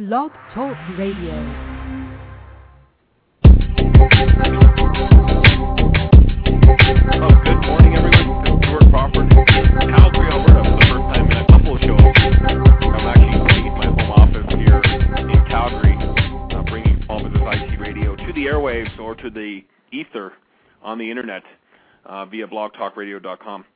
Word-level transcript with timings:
Blog 0.00 0.30
Talk 0.54 0.74
Radio. 0.96 1.34
Oh, 7.12 7.28
airwaves 18.46 18.98
or 18.98 19.14
to 19.16 19.28
the 19.28 19.60
ether 19.92 20.32
on 20.82 20.96
the 20.96 21.10
internet 21.10 21.42
uh, 22.06 22.24
via 22.24 22.46
blogtalkradio.com. 22.46 23.66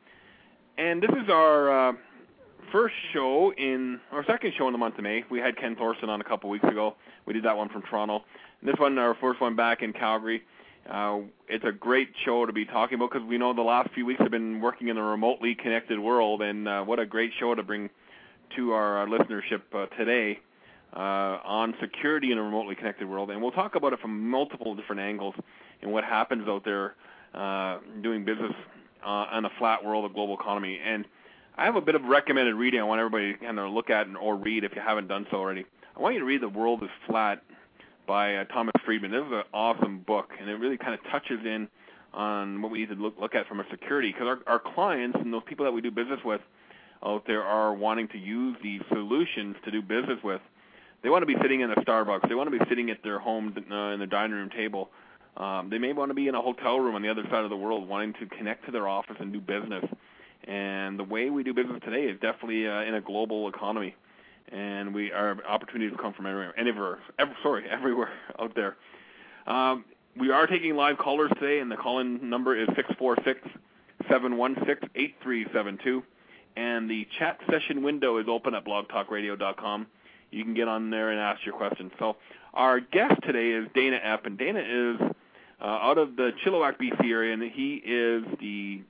And 0.79 1.03
this 1.03 1.11
is 1.11 1.29
our 1.29 1.91
uh, 1.91 1.93
first 2.75 2.97
show 3.13 3.53
in, 3.57 4.01
our 4.11 4.25
second 4.25 4.53
show 4.59 4.67
in 4.67 4.73
the 4.73 4.79
month 4.79 4.99
of 4.99 5.05
May. 5.05 5.23
We 5.31 5.39
had 5.39 5.57
Ken 5.57 5.77
Thorson 5.77 6.11
on 6.11 6.21
a 6.21 6.25
couple 6.25 6.51
weeks 6.51 6.65
ago. 6.65 6.97
We 7.25 7.33
did 7.33 7.45
that 7.45 7.57
one 7.57 7.69
from 7.69 7.83
Toronto. 7.83 8.25
And 8.61 8.69
this 8.69 8.75
one, 8.81 8.99
our 8.99 9.15
first 9.21 9.41
one 9.41 9.55
back 9.55 9.83
in 9.83 9.93
Calgary. 9.93 10.43
Uh, 10.91 11.21
it's 11.49 11.65
a 11.65 11.71
great 11.71 12.09
show 12.25 12.45
to 12.45 12.53
be 12.53 12.65
talking 12.65 12.97
about 12.97 13.13
because 13.13 13.29
we 13.29 13.39
know 13.39 13.55
the 13.55 13.63
last 13.63 13.91
few 13.95 14.05
weeks 14.05 14.21
have 14.21 14.33
been 14.33 14.61
working 14.61 14.89
in 14.89 14.99
a 14.99 15.03
remotely 15.05 15.55
connected 15.55 16.01
world, 16.01 16.43
and 16.43 16.67
uh, 16.67 16.83
what 16.83 16.99
a 16.99 17.07
great 17.07 17.31
show 17.39 17.55
to 17.55 17.63
bring 17.63 17.89
to 18.57 18.73
our 18.73 19.05
uh, 19.05 19.07
listenership 19.07 19.63
uh, 19.73 19.87
today 19.97 20.41
uh, 20.97 20.99
on 21.45 21.77
security 21.81 22.33
in 22.33 22.39
a 22.39 22.43
remotely 22.43 22.75
connected 22.75 23.09
world. 23.09 23.31
And 23.31 23.41
we'll 23.41 23.53
talk 23.53 23.77
about 23.77 23.93
it 23.93 24.01
from 24.01 24.29
multiple 24.29 24.75
different 24.75 25.01
angles 25.01 25.37
and 25.81 25.93
what 25.93 26.03
happens 26.03 26.49
out 26.49 26.65
there 26.65 26.97
uh, 27.35 27.79
doing 28.03 28.25
business 28.25 28.53
on 29.05 29.45
a 29.45 29.51
flat 29.59 29.85
world 29.85 30.11
a 30.11 30.13
global 30.13 30.35
economy. 30.35 30.81
And 30.85 31.05
I 31.57 31.67
have 31.67 31.77
a 31.77 31.81
bit 31.81 31.95
of 31.95 32.03
recommended 32.03 32.57
reading 32.57 32.81
I 32.81 32.83
want 32.83 32.99
everybody 32.99 33.33
to 33.33 33.39
kind 33.39 33.61
of 33.61 33.71
look 33.71 33.89
at 33.89 34.09
and, 34.09 34.17
or 34.17 34.35
read 34.35 34.65
if 34.65 34.75
you 34.75 34.81
haven't 34.81 35.07
done 35.07 35.25
so 35.31 35.37
already. 35.37 35.65
I 35.97 36.01
want 36.01 36.15
you 36.15 36.21
to 36.21 36.27
read 36.27 36.41
The 36.41 36.49
World 36.49 36.83
is 36.83 36.89
Flat 37.07 37.45
by 38.09 38.35
uh, 38.35 38.45
Thomas 38.47 38.73
Friedman. 38.85 39.13
This 39.13 39.23
is 39.25 39.33
an 39.33 39.45
awesome 39.55 40.01
book, 40.01 40.31
and 40.41 40.51
it 40.51 40.55
really 40.55 40.77
kind 40.77 40.95
of 40.95 41.01
touches 41.13 41.39
in 41.47 41.69
on 42.13 42.61
what 42.61 42.73
we 42.73 42.81
need 42.81 42.89
to 42.89 42.97
look, 42.97 43.15
look 43.21 43.37
at 43.37 43.47
from 43.47 43.61
a 43.61 43.65
security 43.71 44.11
because 44.11 44.27
our, 44.27 44.53
our 44.53 44.59
clients 44.75 45.17
and 45.21 45.33
those 45.33 45.45
people 45.47 45.65
that 45.65 45.71
we 45.71 45.81
do 45.81 45.93
business 45.93 46.19
with 46.25 46.41
out 47.05 47.23
there 47.29 47.45
are 47.45 47.73
wanting 47.73 48.09
to 48.09 48.19
use 48.19 48.57
these 48.61 48.81
solutions 48.89 49.55
to 49.65 49.71
do 49.71 49.81
business 49.81 50.19
with. 50.25 50.41
They 51.05 51.09
want 51.09 51.23
to 51.23 51.27
be 51.27 51.37
sitting 51.41 51.61
in 51.61 51.71
a 51.71 51.77
Starbucks. 51.77 52.29
They 52.29 52.35
want 52.35 52.51
to 52.51 52.59
be 52.59 52.65
sitting 52.69 52.91
at 52.91 53.01
their 53.05 53.21
home 53.21 53.55
uh, 53.71 53.75
in 53.93 54.01
the 54.01 54.09
dining 54.09 54.35
room 54.35 54.51
table. 54.51 54.91
Um, 55.37 55.71
they 55.71 55.79
may 55.79 55.93
want 55.93 56.11
to 56.11 56.15
be 56.15 56.27
in 56.27 56.35
a 56.35 56.43
hotel 56.43 56.81
room 56.81 56.97
on 56.97 57.03
the 57.03 57.09
other 57.09 57.23
side 57.31 57.45
of 57.45 57.51
the 57.51 57.57
world, 57.57 57.89
wanting 57.89 58.15
to 58.15 58.27
connect 58.37 58.65
to 58.67 58.73
their 58.73 58.89
office 58.89 59.17
and 59.21 59.33
do 59.33 59.41
business. 59.41 59.85
And 60.47 60.99
the 60.99 61.05
way 61.05 61.31
we 61.31 61.43
do 61.43 61.55
business 61.55 61.81
today 61.85 62.05
is 62.05 62.21
definitely 62.21 62.69
uh, 62.69 62.83
in 62.83 62.95
a 62.95 63.01
global 63.01 63.49
economy 63.49 63.95
and 64.53 64.95
we 64.95 65.13
our 65.13 65.37
opportunities 65.47 65.97
come 66.01 66.13
from 66.13 66.27
everywhere, 66.27 66.59
anywhere, 66.59 66.99
every, 67.19 67.35
sorry, 67.43 67.65
everywhere 67.71 68.13
out 68.39 68.55
there. 68.55 68.77
Um, 69.47 69.85
we 70.19 70.31
are 70.31 70.47
taking 70.47 70.77
live 70.77 70.99
callers 70.99 71.31
today, 71.41 71.61
and 71.61 71.71
the 71.71 71.77
call-in 71.77 72.29
number 72.29 72.57
is 72.57 72.69
six 72.77 72.89
four 72.99 73.17
six 73.25 73.41
seven 74.09 74.37
one 74.37 74.57
six 74.67 74.81
eight 74.95 75.17
three 75.23 75.47
seven 75.53 75.79
two, 75.83 76.03
and 76.57 76.89
the 76.89 77.07
chat 77.19 77.39
session 77.51 77.83
window 77.83 78.19
is 78.19 78.27
open 78.29 78.55
at 78.55 78.65
blogtalkradio.com. 78.65 79.87
You 80.31 80.45
can 80.45 80.55
get 80.55 80.69
on 80.69 80.91
there 80.91 81.11
and 81.11 81.21
ask 81.21 81.45
your 81.45 81.55
questions. 81.55 81.93
So 81.99 82.17
our 82.55 82.81
guest 82.81 83.15
today 83.25 83.51
is 83.51 83.69
Dana 83.75 83.99
Epp, 84.05 84.27
and 84.27 84.39
Dana 84.39 84.61
is 84.61 85.15
uh, 85.61 85.65
out 85.65 85.99
of 85.99 86.17
the 86.17 86.31
Chilliwack, 86.45 86.79
BC 86.79 87.11
area, 87.11 87.33
and 87.33 87.43
he 87.43 87.75
is 87.85 88.25
the 88.41 88.83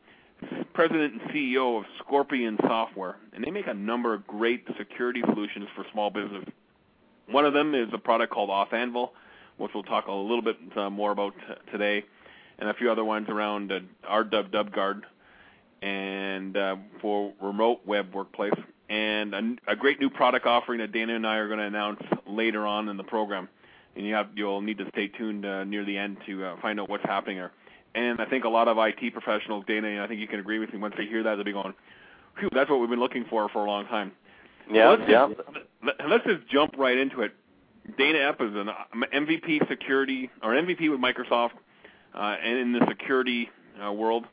president 0.74 1.14
and 1.14 1.30
CEO 1.30 1.78
of 1.78 1.84
Scorpion 1.98 2.58
Software, 2.62 3.16
and 3.32 3.44
they 3.44 3.50
make 3.50 3.66
a 3.66 3.74
number 3.74 4.12
of 4.12 4.26
great 4.26 4.66
security 4.76 5.22
solutions 5.26 5.68
for 5.74 5.84
small 5.92 6.10
business. 6.10 6.44
One 7.28 7.44
of 7.44 7.54
them 7.54 7.74
is 7.74 7.88
a 7.92 7.98
product 7.98 8.32
called 8.32 8.50
AuthAnvil, 8.50 9.10
which 9.56 9.72
we'll 9.74 9.84
talk 9.84 10.08
a 10.08 10.12
little 10.12 10.42
bit 10.42 10.56
uh, 10.76 10.90
more 10.90 11.12
about 11.12 11.34
today, 11.72 12.04
and 12.58 12.68
a 12.68 12.74
few 12.74 12.90
other 12.90 13.04
ones 13.04 13.28
around 13.28 13.72
uh, 13.72 13.80
DubGuard 14.04 15.02
and 15.82 16.56
uh, 16.56 16.76
for 17.00 17.32
remote 17.40 17.80
web 17.86 18.14
workplace, 18.14 18.54
and 18.88 19.58
a, 19.66 19.76
great 19.76 20.00
new 20.00 20.10
product 20.10 20.46
offering 20.46 20.80
that 20.80 20.92
Dana 20.92 21.14
and 21.14 21.26
I 21.26 21.36
are 21.36 21.46
going 21.46 21.58
to 21.58 21.66
announce 21.66 22.00
later 22.26 22.66
on 22.66 22.88
in 22.88 22.96
the 22.96 23.04
program. 23.04 23.48
And 23.96 24.04
you'll 24.34 24.60
need 24.60 24.78
to 24.78 24.88
stay 24.88 25.06
tuned 25.06 25.42
near 25.42 25.84
the 25.84 25.96
end 25.96 26.16
to 26.26 26.56
find 26.60 26.80
out 26.80 26.88
what's 26.88 27.04
happening 27.04 27.36
there. 27.36 27.52
And 27.94 28.20
I 28.20 28.24
think 28.26 28.44
a 28.44 28.48
lot 28.48 28.66
of 28.68 28.76
IT 28.78 29.12
professionals, 29.12 29.64
Dana, 29.66 29.88
and 29.88 30.00
I 30.00 30.08
think 30.08 30.20
you 30.20 30.26
can 30.26 30.40
agree 30.40 30.58
with 30.58 30.72
me, 30.72 30.78
once 30.78 30.94
they 30.96 31.06
hear 31.06 31.22
that, 31.22 31.36
they'll 31.36 31.44
be 31.44 31.52
going, 31.52 31.74
Phew, 32.38 32.48
that's 32.52 32.68
what 32.68 32.80
we've 32.80 32.90
been 32.90 33.00
looking 33.00 33.24
for 33.30 33.48
for 33.48 33.64
a 33.64 33.70
long 33.70 33.86
time. 33.86 34.12
Yeah, 34.70 34.90
let's 34.90 35.02
yeah. 35.08 35.28
Just, 35.28 36.00
let's 36.08 36.24
just 36.24 36.48
jump 36.48 36.74
right 36.76 36.96
into 36.96 37.20
it. 37.20 37.32
Dana 37.98 38.18
Epp 38.18 38.40
is 38.40 38.56
an 38.56 38.70
MVP 39.12 39.68
security, 39.68 40.30
or 40.42 40.52
MVP 40.52 40.90
with 40.90 41.00
Microsoft, 41.00 41.50
uh, 42.14 42.36
and 42.42 42.58
in 42.58 42.72
the 42.72 42.84
security 42.88 43.50
uh, 43.84 43.92
world, 43.92 44.24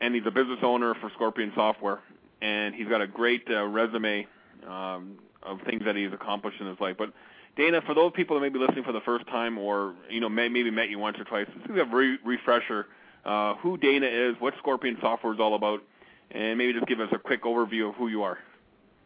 and 0.00 0.14
he's 0.14 0.24
a 0.26 0.30
business 0.30 0.58
owner 0.62 0.94
for 1.00 1.10
Scorpion 1.14 1.50
Software, 1.54 2.00
and 2.42 2.74
he's 2.74 2.88
got 2.88 3.00
a 3.00 3.06
great 3.06 3.44
uh, 3.50 3.64
resume 3.64 4.26
um, 4.68 5.18
of 5.42 5.60
things 5.62 5.82
that 5.84 5.96
he's 5.96 6.12
accomplished 6.12 6.60
in 6.60 6.66
his 6.66 6.78
life. 6.78 6.96
But 6.98 7.12
Dana, 7.58 7.82
for 7.84 7.92
those 7.92 8.12
people 8.14 8.36
that 8.36 8.40
may 8.40 8.48
be 8.48 8.58
listening 8.60 8.84
for 8.84 8.92
the 8.92 9.00
first 9.00 9.26
time, 9.26 9.58
or 9.58 9.94
you 10.08 10.20
know 10.20 10.28
may, 10.28 10.48
maybe 10.48 10.70
met 10.70 10.88
you 10.88 10.98
once 10.98 11.18
or 11.18 11.24
twice, 11.24 11.48
is 11.68 11.76
a 11.76 11.84
re- 11.84 12.18
refresher. 12.24 12.86
Uh, 13.24 13.56
who 13.56 13.76
Dana 13.76 14.06
is, 14.06 14.36
what 14.38 14.54
Scorpion 14.58 14.96
Software 15.02 15.34
is 15.34 15.40
all 15.40 15.54
about, 15.54 15.82
and 16.30 16.56
maybe 16.56 16.72
just 16.72 16.86
give 16.86 17.00
us 17.00 17.08
a 17.12 17.18
quick 17.18 17.42
overview 17.42 17.90
of 17.90 17.96
who 17.96 18.08
you 18.08 18.22
are. 18.22 18.38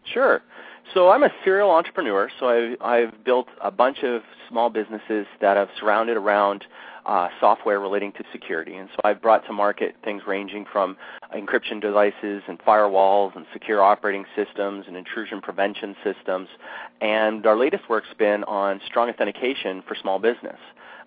Sure. 0.04 0.42
So 0.92 1.08
I'm 1.08 1.22
a 1.22 1.30
serial 1.42 1.70
entrepreneur. 1.70 2.30
So 2.38 2.46
I've, 2.46 2.82
I've 2.82 3.24
built 3.24 3.48
a 3.62 3.70
bunch 3.70 4.02
of 4.04 4.22
small 4.48 4.68
businesses 4.68 5.26
that 5.40 5.56
have 5.56 5.70
surrounded 5.80 6.16
around 6.16 6.64
uh, 7.06 7.28
software 7.40 7.80
relating 7.80 8.12
to 8.12 8.24
security. 8.32 8.76
And 8.76 8.88
so 8.94 9.00
I've 9.04 9.20
brought 9.20 9.44
to 9.46 9.52
market 9.52 9.96
things 10.04 10.22
ranging 10.26 10.64
from 10.70 10.96
encryption 11.34 11.80
devices 11.80 12.42
and 12.46 12.58
firewalls 12.60 13.34
and 13.36 13.46
secure 13.52 13.82
operating 13.82 14.24
systems 14.36 14.84
and 14.86 14.96
intrusion 14.96 15.40
prevention 15.40 15.96
systems. 16.04 16.48
And 17.00 17.44
our 17.46 17.56
latest 17.56 17.88
work's 17.88 18.12
been 18.18 18.44
on 18.44 18.80
strong 18.86 19.08
authentication 19.08 19.82
for 19.86 19.94
small 19.94 20.18
business. 20.18 20.58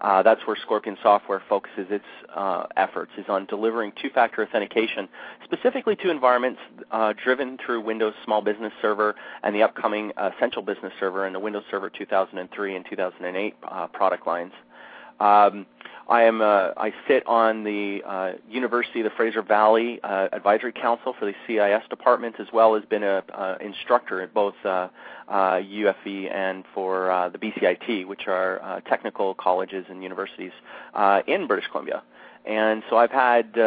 Uh, 0.02 0.22
that's 0.22 0.46
where 0.46 0.56
Scorpion 0.56 0.98
Software 1.02 1.42
focuses 1.48 1.88
its 1.90 2.06
uh, 2.36 2.64
efforts, 2.76 3.12
is 3.18 3.26
on 3.30 3.46
delivering 3.46 3.94
two-factor 4.02 4.44
authentication 4.44 5.08
specifically 5.44 5.96
to 5.96 6.12
environments 6.12 6.60
uh, 6.92 7.14
driven 7.24 7.58
through 7.66 7.82
Windows 7.82 8.14
Small 8.24 8.42
Business 8.42 8.74
Server 8.82 9.16
and 9.44 9.56
the 9.56 9.64
upcoming 9.64 10.12
Essential 10.18 10.62
Business 10.62 10.92
Server 11.00 11.26
and 11.26 11.34
the 11.34 11.40
Windows 11.40 11.64
Server 11.72 11.90
2003 11.90 12.76
and 12.76 12.86
2008 12.90 13.56
uh, 13.64 13.88
product 13.88 14.28
lines. 14.28 14.52
Um, 15.20 15.66
I 16.08 16.24
am 16.24 16.42
uh, 16.42 16.70
I 16.78 16.94
sit 17.08 17.26
on 17.26 17.64
the 17.64 18.02
uh, 18.06 18.34
University 18.48 19.00
of 19.00 19.06
the 19.06 19.16
Fraser 19.18 19.42
Valley 19.42 20.00
uh, 20.04 20.28
Advisory 20.32 20.72
Council 20.72 21.16
for 21.18 21.26
the 21.26 21.34
CIS 21.48 21.88
department, 21.90 22.36
as 22.40 22.48
well 22.54 22.76
as 22.76 22.86
been 22.86 23.02
an 23.02 23.24
instructor 23.60 24.22
at 24.22 24.34
both 24.34 24.54
UFV 24.64 26.32
and 26.32 26.64
for 26.76 27.30
the 27.34 27.40
BCIT, 27.40 28.06
which 28.06 28.28
are 28.28 28.82
technical 28.88 29.34
colleges 29.34 29.86
and 29.90 30.04
universities 30.04 30.52
in 31.28 31.48
British 31.48 31.68
Columbia. 31.72 32.04
And 32.46 32.84
so 32.90 32.98
I've 32.98 33.12
had 33.12 33.58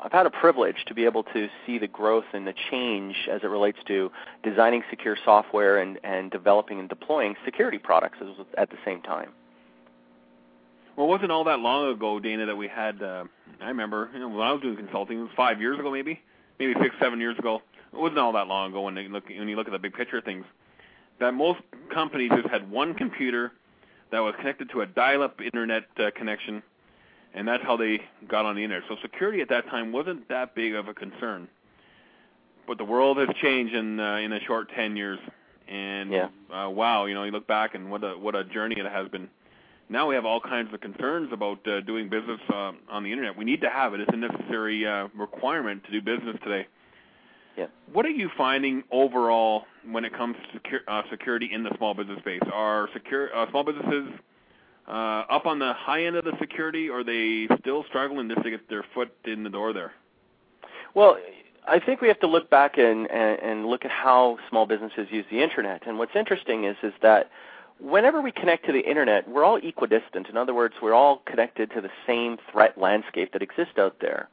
I've 0.00 0.12
had 0.12 0.26
a 0.26 0.30
privilege 0.30 0.84
to 0.86 0.94
be 0.94 1.04
able 1.04 1.24
to 1.24 1.48
see 1.66 1.78
the 1.78 1.88
growth 1.88 2.24
and 2.32 2.46
the 2.46 2.54
change 2.70 3.28
as 3.30 3.42
it 3.42 3.48
relates 3.48 3.78
to 3.88 4.10
designing 4.42 4.82
secure 4.88 5.16
software 5.24 5.78
and, 5.78 5.98
and 6.04 6.30
developing 6.30 6.78
and 6.78 6.88
deploying 6.88 7.34
security 7.44 7.78
products 7.78 8.18
at 8.56 8.70
the 8.70 8.76
same 8.84 9.02
time. 9.02 9.30
Well, 10.98 11.06
it 11.06 11.10
wasn't 11.10 11.30
all 11.30 11.44
that 11.44 11.60
long 11.60 11.92
ago, 11.92 12.18
Dana, 12.18 12.46
that 12.46 12.56
we 12.56 12.66
had. 12.66 13.00
Uh, 13.00 13.22
I 13.60 13.68
remember, 13.68 14.10
you 14.12 14.18
know, 14.18 14.30
when 14.30 14.40
I 14.40 14.50
was 14.50 14.60
doing 14.60 14.76
consulting, 14.76 15.20
it 15.20 15.22
was 15.22 15.30
five 15.36 15.60
years 15.60 15.78
ago, 15.78 15.92
maybe, 15.92 16.20
maybe 16.58 16.74
six, 16.82 16.92
seven 17.00 17.20
years 17.20 17.38
ago. 17.38 17.62
It 17.92 17.96
wasn't 18.00 18.18
all 18.18 18.32
that 18.32 18.48
long 18.48 18.72
ago 18.72 18.80
when 18.80 18.96
you 18.96 19.08
look 19.08 19.28
when 19.28 19.46
you 19.46 19.54
look 19.54 19.68
at 19.68 19.72
the 19.72 19.78
big 19.78 19.94
picture 19.94 20.18
of 20.18 20.24
things. 20.24 20.44
That 21.20 21.34
most 21.34 21.60
companies 21.94 22.32
just 22.34 22.48
had 22.48 22.68
one 22.68 22.94
computer 22.94 23.52
that 24.10 24.18
was 24.18 24.34
connected 24.38 24.70
to 24.70 24.80
a 24.80 24.86
dial-up 24.86 25.40
internet 25.40 25.84
uh, 26.00 26.10
connection, 26.16 26.64
and 27.32 27.46
that's 27.46 27.62
how 27.62 27.76
they 27.76 28.00
got 28.26 28.44
on 28.44 28.56
the 28.56 28.64
internet. 28.64 28.88
So 28.88 28.96
security 29.00 29.40
at 29.40 29.50
that 29.50 29.66
time 29.66 29.92
wasn't 29.92 30.28
that 30.30 30.56
big 30.56 30.74
of 30.74 30.88
a 30.88 30.94
concern. 30.94 31.46
But 32.66 32.76
the 32.76 32.84
world 32.84 33.18
has 33.18 33.28
changed 33.40 33.72
in 33.72 34.00
uh, 34.00 34.16
in 34.16 34.32
a 34.32 34.40
short 34.40 34.68
ten 34.74 34.96
years, 34.96 35.20
and 35.68 36.10
yeah. 36.10 36.28
uh, 36.52 36.68
wow, 36.68 37.04
you 37.04 37.14
know, 37.14 37.22
you 37.22 37.30
look 37.30 37.46
back 37.46 37.76
and 37.76 37.88
what 37.88 38.02
a 38.02 38.18
what 38.18 38.34
a 38.34 38.42
journey 38.42 38.80
it 38.80 38.86
has 38.86 39.06
been 39.06 39.28
now 39.88 40.08
we 40.08 40.14
have 40.14 40.24
all 40.24 40.40
kinds 40.40 40.72
of 40.72 40.80
concerns 40.80 41.32
about 41.32 41.66
uh, 41.66 41.80
doing 41.80 42.08
business 42.08 42.40
uh, 42.52 42.72
on 42.90 43.04
the 43.04 43.12
internet. 43.12 43.36
We 43.36 43.44
need 43.44 43.60
to 43.62 43.70
have 43.70 43.94
it; 43.94 44.00
it's 44.00 44.10
a 44.12 44.16
necessary 44.16 44.86
uh, 44.86 45.08
requirement 45.16 45.84
to 45.84 45.90
do 45.90 46.00
business 46.00 46.36
today. 46.42 46.66
Yeah. 47.56 47.66
What 47.92 48.06
are 48.06 48.10
you 48.10 48.30
finding 48.36 48.84
overall 48.92 49.64
when 49.90 50.04
it 50.04 50.14
comes 50.14 50.36
to 50.36 50.52
secure, 50.52 50.80
uh, 50.86 51.02
security 51.10 51.50
in 51.52 51.64
the 51.64 51.76
small 51.76 51.92
business 51.94 52.20
space? 52.20 52.42
Are 52.52 52.88
secure 52.92 53.34
uh, 53.34 53.50
small 53.50 53.64
businesses 53.64 54.10
uh, 54.86 55.24
up 55.28 55.46
on 55.46 55.58
the 55.58 55.72
high 55.72 56.04
end 56.04 56.16
of 56.16 56.24
the 56.24 56.32
security, 56.38 56.88
or 56.88 57.00
are 57.00 57.04
they 57.04 57.48
still 57.60 57.84
struggling 57.88 58.28
just 58.28 58.42
to 58.42 58.50
get 58.50 58.68
their 58.68 58.84
foot 58.94 59.12
in 59.24 59.42
the 59.42 59.50
door 59.50 59.72
there? 59.72 59.92
Well, 60.94 61.18
I 61.66 61.80
think 61.80 62.00
we 62.00 62.08
have 62.08 62.20
to 62.20 62.26
look 62.26 62.48
back 62.48 62.78
and, 62.78 63.10
and, 63.10 63.40
and 63.40 63.66
look 63.66 63.84
at 63.84 63.90
how 63.90 64.38
small 64.48 64.64
businesses 64.64 65.08
use 65.10 65.26
the 65.30 65.42
internet. 65.42 65.86
And 65.86 65.98
what's 65.98 66.16
interesting 66.16 66.64
is 66.64 66.76
is 66.82 66.92
that 67.02 67.30
whenever 67.80 68.20
we 68.20 68.32
connect 68.32 68.66
to 68.66 68.72
the 68.72 68.80
internet, 68.80 69.28
we're 69.28 69.44
all 69.44 69.56
equidistant. 69.56 70.28
In 70.28 70.36
other 70.36 70.54
words, 70.54 70.74
we're 70.82 70.94
all 70.94 71.22
connected 71.26 71.70
to 71.72 71.80
the 71.80 71.90
same 72.06 72.38
threat 72.50 72.78
landscape 72.78 73.32
that 73.32 73.42
exists 73.42 73.78
out 73.78 73.96
there. 74.00 74.28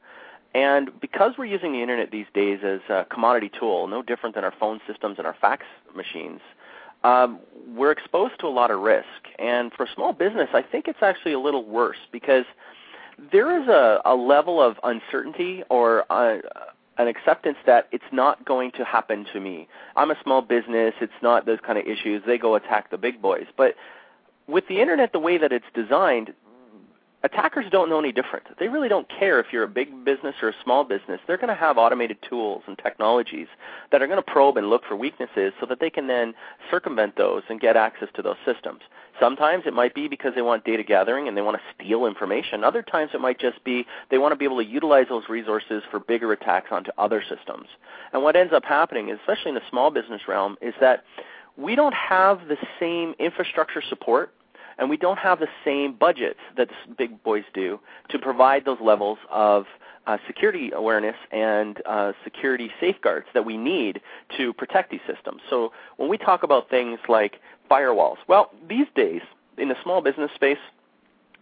And 0.54 0.98
because 1.00 1.32
we're 1.36 1.46
using 1.46 1.72
the 1.72 1.82
internet 1.82 2.10
these 2.10 2.26
days 2.32 2.60
as 2.64 2.80
a 2.88 3.04
commodity 3.04 3.50
tool, 3.58 3.88
no 3.88 4.02
different 4.02 4.34
than 4.34 4.44
our 4.44 4.54
phone 4.58 4.80
systems 4.86 5.18
and 5.18 5.26
our 5.26 5.36
fax 5.38 5.66
machines, 5.94 6.40
um, 7.04 7.38
we're 7.74 7.90
exposed 7.90 8.40
to 8.40 8.46
a 8.46 8.48
lot 8.48 8.70
of 8.70 8.80
risk. 8.80 9.06
And 9.38 9.72
for 9.72 9.86
small 9.94 10.12
business, 10.12 10.48
I 10.54 10.62
think 10.62 10.88
it's 10.88 11.02
actually 11.02 11.32
a 11.32 11.40
little 11.40 11.64
worse 11.64 11.98
because 12.10 12.46
there 13.32 13.60
is 13.60 13.68
a, 13.68 14.00
a 14.04 14.14
level 14.14 14.60
of 14.60 14.78
uncertainty 14.82 15.62
or 15.68 16.04
uh, 16.10 16.38
an 16.98 17.08
acceptance 17.08 17.58
that 17.66 17.88
it's 17.92 18.04
not 18.12 18.44
going 18.44 18.70
to 18.72 18.84
happen 18.84 19.26
to 19.32 19.40
me. 19.40 19.68
I'm 19.96 20.10
a 20.10 20.16
small 20.22 20.42
business. 20.42 20.94
It's 21.00 21.12
not 21.22 21.46
those 21.46 21.58
kind 21.64 21.78
of 21.78 21.86
issues. 21.86 22.22
They 22.26 22.38
go 22.38 22.54
attack 22.54 22.90
the 22.90 22.98
big 22.98 23.20
boys. 23.20 23.46
But 23.56 23.74
with 24.46 24.66
the 24.68 24.80
internet 24.80 25.12
the 25.12 25.18
way 25.18 25.38
that 25.38 25.52
it's 25.52 25.66
designed, 25.74 26.32
attackers 27.22 27.66
don't 27.70 27.90
know 27.90 27.98
any 27.98 28.12
different. 28.12 28.46
They 28.58 28.68
really 28.68 28.88
don't 28.88 29.08
care 29.08 29.40
if 29.40 29.46
you're 29.52 29.64
a 29.64 29.68
big 29.68 30.04
business 30.04 30.36
or 30.40 30.50
a 30.50 30.54
small 30.62 30.84
business. 30.84 31.20
They're 31.26 31.36
going 31.36 31.48
to 31.48 31.54
have 31.54 31.76
automated 31.76 32.18
tools 32.28 32.62
and 32.66 32.78
technologies 32.78 33.48
that 33.92 34.00
are 34.00 34.06
going 34.06 34.22
to 34.22 34.30
probe 34.30 34.56
and 34.56 34.70
look 34.70 34.82
for 34.86 34.96
weaknesses 34.96 35.52
so 35.60 35.66
that 35.66 35.80
they 35.80 35.90
can 35.90 36.06
then 36.06 36.34
circumvent 36.70 37.16
those 37.16 37.42
and 37.48 37.60
get 37.60 37.76
access 37.76 38.08
to 38.14 38.22
those 38.22 38.36
systems. 38.44 38.80
Sometimes 39.20 39.64
it 39.66 39.72
might 39.72 39.94
be 39.94 40.08
because 40.08 40.34
they 40.34 40.42
want 40.42 40.64
data 40.64 40.82
gathering 40.82 41.28
and 41.28 41.36
they 41.36 41.42
want 41.42 41.56
to 41.56 41.62
steal 41.74 42.06
information. 42.06 42.64
Other 42.64 42.82
times 42.82 43.10
it 43.14 43.20
might 43.20 43.38
just 43.38 43.62
be 43.64 43.86
they 44.10 44.18
want 44.18 44.32
to 44.32 44.36
be 44.36 44.44
able 44.44 44.58
to 44.58 44.68
utilize 44.68 45.06
those 45.08 45.24
resources 45.28 45.82
for 45.90 46.00
bigger 46.00 46.32
attacks 46.32 46.68
onto 46.70 46.90
other 46.98 47.22
systems. 47.22 47.66
And 48.12 48.22
what 48.22 48.36
ends 48.36 48.52
up 48.52 48.64
happening, 48.64 49.10
especially 49.10 49.50
in 49.50 49.54
the 49.54 49.62
small 49.70 49.90
business 49.90 50.22
realm, 50.28 50.56
is 50.60 50.74
that 50.80 51.04
we 51.56 51.74
don't 51.74 51.94
have 51.94 52.48
the 52.48 52.56
same 52.78 53.14
infrastructure 53.18 53.82
support 53.88 54.32
and 54.78 54.90
we 54.90 54.96
don't 54.96 55.18
have 55.18 55.38
the 55.38 55.48
same 55.64 55.92
budgets 55.92 56.40
that 56.56 56.68
big 56.96 57.22
boys 57.22 57.44
do 57.54 57.80
to 58.10 58.18
provide 58.18 58.64
those 58.64 58.78
levels 58.80 59.18
of 59.30 59.66
uh, 60.06 60.18
security 60.26 60.70
awareness 60.72 61.16
and 61.32 61.82
uh, 61.86 62.12
security 62.22 62.70
safeguards 62.80 63.26
that 63.34 63.44
we 63.44 63.56
need 63.56 64.00
to 64.36 64.52
protect 64.52 64.90
these 64.90 65.00
systems. 65.06 65.42
So 65.50 65.72
when 65.96 66.08
we 66.08 66.16
talk 66.16 66.42
about 66.42 66.70
things 66.70 66.98
like 67.08 67.40
firewalls, 67.70 68.18
well, 68.28 68.50
these 68.68 68.86
days 68.94 69.22
in 69.58 69.68
the 69.68 69.76
small 69.82 70.00
business 70.00 70.30
space, 70.34 70.58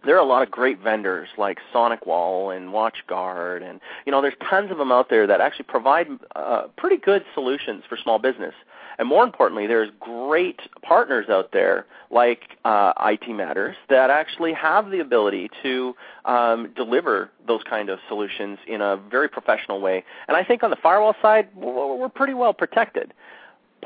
there 0.03 0.15
are 0.15 0.19
a 0.19 0.25
lot 0.25 0.43
of 0.43 0.51
great 0.51 0.79
vendors 0.79 1.29
like 1.37 1.57
SonicWall 1.73 2.55
and 2.55 2.69
WatchGuard, 2.69 3.67
and 3.67 3.79
you 4.05 4.11
know, 4.11 4.21
there's 4.21 4.35
tons 4.49 4.71
of 4.71 4.77
them 4.77 4.91
out 4.91 5.09
there 5.09 5.25
that 5.25 5.41
actually 5.41 5.65
provide 5.65 6.07
uh, 6.35 6.63
pretty 6.77 6.97
good 6.97 7.25
solutions 7.33 7.83
for 7.89 7.97
small 7.97 8.19
business. 8.19 8.53
And 8.97 9.07
more 9.07 9.23
importantly, 9.23 9.67
there's 9.67 9.89
great 9.99 10.59
partners 10.81 11.27
out 11.29 11.51
there 11.51 11.85
like 12.11 12.57
uh, 12.63 12.93
IT 13.01 13.27
Matters 13.29 13.75
that 13.89 14.09
actually 14.09 14.53
have 14.53 14.91
the 14.91 14.99
ability 14.99 15.49
to 15.63 15.95
um, 16.25 16.71
deliver 16.75 17.31
those 17.47 17.61
kind 17.69 17.89
of 17.89 17.99
solutions 18.07 18.57
in 18.67 18.81
a 18.81 18.97
very 18.97 19.27
professional 19.27 19.81
way. 19.81 20.03
And 20.27 20.37
I 20.37 20.43
think 20.43 20.63
on 20.63 20.69
the 20.69 20.77
firewall 20.77 21.15
side, 21.21 21.49
we're 21.55 22.09
pretty 22.09 22.33
well 22.33 22.53
protected 22.53 23.13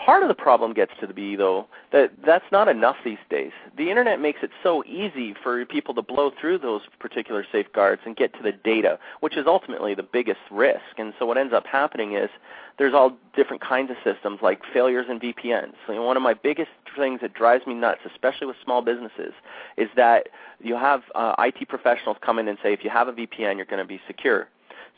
part 0.05 0.23
of 0.23 0.29
the 0.29 0.35
problem 0.35 0.73
gets 0.73 0.91
to 1.01 1.13
be 1.13 1.35
though 1.35 1.67
that 1.91 2.11
that's 2.25 2.45
not 2.51 2.67
enough 2.67 2.95
these 3.03 3.17
days. 3.29 3.51
The 3.77 3.89
internet 3.89 4.21
makes 4.21 4.39
it 4.43 4.51
so 4.63 4.83
easy 4.85 5.33
for 5.43 5.65
people 5.65 5.93
to 5.95 6.01
blow 6.01 6.31
through 6.39 6.59
those 6.59 6.81
particular 6.99 7.45
safeguards 7.51 8.01
and 8.05 8.15
get 8.15 8.33
to 8.33 8.43
the 8.43 8.51
data, 8.51 8.99
which 9.19 9.35
is 9.35 9.45
ultimately 9.47 9.93
the 9.95 10.03
biggest 10.03 10.39
risk. 10.51 10.97
And 10.97 11.13
so 11.19 11.25
what 11.25 11.37
ends 11.37 11.53
up 11.53 11.65
happening 11.65 12.15
is 12.15 12.29
there's 12.77 12.93
all 12.93 13.17
different 13.35 13.61
kinds 13.61 13.91
of 13.91 13.97
systems 14.03 14.39
like 14.41 14.61
failures 14.73 15.07
in 15.09 15.19
VPNs. 15.19 15.73
So, 15.85 15.93
you 15.93 15.99
know, 15.99 16.05
one 16.05 16.17
of 16.17 16.23
my 16.23 16.33
biggest 16.33 16.71
things 16.95 17.19
that 17.21 17.33
drives 17.33 17.67
me 17.67 17.73
nuts, 17.73 18.01
especially 18.09 18.47
with 18.47 18.55
small 18.63 18.81
businesses, 18.81 19.33
is 19.77 19.89
that 19.95 20.29
you 20.61 20.75
have 20.75 21.01
uh, 21.15 21.35
IT 21.39 21.67
professionals 21.67 22.17
come 22.21 22.39
in 22.39 22.47
and 22.47 22.57
say 22.63 22.73
if 22.73 22.83
you 22.83 22.89
have 22.89 23.07
a 23.07 23.13
VPN, 23.13 23.57
you're 23.57 23.65
going 23.65 23.81
to 23.81 23.85
be 23.85 23.99
secure. 24.07 24.47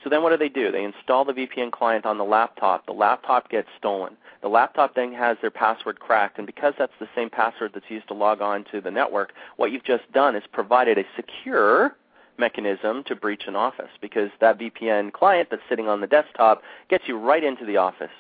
So 0.03 0.09
then 0.09 0.23
what 0.23 0.31
do 0.31 0.37
they 0.37 0.49
do? 0.49 0.71
They 0.71 0.83
install 0.83 1.25
the 1.25 1.33
VPN 1.33 1.71
client 1.71 2.05
on 2.05 2.17
the 2.17 2.23
laptop. 2.23 2.85
The 2.85 2.93
laptop 2.93 3.49
gets 3.49 3.67
stolen. 3.77 4.17
The 4.41 4.47
laptop 4.47 4.95
then 4.95 5.13
has 5.13 5.37
their 5.41 5.51
password 5.51 5.99
cracked, 5.99 6.37
and 6.37 6.47
because 6.47 6.73
that's 6.77 6.93
the 6.99 7.07
same 7.15 7.29
password 7.29 7.71
that's 7.73 7.89
used 7.89 8.07
to 8.07 8.13
log 8.13 8.41
on 8.41 8.65
to 8.71 8.81
the 8.81 8.89
network, 8.89 9.33
what 9.57 9.71
you've 9.71 9.83
just 9.83 10.11
done 10.11 10.35
is 10.35 10.43
provided 10.51 10.97
a 10.97 11.03
secure 11.15 11.95
mechanism 12.37 13.03
to 13.03 13.15
breach 13.15 13.43
an 13.47 13.55
office 13.55 13.91
because 14.01 14.31
that 14.39 14.57
VPN 14.57 15.13
client 15.13 15.49
that's 15.51 15.61
sitting 15.69 15.87
on 15.87 16.01
the 16.01 16.07
desktop 16.07 16.63
gets 16.89 17.03
you 17.07 17.17
right 17.17 17.43
into 17.43 17.65
the 17.65 17.77
office, 17.77 18.11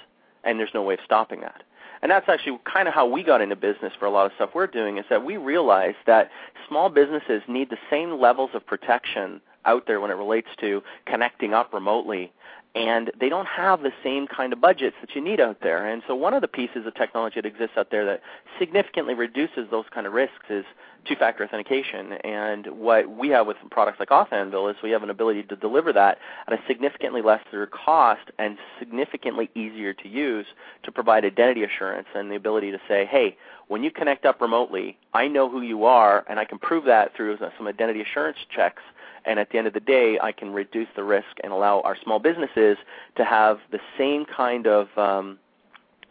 and 0.43 0.59
there's 0.59 0.73
no 0.73 0.83
way 0.83 0.93
of 0.93 0.99
stopping 1.03 1.41
that. 1.41 1.63
And 2.03 2.11
that's 2.11 2.29
actually 2.29 2.59
kind 2.71 2.87
of 2.87 2.93
how 2.93 3.07
we 3.07 3.23
got 3.23 3.41
into 3.41 3.55
business 3.55 3.93
for 3.99 4.05
a 4.05 4.11
lot 4.11 4.25
of 4.25 4.31
stuff 4.35 4.51
we're 4.53 4.67
doing 4.67 4.97
is 4.97 5.05
that 5.09 5.23
we 5.23 5.37
realized 5.37 5.97
that 6.07 6.31
small 6.67 6.89
businesses 6.89 7.43
need 7.47 7.69
the 7.69 7.77
same 7.89 8.19
levels 8.19 8.51
of 8.53 8.65
protection 8.65 9.39
out 9.65 9.85
there 9.85 9.99
when 9.99 10.09
it 10.09 10.15
relates 10.15 10.47
to 10.59 10.81
connecting 11.05 11.53
up 11.53 11.73
remotely 11.73 12.31
and 12.73 13.11
they 13.19 13.27
don't 13.27 13.47
have 13.47 13.81
the 13.81 13.91
same 14.03 14.27
kind 14.27 14.53
of 14.53 14.61
budgets 14.61 14.95
that 15.01 15.13
you 15.13 15.21
need 15.21 15.41
out 15.41 15.57
there. 15.61 15.85
And 15.85 16.01
so 16.07 16.15
one 16.15 16.33
of 16.33 16.41
the 16.41 16.47
pieces 16.47 16.85
of 16.85 16.95
technology 16.95 17.35
that 17.41 17.45
exists 17.45 17.77
out 17.77 17.91
there 17.91 18.05
that 18.05 18.21
significantly 18.59 19.13
reduces 19.13 19.69
those 19.69 19.85
kind 19.93 20.07
of 20.07 20.13
risks 20.13 20.45
is 20.49 20.63
two-factor 21.05 21.43
authentication. 21.43 22.13
And 22.23 22.67
what 22.67 23.09
we 23.09 23.29
have 23.29 23.45
with 23.45 23.57
products 23.71 23.99
like 23.99 24.09
AuthAnvil 24.09 24.71
is 24.71 24.77
we 24.81 24.91
have 24.91 25.03
an 25.03 25.09
ability 25.09 25.43
to 25.43 25.55
deliver 25.55 25.91
that 25.91 26.19
at 26.47 26.53
a 26.53 26.59
significantly 26.67 27.21
lesser 27.21 27.67
cost 27.67 28.31
and 28.39 28.57
significantly 28.79 29.49
easier 29.53 29.93
to 29.93 30.07
use 30.07 30.45
to 30.83 30.91
provide 30.91 31.25
identity 31.25 31.63
assurance 31.63 32.07
and 32.15 32.31
the 32.31 32.35
ability 32.35 32.71
to 32.71 32.79
say, 32.87 33.05
hey, 33.05 33.35
when 33.67 33.83
you 33.83 33.91
connect 33.91 34.25
up 34.25 34.39
remotely, 34.39 34.97
I 35.13 35.27
know 35.27 35.49
who 35.49 35.61
you 35.61 35.85
are, 35.85 36.25
and 36.29 36.39
I 36.39 36.45
can 36.45 36.59
prove 36.59 36.85
that 36.85 37.15
through 37.15 37.37
some 37.57 37.67
identity 37.67 38.01
assurance 38.01 38.37
checks 38.53 38.83
and 39.25 39.39
at 39.39 39.51
the 39.51 39.57
end 39.57 39.67
of 39.67 39.73
the 39.73 39.79
day, 39.79 40.17
I 40.21 40.31
can 40.31 40.51
reduce 40.51 40.87
the 40.95 41.03
risk 41.03 41.27
and 41.43 41.51
allow 41.51 41.81
our 41.81 41.97
small 42.03 42.19
businesses 42.19 42.77
to 43.15 43.25
have 43.25 43.59
the 43.71 43.79
same 43.97 44.25
kind 44.25 44.67
of 44.67 44.87
um, 44.97 45.37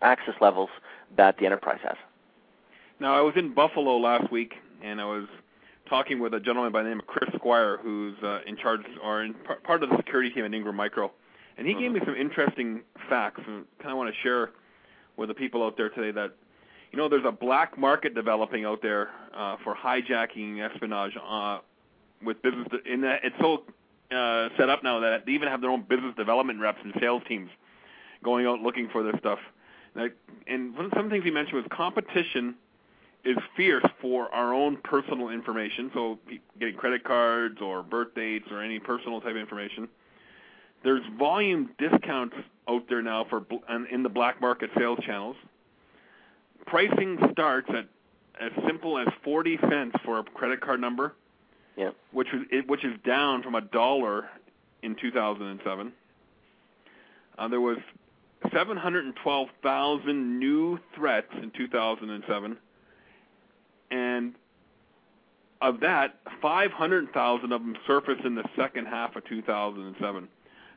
access 0.02 0.34
levels 0.40 0.70
that 1.16 1.38
the 1.38 1.46
enterprise 1.46 1.80
has. 1.82 1.96
Now, 3.00 3.14
I 3.14 3.20
was 3.20 3.34
in 3.36 3.54
Buffalo 3.54 3.96
last 3.96 4.30
week, 4.30 4.54
and 4.82 5.00
I 5.00 5.04
was 5.04 5.26
talking 5.88 6.20
with 6.20 6.34
a 6.34 6.40
gentleman 6.40 6.72
by 6.72 6.82
the 6.82 6.88
name 6.88 7.00
of 7.00 7.06
Chris 7.06 7.30
Squire, 7.34 7.78
who's 7.82 8.14
uh, 8.22 8.40
in 8.46 8.56
charge 8.56 8.80
or 9.02 9.24
in 9.24 9.34
p- 9.34 9.54
part 9.64 9.82
of 9.82 9.90
the 9.90 9.96
security 9.96 10.30
team 10.30 10.44
at 10.44 10.54
Ingram 10.54 10.76
Micro, 10.76 11.10
and 11.58 11.66
he 11.66 11.74
gave 11.74 11.92
me 11.92 12.00
some 12.04 12.14
interesting 12.14 12.82
facts, 13.08 13.40
and 13.46 13.64
kind 13.78 13.90
of 13.90 13.98
want 13.98 14.14
to 14.14 14.20
share 14.22 14.50
with 15.16 15.28
the 15.28 15.34
people 15.34 15.64
out 15.64 15.76
there 15.76 15.88
today 15.88 16.12
that 16.12 16.32
you 16.92 16.98
know 16.98 17.08
there's 17.08 17.24
a 17.26 17.32
black 17.32 17.76
market 17.76 18.14
developing 18.14 18.64
out 18.64 18.80
there 18.82 19.08
uh, 19.34 19.56
for 19.64 19.74
hijacking 19.74 20.60
espionage 20.64 21.12
uh, 21.16 21.58
with 22.24 22.40
business 22.42 22.68
in 22.84 23.00
that 23.02 23.20
it's 23.24 23.36
so 23.40 23.62
uh, 24.14 24.48
set 24.56 24.68
up 24.68 24.82
now 24.82 25.00
that 25.00 25.26
they 25.26 25.32
even 25.32 25.48
have 25.48 25.60
their 25.60 25.70
own 25.70 25.82
business 25.88 26.14
development 26.16 26.60
reps 26.60 26.80
and 26.82 26.92
sales 27.00 27.22
teams 27.28 27.50
going 28.24 28.46
out 28.46 28.60
looking 28.60 28.88
for 28.90 29.02
this 29.02 29.14
stuff. 29.18 29.38
Like, 29.94 30.14
and 30.46 30.74
one 30.76 30.86
of 30.86 30.92
some 30.94 31.10
things 31.10 31.24
he 31.24 31.30
mentioned 31.30 31.56
was 31.56 31.64
competition 31.70 32.54
is 33.24 33.36
fierce 33.56 33.84
for 34.00 34.32
our 34.32 34.54
own 34.54 34.78
personal 34.78 35.28
information, 35.28 35.90
so 35.92 36.18
getting 36.58 36.74
credit 36.74 37.04
cards 37.04 37.60
or 37.60 37.82
birth 37.82 38.14
dates 38.14 38.46
or 38.50 38.62
any 38.62 38.78
personal 38.78 39.20
type 39.20 39.36
information. 39.36 39.88
There's 40.82 41.02
volume 41.18 41.70
discounts 41.78 42.36
out 42.68 42.88
there 42.88 43.02
now 43.02 43.26
for 43.28 43.44
in 43.90 44.02
the 44.02 44.08
black 44.08 44.40
market 44.40 44.70
sales 44.78 44.98
channels. 45.04 45.36
Pricing 46.66 47.18
starts 47.32 47.68
at 47.70 47.86
as 48.40 48.52
simple 48.66 48.98
as 48.98 49.06
40 49.22 49.58
cents 49.68 49.96
for 50.04 50.20
a 50.20 50.22
credit 50.22 50.62
card 50.62 50.80
number 50.80 51.14
yeah. 51.80 51.90
which 52.12 52.28
was 52.32 52.42
which 52.66 52.84
is 52.84 52.92
down 53.06 53.42
from 53.42 53.54
a 53.54 53.60
dollar 53.60 54.28
in 54.82 54.94
2007. 55.00 55.92
Uh, 57.38 57.48
there 57.48 57.60
was 57.60 57.78
712,000 58.52 60.38
new 60.38 60.78
threats 60.94 61.32
in 61.42 61.50
2007, 61.50 62.56
and 63.90 64.34
of 65.62 65.80
that, 65.80 66.16
500,000 66.40 67.52
of 67.52 67.60
them 67.60 67.76
surfaced 67.86 68.24
in 68.24 68.34
the 68.34 68.44
second 68.56 68.86
half 68.86 69.14
of 69.16 69.24
2007. 69.26 70.28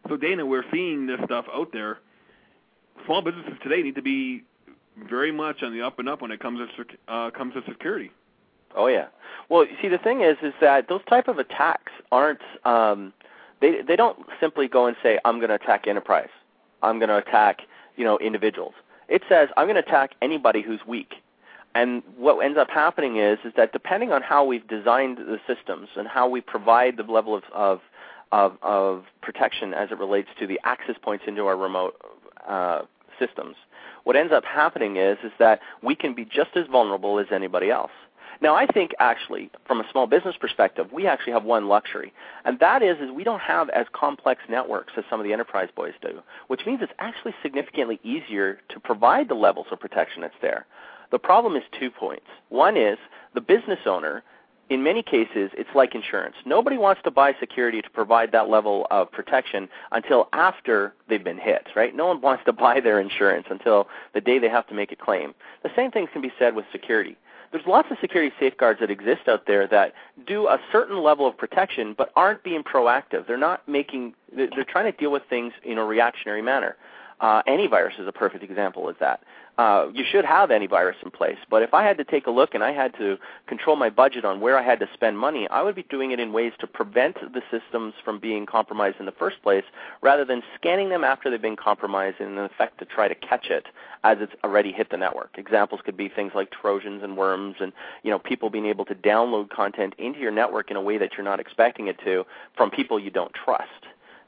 So, 0.09 0.17
Dana, 0.17 0.45
we're 0.45 0.65
seeing 0.71 1.07
this 1.07 1.19
stuff 1.25 1.45
out 1.53 1.71
there. 1.71 1.99
Small 3.05 3.21
businesses 3.21 3.53
today 3.63 3.81
need 3.81 3.95
to 3.95 4.01
be 4.01 4.43
very 5.09 5.31
much 5.31 5.63
on 5.63 5.73
the 5.73 5.81
up 5.81 5.99
and 5.99 6.09
up 6.09 6.21
when 6.21 6.31
it 6.31 6.39
comes 6.39 6.59
to 6.59 6.85
uh, 7.13 7.31
comes 7.31 7.53
to 7.53 7.61
security. 7.67 8.11
Oh 8.75 8.87
yeah. 8.87 9.07
Well, 9.49 9.65
you 9.65 9.75
see, 9.81 9.87
the 9.87 9.97
thing 9.97 10.21
is, 10.21 10.37
is 10.41 10.53
that 10.61 10.87
those 10.87 11.01
type 11.09 11.27
of 11.27 11.37
attacks 11.39 11.91
aren't. 12.11 12.41
Um, 12.65 13.13
they 13.61 13.81
they 13.81 13.95
don't 13.95 14.17
simply 14.39 14.67
go 14.67 14.87
and 14.87 14.95
say, 15.03 15.19
"I'm 15.25 15.37
going 15.37 15.49
to 15.49 15.55
attack 15.55 15.87
enterprise. 15.87 16.29
I'm 16.81 16.99
going 16.99 17.09
to 17.09 17.17
attack 17.17 17.61
you 17.95 18.03
know 18.03 18.17
individuals." 18.19 18.73
It 19.09 19.23
says, 19.29 19.49
"I'm 19.57 19.67
going 19.67 19.81
to 19.81 19.87
attack 19.87 20.11
anybody 20.21 20.61
who's 20.61 20.81
weak." 20.87 21.15
And 21.75 22.03
what 22.17 22.39
ends 22.43 22.57
up 22.57 22.69
happening 22.69 23.17
is, 23.17 23.39
is 23.43 23.53
that 23.57 23.73
depending 23.73 24.11
on 24.11 24.21
how 24.21 24.45
we've 24.45 24.67
designed 24.67 25.17
the 25.17 25.39
systems 25.47 25.89
and 25.95 26.07
how 26.07 26.27
we 26.27 26.39
provide 26.39 26.97
the 26.97 27.03
level 27.03 27.35
of 27.35 27.43
of 27.53 27.81
of, 28.31 28.57
of 28.61 29.05
protection 29.21 29.73
as 29.73 29.91
it 29.91 29.97
relates 29.99 30.29
to 30.39 30.47
the 30.47 30.59
access 30.63 30.95
points 31.01 31.25
into 31.27 31.45
our 31.45 31.55
remote 31.55 31.95
uh, 32.47 32.81
systems, 33.19 33.55
what 34.03 34.15
ends 34.15 34.33
up 34.33 34.43
happening 34.43 34.97
is 34.97 35.17
is 35.23 35.31
that 35.39 35.59
we 35.81 35.95
can 35.95 36.13
be 36.13 36.25
just 36.25 36.55
as 36.55 36.65
vulnerable 36.67 37.19
as 37.19 37.27
anybody 37.31 37.69
else. 37.69 37.91
Now, 38.43 38.55
I 38.55 38.65
think 38.65 38.91
actually, 38.99 39.49
from 39.65 39.79
a 39.79 39.85
small 39.89 40.05
business 40.05 40.35
perspective, 40.37 40.87
we 40.91 41.07
actually 41.07 41.31
have 41.31 41.45
one 41.45 41.69
luxury, 41.69 42.11
and 42.43 42.59
that 42.59 42.83
is, 42.83 42.97
is 42.97 43.09
we 43.09 43.23
don't 43.23 43.39
have 43.39 43.69
as 43.69 43.85
complex 43.93 44.41
networks 44.49 44.91
as 44.97 45.05
some 45.09 45.21
of 45.21 45.23
the 45.23 45.31
enterprise 45.31 45.69
boys 45.73 45.93
do, 46.01 46.21
which 46.47 46.65
means 46.65 46.81
it's 46.81 46.91
actually 46.99 47.33
significantly 47.41 48.01
easier 48.03 48.59
to 48.67 48.81
provide 48.81 49.29
the 49.29 49.33
levels 49.33 49.67
of 49.71 49.79
protection 49.79 50.23
that's 50.23 50.35
there. 50.41 50.65
The 51.09 51.19
problem 51.19 51.55
is 51.55 51.63
two 51.79 51.89
points. 51.89 52.25
One 52.49 52.75
is 52.75 52.97
the 53.33 53.39
business 53.39 53.79
owner 53.85 54.23
in 54.69 54.81
many 54.81 55.03
cases, 55.03 55.51
it's 55.53 55.69
like 55.75 55.93
insurance. 55.93 56.35
Nobody 56.45 56.77
wants 56.77 57.01
to 57.03 57.11
buy 57.11 57.33
security 57.39 57.81
to 57.81 57.89
provide 57.89 58.31
that 58.31 58.49
level 58.49 58.87
of 58.91 59.11
protection 59.11 59.69
until 59.91 60.29
after 60.33 60.93
they've 61.07 61.23
been 61.23 61.37
hit, 61.37 61.67
right? 61.75 61.95
No 61.95 62.07
one 62.07 62.21
wants 62.21 62.43
to 62.45 62.53
buy 62.65 62.79
their 62.79 62.99
insurance 62.99 63.45
until 63.49 63.87
the 64.13 64.21
day 64.21 64.39
they 64.39 64.49
have 64.49 64.67
to 64.67 64.73
make 64.73 64.91
a 64.91 64.95
claim. 64.95 65.33
The 65.63 65.69
same 65.75 65.91
thing 65.91 66.07
can 66.11 66.21
be 66.21 66.31
said 66.39 66.55
with 66.55 66.65
security. 66.71 67.17
There's 67.53 67.67
lots 67.67 67.91
of 67.91 67.97
security 68.01 68.33
safeguards 68.39 68.79
that 68.79 68.89
exist 68.89 69.27
out 69.27 69.45
there 69.45 69.67
that 69.67 69.93
do 70.25 70.47
a 70.47 70.59
certain 70.71 71.03
level 71.03 71.27
of 71.27 71.37
protection 71.37 71.93
but 71.95 72.11
aren't 72.15 72.43
being 72.43 72.63
proactive. 72.63 73.27
They're 73.27 73.37
not 73.37 73.65
making 73.67 74.15
they're 74.35 74.65
trying 74.67 74.91
to 74.91 74.97
deal 74.97 75.11
with 75.11 75.21
things 75.29 75.53
in 75.63 75.77
a 75.77 75.85
reactionary 75.85 76.41
manner. 76.41 76.75
Uh, 77.19 77.41
antivirus 77.43 77.99
is 77.99 78.07
a 78.07 78.11
perfect 78.11 78.43
example 78.43 78.89
of 78.89 78.97
that 78.99 79.21
uh, 79.57 79.87
you 79.93 80.03
should 80.09 80.25
have 80.25 80.49
antivirus 80.49 80.95
in 81.03 81.11
place. 81.11 81.37
But 81.49 81.61
if 81.61 81.73
I 81.73 81.83
had 81.83 81.97
to 81.97 82.03
take 82.03 82.25
a 82.25 82.31
look 82.31 82.55
and 82.55 82.63
I 82.63 82.71
had 82.71 82.93
to 82.97 83.17
control 83.47 83.75
my 83.75 83.89
budget 83.89 84.25
on 84.25 84.39
where 84.39 84.57
I 84.57 84.63
had 84.63 84.79
to 84.79 84.89
spend 84.93 85.19
money, 85.19 85.47
I 85.49 85.61
would 85.61 85.75
be 85.75 85.83
doing 85.83 86.11
it 86.11 86.19
in 86.19 86.33
ways 86.33 86.53
to 86.59 86.67
prevent 86.67 87.17
the 87.33 87.41
systems 87.51 87.93
from 88.03 88.19
being 88.19 88.45
compromised 88.47 88.97
in 88.99 89.05
the 89.05 89.11
first 89.11 89.41
place, 89.43 89.63
rather 90.01 90.25
than 90.25 90.41
scanning 90.55 90.89
them 90.89 91.03
after 91.03 91.29
they've 91.29 91.41
been 91.41 91.55
compromised 91.55 92.19
in 92.19 92.37
effect 92.39 92.79
to 92.79 92.85
try 92.85 93.07
to 93.07 93.15
catch 93.15 93.47
it 93.49 93.67
as 94.03 94.17
it's 94.19 94.33
already 94.43 94.71
hit 94.71 94.89
the 94.89 94.97
network. 94.97 95.35
Examples 95.37 95.81
could 95.85 95.95
be 95.95 96.09
things 96.09 96.31
like 96.33 96.49
Trojans 96.51 97.03
and 97.03 97.15
worms, 97.15 97.55
and 97.59 97.71
you 98.01 98.09
know 98.09 98.19
people 98.19 98.49
being 98.49 98.65
able 98.65 98.85
to 98.85 98.95
download 98.95 99.49
content 99.49 99.93
into 99.99 100.19
your 100.19 100.31
network 100.31 100.71
in 100.71 100.77
a 100.77 100.81
way 100.81 100.97
that 100.97 101.11
you're 101.15 101.23
not 101.23 101.39
expecting 101.39 101.87
it 101.87 101.99
to 102.03 102.25
from 102.57 102.71
people 102.71 102.99
you 102.99 103.11
don't 103.11 103.33
trust. 103.33 103.69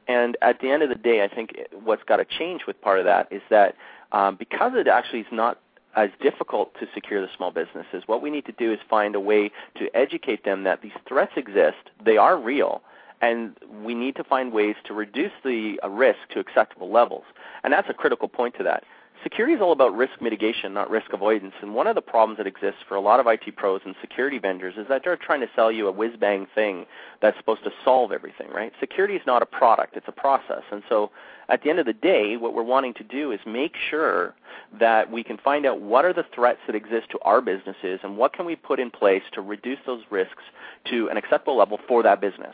And 0.07 0.38
at 0.41 0.59
the 0.59 0.69
end 0.69 0.83
of 0.83 0.89
the 0.89 0.95
day, 0.95 1.24
I 1.24 1.27
think 1.27 1.57
what's 1.83 2.03
got 2.03 2.17
to 2.17 2.25
change 2.25 2.62
with 2.67 2.79
part 2.81 3.00
of 3.00 3.05
that 3.05 3.31
is 3.31 3.41
that 3.50 3.75
um, 4.12 4.35
because 4.35 4.74
it 4.75 4.88
actually 4.88 5.21
is 5.21 5.27
not 5.31 5.59
as 5.95 6.09
difficult 6.21 6.74
to 6.79 6.88
secure 6.93 7.21
the 7.21 7.29
small 7.35 7.51
businesses, 7.51 8.03
what 8.05 8.21
we 8.21 8.29
need 8.29 8.45
to 8.45 8.51
do 8.51 8.71
is 8.71 8.79
find 8.89 9.15
a 9.15 9.19
way 9.19 9.51
to 9.75 9.89
educate 9.95 10.43
them 10.43 10.63
that 10.63 10.81
these 10.81 10.91
threats 11.07 11.31
exist, 11.38 11.89
they 12.03 12.17
are 12.17 12.38
real, 12.38 12.81
and 13.21 13.55
we 13.83 13.95
need 13.95 14.15
to 14.15 14.24
find 14.24 14.51
ways 14.51 14.75
to 14.85 14.93
reduce 14.93 15.31
the 15.43 15.79
uh, 15.83 15.89
risk 15.89 16.19
to 16.31 16.39
acceptable 16.39 16.91
levels. 16.91 17.24
And 17.63 17.71
that's 17.71 17.89
a 17.89 17.93
critical 17.93 18.27
point 18.27 18.55
to 18.57 18.63
that 18.63 18.83
security 19.25 19.55
is 19.55 19.62
all 19.62 19.72
about 19.72 19.96
risk 19.96 20.22
mitigation, 20.22 20.72
not 20.72 20.88
risk 20.88 21.12
avoidance. 21.12 21.55
And 21.63 21.74
one 21.74 21.88
of 21.88 21.96
the 21.96 22.01
problems 22.01 22.38
that 22.38 22.46
exists 22.46 22.82
for 22.88 22.94
a 22.94 23.01
lot 23.01 23.20
of 23.20 23.25
IT 23.25 23.55
pros 23.55 23.82
and 23.84 23.96
security 24.00 24.38
vendors 24.38 24.75
is 24.77 24.88
that 24.88 25.01
they're 25.03 25.17
trying 25.17 25.41
to 25.41 25.48
sell 25.55 25.72
you 25.72 25.88
a 25.88 25.91
whiz 25.91 26.12
bang 26.20 26.46
thing 26.53 26.86
that's 27.24 27.36
supposed 27.38 27.63
to 27.63 27.72
solve 27.84 28.12
everything, 28.12 28.50
right? 28.51 28.72
Security 28.79 29.15
is 29.15 29.24
not 29.25 29.41
a 29.41 29.46
product, 29.48 29.98
it's 29.98 30.08
a 30.08 30.12
process. 30.12 30.62
And 30.72 30.84
so 30.88 31.10
at 31.50 31.63
the 31.63 31.72
end 31.72 31.79
of 31.79 31.88
the 31.88 31.94
day, 31.94 32.38
what 32.38 32.53
we're 32.53 32.62
wanting 32.62 32.94
to 32.94 33.03
do 33.03 33.32
is 33.32 33.39
make 33.48 33.74
sure 33.89 34.36
that 34.79 35.12
we 35.12 35.24
can 35.24 35.38
find 35.38 35.65
out 35.65 35.82
what 35.82 36.05
are 36.05 36.13
the 36.13 36.25
threats 36.36 36.60
that 36.67 36.75
exist 36.75 37.10
to 37.10 37.20
our 37.24 37.41
businesses 37.41 38.00
and 38.03 38.17
what 38.17 38.32
can 38.32 38.46
we 38.46 38.55
put 38.55 38.79
in 38.79 38.91
place 38.91 39.24
to 39.34 39.41
reduce 39.41 39.79
those 39.88 40.03
risks 40.12 40.44
to 40.91 41.10
an 41.10 41.17
acceptable 41.17 41.58
level 41.58 41.79
for 41.88 42.03
that 42.03 42.22
business 42.22 42.53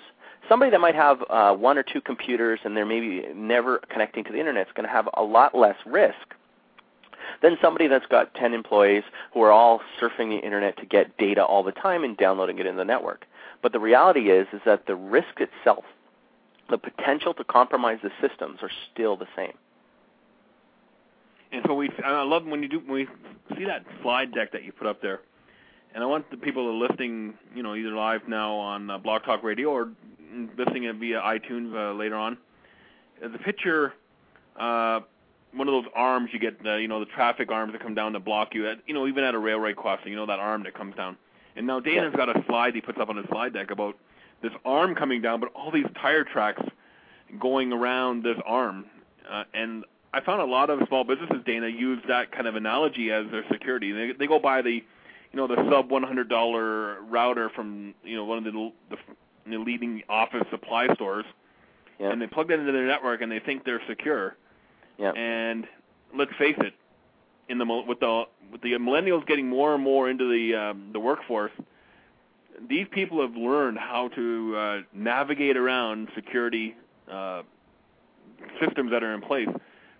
somebody 0.49 0.71
that 0.71 0.81
might 0.81 0.95
have 0.95 1.23
uh, 1.29 1.53
one 1.53 1.77
or 1.77 1.83
two 1.83 2.01
computers 2.01 2.59
and 2.65 2.75
they're 2.75 2.85
maybe 2.85 3.25
never 3.33 3.79
connecting 3.89 4.23
to 4.23 4.31
the 4.31 4.39
internet 4.39 4.67
is 4.67 4.73
going 4.75 4.85
to 4.85 4.91
have 4.91 5.07
a 5.13 5.21
lot 5.21 5.55
less 5.55 5.75
risk 5.85 6.35
than 7.41 7.57
somebody 7.61 7.87
that's 7.87 8.05
got 8.07 8.33
10 8.35 8.53
employees 8.53 9.03
who 9.33 9.41
are 9.41 9.51
all 9.51 9.81
surfing 9.99 10.29
the 10.29 10.43
internet 10.43 10.77
to 10.77 10.85
get 10.85 11.17
data 11.17 11.43
all 11.43 11.63
the 11.63 11.71
time 11.71 12.03
and 12.03 12.17
downloading 12.17 12.59
it 12.59 12.65
in 12.65 12.77
the 12.77 12.85
network. 12.85 13.25
But 13.61 13.71
the 13.71 13.79
reality 13.79 14.31
is 14.31 14.47
is 14.53 14.61
that 14.65 14.87
the 14.87 14.95
risk 14.95 15.39
itself, 15.39 15.85
the 16.69 16.77
potential 16.77 17.33
to 17.35 17.43
compromise 17.43 17.99
the 18.01 18.11
systems 18.25 18.59
are 18.61 18.71
still 18.91 19.15
the 19.15 19.27
same. 19.35 19.53
And 21.51 21.63
so 21.67 21.73
we, 21.73 21.89
I 22.03 22.23
love 22.23 22.45
when 22.45 22.63
you 22.63 22.69
do 22.69 22.79
when 22.79 22.93
we 22.93 23.07
see 23.57 23.65
that 23.65 23.83
slide 24.01 24.33
deck 24.33 24.53
that 24.53 24.63
you 24.63 24.71
put 24.71 24.87
up 24.87 25.01
there, 25.01 25.19
and 25.93 26.01
I 26.03 26.07
want 26.07 26.31
the 26.31 26.37
people 26.37 26.65
that 26.65 26.71
are 26.71 26.89
listening, 26.89 27.33
you 27.53 27.61
know, 27.61 27.75
either 27.75 27.91
live 27.91 28.27
now 28.27 28.55
on 28.55 28.89
uh, 28.89 28.97
Blog 28.97 29.23
Talk 29.23 29.43
Radio 29.43 29.69
or 29.69 29.91
listening 30.57 30.89
via 30.97 31.19
iTunes 31.19 31.75
uh, 31.75 31.93
later 31.93 32.15
on. 32.15 32.37
The 33.21 33.37
picture 33.37 33.93
uh, 34.57 35.01
one 35.53 35.67
of 35.67 35.73
those 35.73 35.91
arms 35.95 36.29
you 36.31 36.39
get, 36.39 36.63
the, 36.63 36.75
you 36.75 36.87
know, 36.87 36.99
the 36.99 37.05
traffic 37.07 37.51
arms 37.51 37.73
that 37.73 37.81
come 37.81 37.93
down 37.93 38.13
to 38.13 38.19
block 38.19 38.53
you. 38.53 38.67
At, 38.67 38.77
you 38.87 38.93
know, 38.93 39.07
even 39.07 39.23
at 39.23 39.35
a 39.35 39.39
railway 39.39 39.73
crossing, 39.73 40.11
you 40.11 40.15
know 40.15 40.25
that 40.25 40.39
arm 40.39 40.63
that 40.63 40.73
comes 40.73 40.95
down. 40.95 41.17
And 41.55 41.67
now 41.67 41.79
Dana's 41.79 42.13
got 42.15 42.29
a 42.29 42.43
slide 42.47 42.75
he 42.75 42.81
puts 42.81 42.99
up 42.99 43.09
on 43.09 43.17
his 43.17 43.25
slide 43.29 43.53
deck 43.53 43.71
about 43.71 43.97
this 44.41 44.53
arm 44.63 44.95
coming 44.95 45.21
down, 45.21 45.39
but 45.39 45.51
all 45.53 45.71
these 45.71 45.85
tire 46.01 46.23
tracks 46.23 46.61
going 47.39 47.73
around 47.73 48.23
this 48.23 48.37
arm. 48.45 48.85
Uh, 49.29 49.43
and 49.53 49.83
I 50.13 50.21
found 50.21 50.41
a 50.41 50.45
lot 50.45 50.69
of 50.69 50.79
small 50.87 51.03
businesses, 51.03 51.37
Dana, 51.45 51.67
use 51.67 52.01
that 52.07 52.31
kind 52.31 52.47
of 52.47 52.55
analogy 52.55 53.11
as 53.11 53.29
their 53.31 53.43
security. 53.51 53.91
They 53.91 54.13
they 54.17 54.27
go 54.27 54.39
by 54.39 54.61
the, 54.61 54.71
you 54.71 54.83
know, 55.33 55.47
the 55.47 55.57
sub 55.69 55.91
one 55.91 56.03
hundred 56.03 56.29
dollar 56.29 57.01
router 57.01 57.49
from 57.49 57.93
you 58.03 58.15
know 58.15 58.25
one 58.25 58.37
of 58.37 58.43
the 58.45 58.71
the, 58.89 58.97
the 59.49 59.57
leading 59.57 60.01
office 60.09 60.43
supply 60.49 60.93
stores, 60.95 61.25
yeah. 61.99 62.11
and 62.11 62.21
they 62.21 62.27
plug 62.27 62.47
that 62.47 62.59
into 62.59 62.71
their 62.71 62.87
network 62.87 63.21
and 63.21 63.31
they 63.31 63.39
think 63.39 63.63
they're 63.65 63.81
secure 63.87 64.35
yeah. 64.97 65.11
And 65.11 65.67
let's 66.15 66.31
face 66.37 66.55
it, 66.59 66.73
in 67.49 67.57
the 67.57 67.65
with 67.65 67.99
the 67.99 68.23
with 68.51 68.61
the 68.61 68.71
millennials 68.73 69.25
getting 69.27 69.47
more 69.47 69.73
and 69.73 69.83
more 69.83 70.09
into 70.09 70.29
the 70.29 70.55
um, 70.55 70.89
the 70.93 70.99
workforce, 70.99 71.51
these 72.69 72.87
people 72.91 73.21
have 73.21 73.35
learned 73.35 73.77
how 73.77 74.09
to 74.09 74.55
uh, 74.55 74.77
navigate 74.93 75.57
around 75.57 76.09
security 76.15 76.75
uh, 77.11 77.43
systems 78.59 78.91
that 78.91 79.03
are 79.03 79.13
in 79.13 79.21
place. 79.21 79.49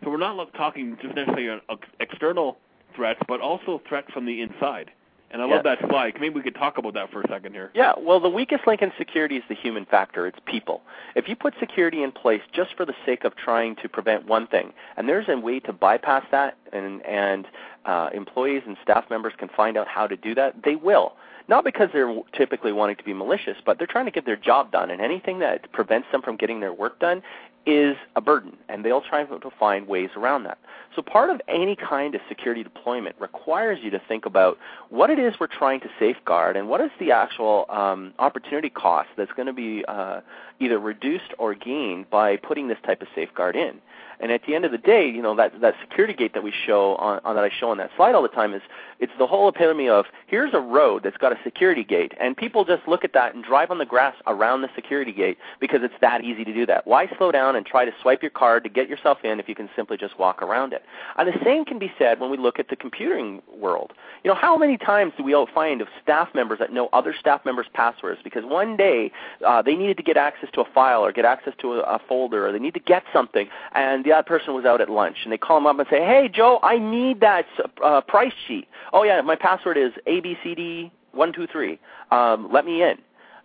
So 0.03 0.09
we're 0.09 0.17
not 0.17 0.53
talking 0.53 0.97
just 1.01 1.15
necessarily 1.15 1.61
external 1.99 2.57
threats, 2.95 3.19
but 3.27 3.39
also 3.39 3.81
threats 3.87 4.11
from 4.13 4.25
the 4.25 4.41
inside. 4.41 4.91
And 5.31 5.41
I 5.41 5.45
love 5.45 5.63
that 5.63 5.79
slide. 5.87 6.15
Maybe 6.19 6.35
we 6.35 6.41
could 6.41 6.55
talk 6.55 6.77
about 6.77 6.93
that 6.95 7.09
for 7.09 7.21
a 7.21 7.27
second 7.27 7.53
here. 7.53 7.71
Yeah, 7.73 7.93
well, 7.97 8.19
the 8.19 8.29
weakest 8.29 8.67
link 8.67 8.81
in 8.81 8.91
security 8.97 9.37
is 9.37 9.43
the 9.47 9.55
human 9.55 9.85
factor. 9.85 10.27
It's 10.27 10.39
people. 10.45 10.81
If 11.15 11.29
you 11.29 11.37
put 11.37 11.53
security 11.57 12.03
in 12.03 12.11
place 12.11 12.41
just 12.51 12.75
for 12.75 12.85
the 12.85 12.93
sake 13.05 13.23
of 13.23 13.35
trying 13.37 13.77
to 13.77 13.87
prevent 13.87 14.27
one 14.27 14.45
thing, 14.47 14.73
and 14.97 15.07
there's 15.07 15.29
a 15.29 15.37
way 15.37 15.61
to 15.61 15.71
bypass 15.71 16.25
that, 16.31 16.57
and 16.73 17.05
and 17.05 17.47
uh, 17.85 18.09
employees 18.13 18.63
and 18.67 18.75
staff 18.83 19.05
members 19.09 19.33
can 19.37 19.47
find 19.55 19.77
out 19.77 19.87
how 19.87 20.05
to 20.05 20.17
do 20.17 20.35
that, 20.35 20.63
they 20.63 20.75
will. 20.75 21.13
Not 21.47 21.63
because 21.63 21.89
they're 21.91 22.15
typically 22.33 22.71
wanting 22.71 22.97
to 22.97 23.03
be 23.03 23.13
malicious, 23.13 23.57
but 23.65 23.77
they're 23.77 23.87
trying 23.87 24.05
to 24.05 24.11
get 24.11 24.25
their 24.25 24.35
job 24.35 24.71
done, 24.71 24.91
and 24.91 25.01
anything 25.01 25.39
that 25.39 25.71
prevents 25.71 26.07
them 26.11 26.21
from 26.21 26.35
getting 26.35 26.59
their 26.59 26.73
work 26.73 26.99
done 26.99 27.23
is 27.65 27.95
a 28.15 28.21
burden, 28.21 28.57
and 28.69 28.83
they'll 28.83 29.01
try 29.01 29.23
to 29.23 29.51
find 29.59 29.87
ways 29.87 30.09
around 30.15 30.43
that. 30.43 30.57
So 30.95 31.01
part 31.01 31.29
of 31.29 31.41
any 31.47 31.75
kind 31.75 32.15
of 32.15 32.21
security 32.27 32.63
deployment 32.63 33.15
requires 33.19 33.79
you 33.81 33.89
to 33.91 34.01
think 34.07 34.25
about 34.25 34.57
what 34.89 35.09
it 35.09 35.19
is 35.19 35.35
we're 35.39 35.47
trying 35.47 35.79
to 35.81 35.89
safeguard 35.99 36.57
and 36.57 36.67
what 36.67 36.81
is 36.81 36.91
the 36.99 37.11
actual 37.11 37.65
um, 37.69 38.13
opportunity 38.19 38.69
cost 38.69 39.09
that's 39.15 39.31
going 39.33 39.45
to 39.45 39.53
be 39.53 39.85
uh, 39.87 40.21
either 40.59 40.79
reduced 40.79 41.33
or 41.37 41.53
gained 41.55 42.09
by 42.09 42.35
putting 42.37 42.67
this 42.67 42.77
type 42.85 43.01
of 43.01 43.07
safeguard 43.15 43.55
in. 43.55 43.79
And 44.21 44.31
at 44.31 44.43
the 44.45 44.53
end 44.53 44.65
of 44.65 44.71
the 44.71 44.77
day, 44.77 45.09
you 45.09 45.21
know 45.21 45.35
that 45.35 45.59
that 45.61 45.73
security 45.81 46.13
gate 46.13 46.33
that 46.35 46.43
we 46.43 46.51
show 46.51 46.95
on, 46.95 47.19
on 47.25 47.35
that 47.35 47.43
I 47.43 47.49
show 47.49 47.71
on 47.71 47.77
that 47.77 47.89
slide 47.97 48.13
all 48.13 48.21
the 48.21 48.29
time 48.29 48.53
is 48.53 48.61
it's 48.99 49.11
the 49.17 49.25
whole 49.25 49.49
epitome 49.49 49.89
of 49.89 50.05
here's 50.27 50.53
a 50.53 50.59
road 50.59 51.01
that's 51.03 51.17
got 51.17 51.31
a 51.31 51.39
security 51.43 51.83
gate, 51.83 52.13
and 52.19 52.37
people 52.37 52.63
just 52.63 52.87
look 52.87 53.03
at 53.03 53.13
that 53.13 53.33
and 53.33 53.43
drive 53.43 53.71
on 53.71 53.79
the 53.79 53.85
grass 53.85 54.15
around 54.27 54.61
the 54.61 54.69
security 54.75 55.11
gate 55.11 55.39
because 55.59 55.79
it's 55.81 55.95
that 56.01 56.23
easy 56.23 56.45
to 56.45 56.53
do 56.53 56.67
that. 56.67 56.85
Why 56.85 57.07
slow 57.17 57.31
down 57.31 57.55
and 57.55 57.65
try 57.65 57.83
to 57.83 57.91
swipe 57.99 58.21
your 58.21 58.29
card 58.29 58.63
to 58.63 58.69
get 58.69 58.87
yourself 58.87 59.17
in 59.23 59.39
if 59.39 59.49
you 59.49 59.55
can 59.55 59.69
simply 59.75 59.97
just 59.97 60.19
walk 60.19 60.43
around 60.43 60.71
it? 60.73 60.83
And 61.17 61.27
the 61.27 61.37
same 61.43 61.65
can 61.65 61.79
be 61.79 61.91
said 61.97 62.19
when 62.19 62.29
we 62.29 62.37
look 62.37 62.59
at 62.59 62.69
the 62.69 62.75
computing 62.75 63.41
world. 63.57 63.91
You 64.23 64.29
know, 64.29 64.35
how 64.35 64.55
many 64.55 64.77
times 64.77 65.13
do 65.17 65.23
we 65.23 65.33
all 65.33 65.47
find 65.51 65.81
of 65.81 65.87
staff 66.03 66.29
members 66.35 66.59
that 66.59 66.71
know 66.71 66.89
other 66.93 67.15
staff 67.19 67.43
members' 67.43 67.65
passwords 67.73 68.21
because 68.23 68.45
one 68.45 68.77
day 68.77 69.11
uh, 69.43 69.63
they 69.63 69.75
needed 69.75 69.97
to 69.97 70.03
get 70.03 70.15
access 70.15 70.49
to 70.53 70.61
a 70.61 70.65
file 70.65 71.03
or 71.03 71.11
get 71.11 71.25
access 71.25 71.53
to 71.61 71.73
a, 71.73 71.79
a 71.79 71.99
folder 72.07 72.47
or 72.47 72.51
they 72.51 72.59
need 72.59 72.75
to 72.75 72.79
get 72.79 73.03
something, 73.11 73.49
and 73.73 74.05
the 74.05 74.10
other 74.13 74.23
person 74.23 74.53
was 74.53 74.65
out 74.65 74.81
at 74.81 74.89
lunch, 74.89 75.17
and 75.23 75.31
they 75.31 75.37
call 75.37 75.57
them 75.57 75.67
up 75.67 75.77
and 75.79 75.87
say, 75.89 75.99
"Hey, 75.99 76.29
Joe, 76.33 76.59
I 76.63 76.77
need 76.77 77.19
that 77.21 77.45
uh, 77.83 78.01
price 78.01 78.33
sheet." 78.47 78.67
Oh 78.93 79.03
yeah, 79.03 79.21
my 79.21 79.35
password 79.35 79.77
is 79.77 79.91
ABCD 80.07 80.91
one 81.11 81.33
two 81.33 81.47
three. 81.47 81.79
Um, 82.11 82.49
let 82.51 82.65
me 82.65 82.83
in. 82.83 82.97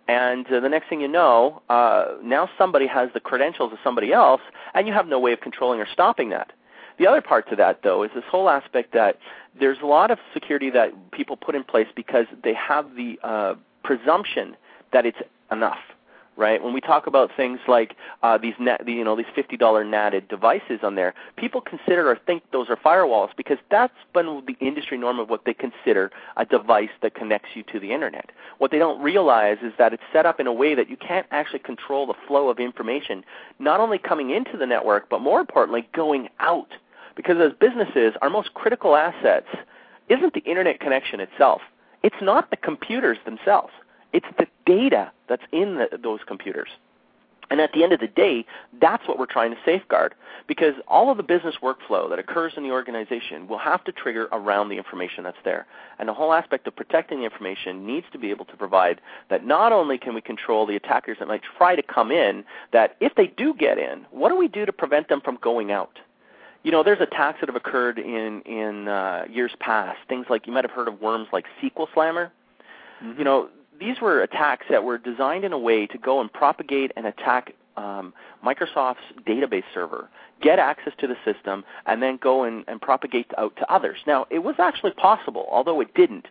And 0.07 0.47
uh, 0.51 0.61
the 0.61 0.69
next 0.69 0.87
thing 0.87 1.01
you 1.01 1.07
know, 1.07 1.61
uh, 1.69 2.15
now 2.23 2.49
somebody 2.57 2.87
has 2.87 3.09
the 3.13 3.19
credentials 3.19 3.73
of 3.73 3.79
somebody 3.83 4.13
else, 4.13 4.41
and 4.73 4.87
you 4.87 4.93
have 4.93 5.07
no 5.07 5.19
way 5.19 5.33
of 5.33 5.41
controlling 5.41 5.81
or 5.81 5.87
stopping 5.91 6.29
that. 6.29 6.53
The 6.97 7.07
other 7.07 7.21
part 7.21 7.49
to 7.49 7.55
that, 7.57 7.81
though, 7.83 8.03
is 8.03 8.11
this 8.15 8.23
whole 8.29 8.49
aspect 8.49 8.93
that 8.93 9.17
there's 9.59 9.77
a 9.83 9.85
lot 9.85 10.09
of 10.09 10.17
security 10.33 10.69
that 10.71 11.11
people 11.11 11.35
put 11.35 11.55
in 11.55 11.63
place 11.63 11.87
because 11.95 12.25
they 12.43 12.53
have 12.53 12.95
the 12.95 13.19
uh, 13.21 13.55
presumption 13.83 14.55
that 14.93 15.05
it's 15.05 15.19
enough 15.51 15.77
right? 16.37 16.63
When 16.63 16.73
we 16.73 16.81
talk 16.81 17.07
about 17.07 17.31
things 17.35 17.59
like 17.67 17.95
uh, 18.23 18.37
these 18.37 18.53
you 18.59 19.03
know, 19.03 19.15
these 19.15 19.25
$50 19.35 19.57
natted 19.59 20.29
devices 20.29 20.79
on 20.83 20.95
there, 20.95 21.13
people 21.35 21.61
consider 21.61 22.09
or 22.09 22.17
think 22.25 22.43
those 22.51 22.69
are 22.69 22.77
firewalls 22.77 23.29
because 23.35 23.57
that's 23.69 23.93
been 24.13 24.43
the 24.47 24.55
industry 24.65 24.97
norm 24.97 25.19
of 25.19 25.29
what 25.29 25.45
they 25.45 25.53
consider 25.53 26.11
a 26.37 26.45
device 26.45 26.89
that 27.01 27.15
connects 27.15 27.49
you 27.55 27.63
to 27.63 27.79
the 27.79 27.91
internet. 27.91 28.31
What 28.59 28.71
they 28.71 28.79
don't 28.79 29.01
realize 29.01 29.57
is 29.63 29.73
that 29.77 29.93
it's 29.93 30.03
set 30.13 30.25
up 30.25 30.39
in 30.39 30.47
a 30.47 30.53
way 30.53 30.75
that 30.75 30.89
you 30.89 30.97
can't 30.97 31.25
actually 31.31 31.59
control 31.59 32.05
the 32.05 32.13
flow 32.27 32.49
of 32.49 32.59
information, 32.59 33.23
not 33.59 33.79
only 33.79 33.97
coming 33.97 34.29
into 34.29 34.57
the 34.57 34.65
network, 34.67 35.09
but 35.09 35.21
more 35.21 35.39
importantly, 35.39 35.87
going 35.93 36.29
out. 36.39 36.69
Because 37.15 37.37
as 37.39 37.51
businesses, 37.59 38.13
our 38.21 38.29
most 38.29 38.53
critical 38.53 38.95
assets 38.95 39.47
isn't 40.07 40.33
the 40.33 40.41
internet 40.41 40.79
connection 40.79 41.19
itself. 41.19 41.61
It's 42.03 42.15
not 42.21 42.51
the 42.51 42.57
computers 42.57 43.17
themselves. 43.25 43.73
It's 44.13 44.27
the 44.37 44.47
data 44.65 45.11
that's 45.27 45.43
in 45.51 45.75
the, 45.75 45.97
those 46.01 46.19
computers. 46.27 46.69
And 47.49 47.61
at 47.61 47.71
the 47.73 47.83
end 47.83 47.93
of 47.93 47.99
the 47.99 48.07
day, 48.07 48.45
that's 48.81 49.07
what 49.07 49.17
we're 49.17 49.25
trying 49.25 49.51
to 49.51 49.57
safeguard 49.65 50.15
because 50.47 50.73
all 50.87 51.09
of 51.09 51.17
the 51.17 51.23
business 51.23 51.55
workflow 51.61 52.09
that 52.09 52.19
occurs 52.19 52.53
in 52.57 52.63
the 52.63 52.71
organization 52.71 53.47
will 53.47 53.57
have 53.57 53.83
to 53.85 53.91
trigger 53.91 54.27
around 54.31 54.69
the 54.69 54.75
information 54.75 55.23
that's 55.23 55.37
there. 55.45 55.65
And 55.97 56.09
the 56.09 56.13
whole 56.13 56.33
aspect 56.33 56.67
of 56.67 56.75
protecting 56.75 57.19
the 57.19 57.25
information 57.25 57.85
needs 57.85 58.05
to 58.11 58.17
be 58.17 58.31
able 58.31 58.45
to 58.45 58.57
provide 58.57 58.99
that 59.29 59.45
not 59.45 59.71
only 59.71 59.97
can 59.97 60.13
we 60.13 60.21
control 60.21 60.65
the 60.65 60.75
attackers 60.75 61.17
that 61.19 61.27
might 61.27 61.41
try 61.57 61.75
to 61.75 61.83
come 61.83 62.11
in, 62.11 62.43
that 62.73 62.97
if 62.99 63.15
they 63.15 63.27
do 63.27 63.53
get 63.53 63.77
in, 63.77 64.05
what 64.11 64.29
do 64.29 64.35
we 64.35 64.49
do 64.49 64.65
to 64.65 64.73
prevent 64.73 65.07
them 65.07 65.21
from 65.21 65.37
going 65.41 65.71
out? 65.71 65.99
You 66.63 66.71
know, 66.71 66.83
there's 66.83 66.99
attacks 66.99 67.39
that 67.39 67.47
have 67.47 67.55
occurred 67.55 67.97
in 67.97 68.41
in 68.41 68.89
uh, 68.89 69.23
years 69.29 69.53
past. 69.59 69.99
Things 70.09 70.25
like 70.29 70.47
you 70.47 70.53
might 70.53 70.65
have 70.65 70.71
heard 70.71 70.89
of 70.89 70.99
worms 70.99 71.27
like 71.31 71.45
SQL 71.61 71.87
Slammer. 71.93 72.31
Mm-hmm. 73.01 73.19
You 73.19 73.23
know, 73.23 73.49
these 73.79 73.99
were 74.01 74.21
attacks 74.21 74.65
that 74.69 74.83
were 74.83 74.97
designed 74.97 75.43
in 75.43 75.53
a 75.53 75.57
way 75.57 75.87
to 75.87 75.97
go 75.97 76.21
and 76.21 76.31
propagate 76.31 76.91
and 76.95 77.05
attack 77.05 77.53
um, 77.75 78.13
Microsoft's 78.43 78.97
database 79.25 79.63
server, 79.73 80.09
get 80.41 80.59
access 80.59 80.93
to 80.99 81.07
the 81.07 81.15
system, 81.23 81.63
and 81.85 82.01
then 82.01 82.17
go 82.21 82.43
and, 82.43 82.63
and 82.67 82.81
propagate 82.81 83.27
out 83.37 83.55
to 83.57 83.71
others. 83.71 83.97
Now, 84.07 84.25
it 84.29 84.39
was 84.39 84.55
actually 84.59 84.91
possible, 84.91 85.47
although 85.51 85.79
it 85.81 85.93
didn't. 85.93 86.27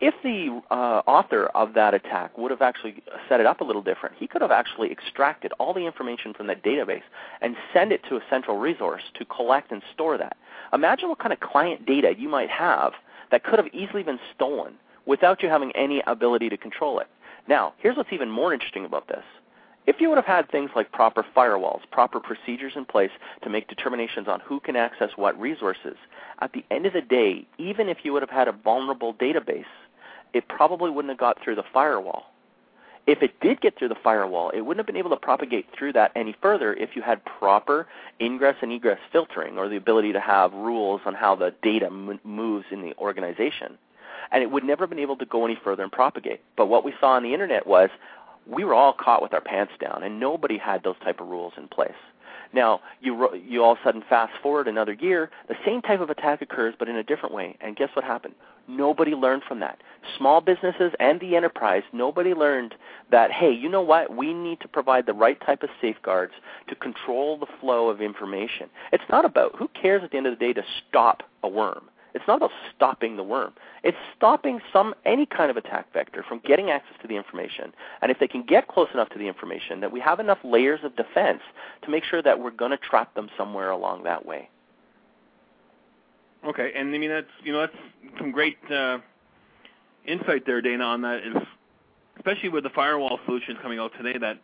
If 0.00 0.14
the 0.22 0.60
uh, 0.70 1.02
author 1.06 1.46
of 1.56 1.74
that 1.74 1.92
attack 1.92 2.38
would 2.38 2.52
have 2.52 2.62
actually 2.62 3.02
set 3.28 3.40
it 3.40 3.46
up 3.46 3.60
a 3.60 3.64
little 3.64 3.82
different, 3.82 4.14
he 4.16 4.28
could 4.28 4.42
have 4.42 4.52
actually 4.52 4.92
extracted 4.92 5.52
all 5.58 5.74
the 5.74 5.86
information 5.86 6.34
from 6.34 6.46
that 6.46 6.62
database 6.62 7.02
and 7.40 7.56
send 7.72 7.90
it 7.90 8.02
to 8.08 8.16
a 8.16 8.20
central 8.30 8.58
resource 8.58 9.02
to 9.18 9.24
collect 9.24 9.72
and 9.72 9.82
store 9.94 10.16
that. 10.16 10.36
Imagine 10.72 11.08
what 11.08 11.18
kind 11.18 11.32
of 11.32 11.40
client 11.40 11.84
data 11.84 12.14
you 12.16 12.28
might 12.28 12.50
have 12.50 12.92
that 13.32 13.42
could 13.42 13.58
have 13.58 13.68
easily 13.74 14.04
been 14.04 14.20
stolen 14.36 14.74
without 15.08 15.42
you 15.42 15.48
having 15.48 15.72
any 15.72 16.02
ability 16.06 16.50
to 16.50 16.56
control 16.56 17.00
it. 17.00 17.08
Now, 17.48 17.72
here's 17.78 17.96
what's 17.96 18.12
even 18.12 18.30
more 18.30 18.52
interesting 18.52 18.84
about 18.84 19.08
this. 19.08 19.24
If 19.86 20.02
you 20.02 20.10
would 20.10 20.18
have 20.18 20.26
had 20.26 20.50
things 20.50 20.70
like 20.76 20.92
proper 20.92 21.24
firewalls, 21.34 21.80
proper 21.90 22.20
procedures 22.20 22.74
in 22.76 22.84
place 22.84 23.10
to 23.42 23.48
make 23.48 23.68
determinations 23.68 24.28
on 24.28 24.40
who 24.40 24.60
can 24.60 24.76
access 24.76 25.08
what 25.16 25.40
resources, 25.40 25.96
at 26.42 26.52
the 26.52 26.62
end 26.70 26.84
of 26.84 26.92
the 26.92 27.00
day, 27.00 27.46
even 27.56 27.88
if 27.88 27.98
you 28.02 28.12
would 28.12 28.20
have 28.20 28.28
had 28.28 28.48
a 28.48 28.52
vulnerable 28.52 29.14
database, 29.14 29.64
it 30.34 30.46
probably 30.46 30.90
wouldn't 30.90 31.10
have 31.10 31.18
got 31.18 31.42
through 31.42 31.54
the 31.54 31.64
firewall. 31.72 32.26
If 33.06 33.22
it 33.22 33.40
did 33.40 33.62
get 33.62 33.78
through 33.78 33.88
the 33.88 33.94
firewall, 34.04 34.50
it 34.50 34.60
wouldn't 34.60 34.80
have 34.80 34.86
been 34.86 34.98
able 34.98 35.08
to 35.08 35.16
propagate 35.16 35.68
through 35.72 35.94
that 35.94 36.12
any 36.14 36.36
further 36.42 36.74
if 36.74 36.90
you 36.94 37.00
had 37.00 37.24
proper 37.24 37.86
ingress 38.20 38.56
and 38.60 38.70
egress 38.70 39.00
filtering 39.10 39.56
or 39.56 39.70
the 39.70 39.76
ability 39.76 40.12
to 40.12 40.20
have 40.20 40.52
rules 40.52 41.00
on 41.06 41.14
how 41.14 41.34
the 41.34 41.54
data 41.62 41.86
m- 41.86 42.20
moves 42.24 42.66
in 42.70 42.82
the 42.82 42.94
organization 42.98 43.78
and 44.32 44.42
it 44.42 44.50
would 44.50 44.64
never 44.64 44.82
have 44.84 44.90
been 44.90 44.98
able 44.98 45.16
to 45.16 45.26
go 45.26 45.44
any 45.44 45.58
further 45.62 45.82
and 45.82 45.92
propagate. 45.92 46.40
But 46.56 46.66
what 46.66 46.84
we 46.84 46.94
saw 47.00 47.12
on 47.12 47.22
the 47.22 47.32
internet 47.32 47.66
was 47.66 47.90
we 48.46 48.64
were 48.64 48.74
all 48.74 48.92
caught 48.92 49.22
with 49.22 49.34
our 49.34 49.40
pants 49.40 49.72
down, 49.80 50.02
and 50.02 50.18
nobody 50.18 50.58
had 50.58 50.82
those 50.82 50.96
type 51.04 51.20
of 51.20 51.28
rules 51.28 51.52
in 51.56 51.68
place. 51.68 51.92
Now, 52.52 52.80
you 53.00 53.28
you 53.36 53.62
all 53.62 53.72
of 53.72 53.78
a 53.78 53.84
sudden 53.84 54.02
fast 54.08 54.32
forward 54.42 54.68
another 54.68 54.94
year, 54.94 55.30
the 55.48 55.54
same 55.66 55.82
type 55.82 56.00
of 56.00 56.08
attack 56.08 56.40
occurs, 56.40 56.74
but 56.78 56.88
in 56.88 56.96
a 56.96 57.02
different 57.02 57.34
way. 57.34 57.56
And 57.60 57.76
guess 57.76 57.90
what 57.94 58.06
happened? 58.06 58.34
Nobody 58.66 59.12
learned 59.12 59.42
from 59.46 59.60
that. 59.60 59.78
Small 60.16 60.40
businesses 60.40 60.92
and 61.00 61.20
the 61.20 61.36
enterprise, 61.36 61.82
nobody 61.92 62.34
learned 62.34 62.74
that, 63.10 63.30
hey, 63.32 63.50
you 63.50 63.68
know 63.68 63.82
what? 63.82 64.14
We 64.14 64.34
need 64.34 64.60
to 64.60 64.68
provide 64.68 65.06
the 65.06 65.14
right 65.14 65.38
type 65.44 65.62
of 65.62 65.70
safeguards 65.80 66.32
to 66.68 66.74
control 66.74 67.38
the 67.38 67.46
flow 67.60 67.88
of 67.88 68.00
information. 68.00 68.68
It's 68.92 69.04
not 69.10 69.24
about, 69.24 69.56
who 69.56 69.68
cares 69.68 70.02
at 70.04 70.10
the 70.10 70.16
end 70.16 70.26
of 70.26 70.38
the 70.38 70.44
day 70.44 70.52
to 70.52 70.62
stop 70.88 71.22
a 71.42 71.48
worm? 71.48 71.88
It's 72.14 72.24
not 72.26 72.36
about 72.36 72.50
stopping 72.74 73.16
the 73.16 73.22
worm. 73.22 73.52
It's 73.82 73.96
stopping 74.16 74.60
some 74.72 74.94
any 75.04 75.26
kind 75.26 75.50
of 75.50 75.56
attack 75.56 75.92
vector 75.92 76.24
from 76.26 76.40
getting 76.44 76.70
access 76.70 76.96
to 77.02 77.08
the 77.08 77.16
information. 77.16 77.72
And 78.02 78.10
if 78.10 78.18
they 78.18 78.28
can 78.28 78.42
get 78.42 78.68
close 78.68 78.88
enough 78.94 79.08
to 79.10 79.18
the 79.18 79.28
information, 79.28 79.80
that 79.80 79.92
we 79.92 80.00
have 80.00 80.20
enough 80.20 80.38
layers 80.44 80.80
of 80.82 80.96
defense 80.96 81.42
to 81.82 81.90
make 81.90 82.04
sure 82.04 82.22
that 82.22 82.40
we're 82.40 82.50
going 82.50 82.70
to 82.70 82.78
trap 82.78 83.14
them 83.14 83.28
somewhere 83.36 83.70
along 83.70 84.04
that 84.04 84.24
way. 84.24 84.48
Okay, 86.46 86.72
and 86.76 86.94
I 86.94 86.98
mean 86.98 87.10
that's 87.10 87.26
you 87.42 87.52
know 87.52 87.60
that's 87.60 87.76
some 88.18 88.30
great 88.30 88.58
uh, 88.70 88.98
insight 90.06 90.46
there, 90.46 90.62
Dana, 90.62 90.84
on 90.84 91.02
that 91.02 91.20
especially 92.16 92.48
with 92.48 92.64
the 92.64 92.70
firewall 92.70 93.18
solutions 93.24 93.58
coming 93.62 93.78
out 93.78 93.92
today 93.96 94.18
that 94.18 94.38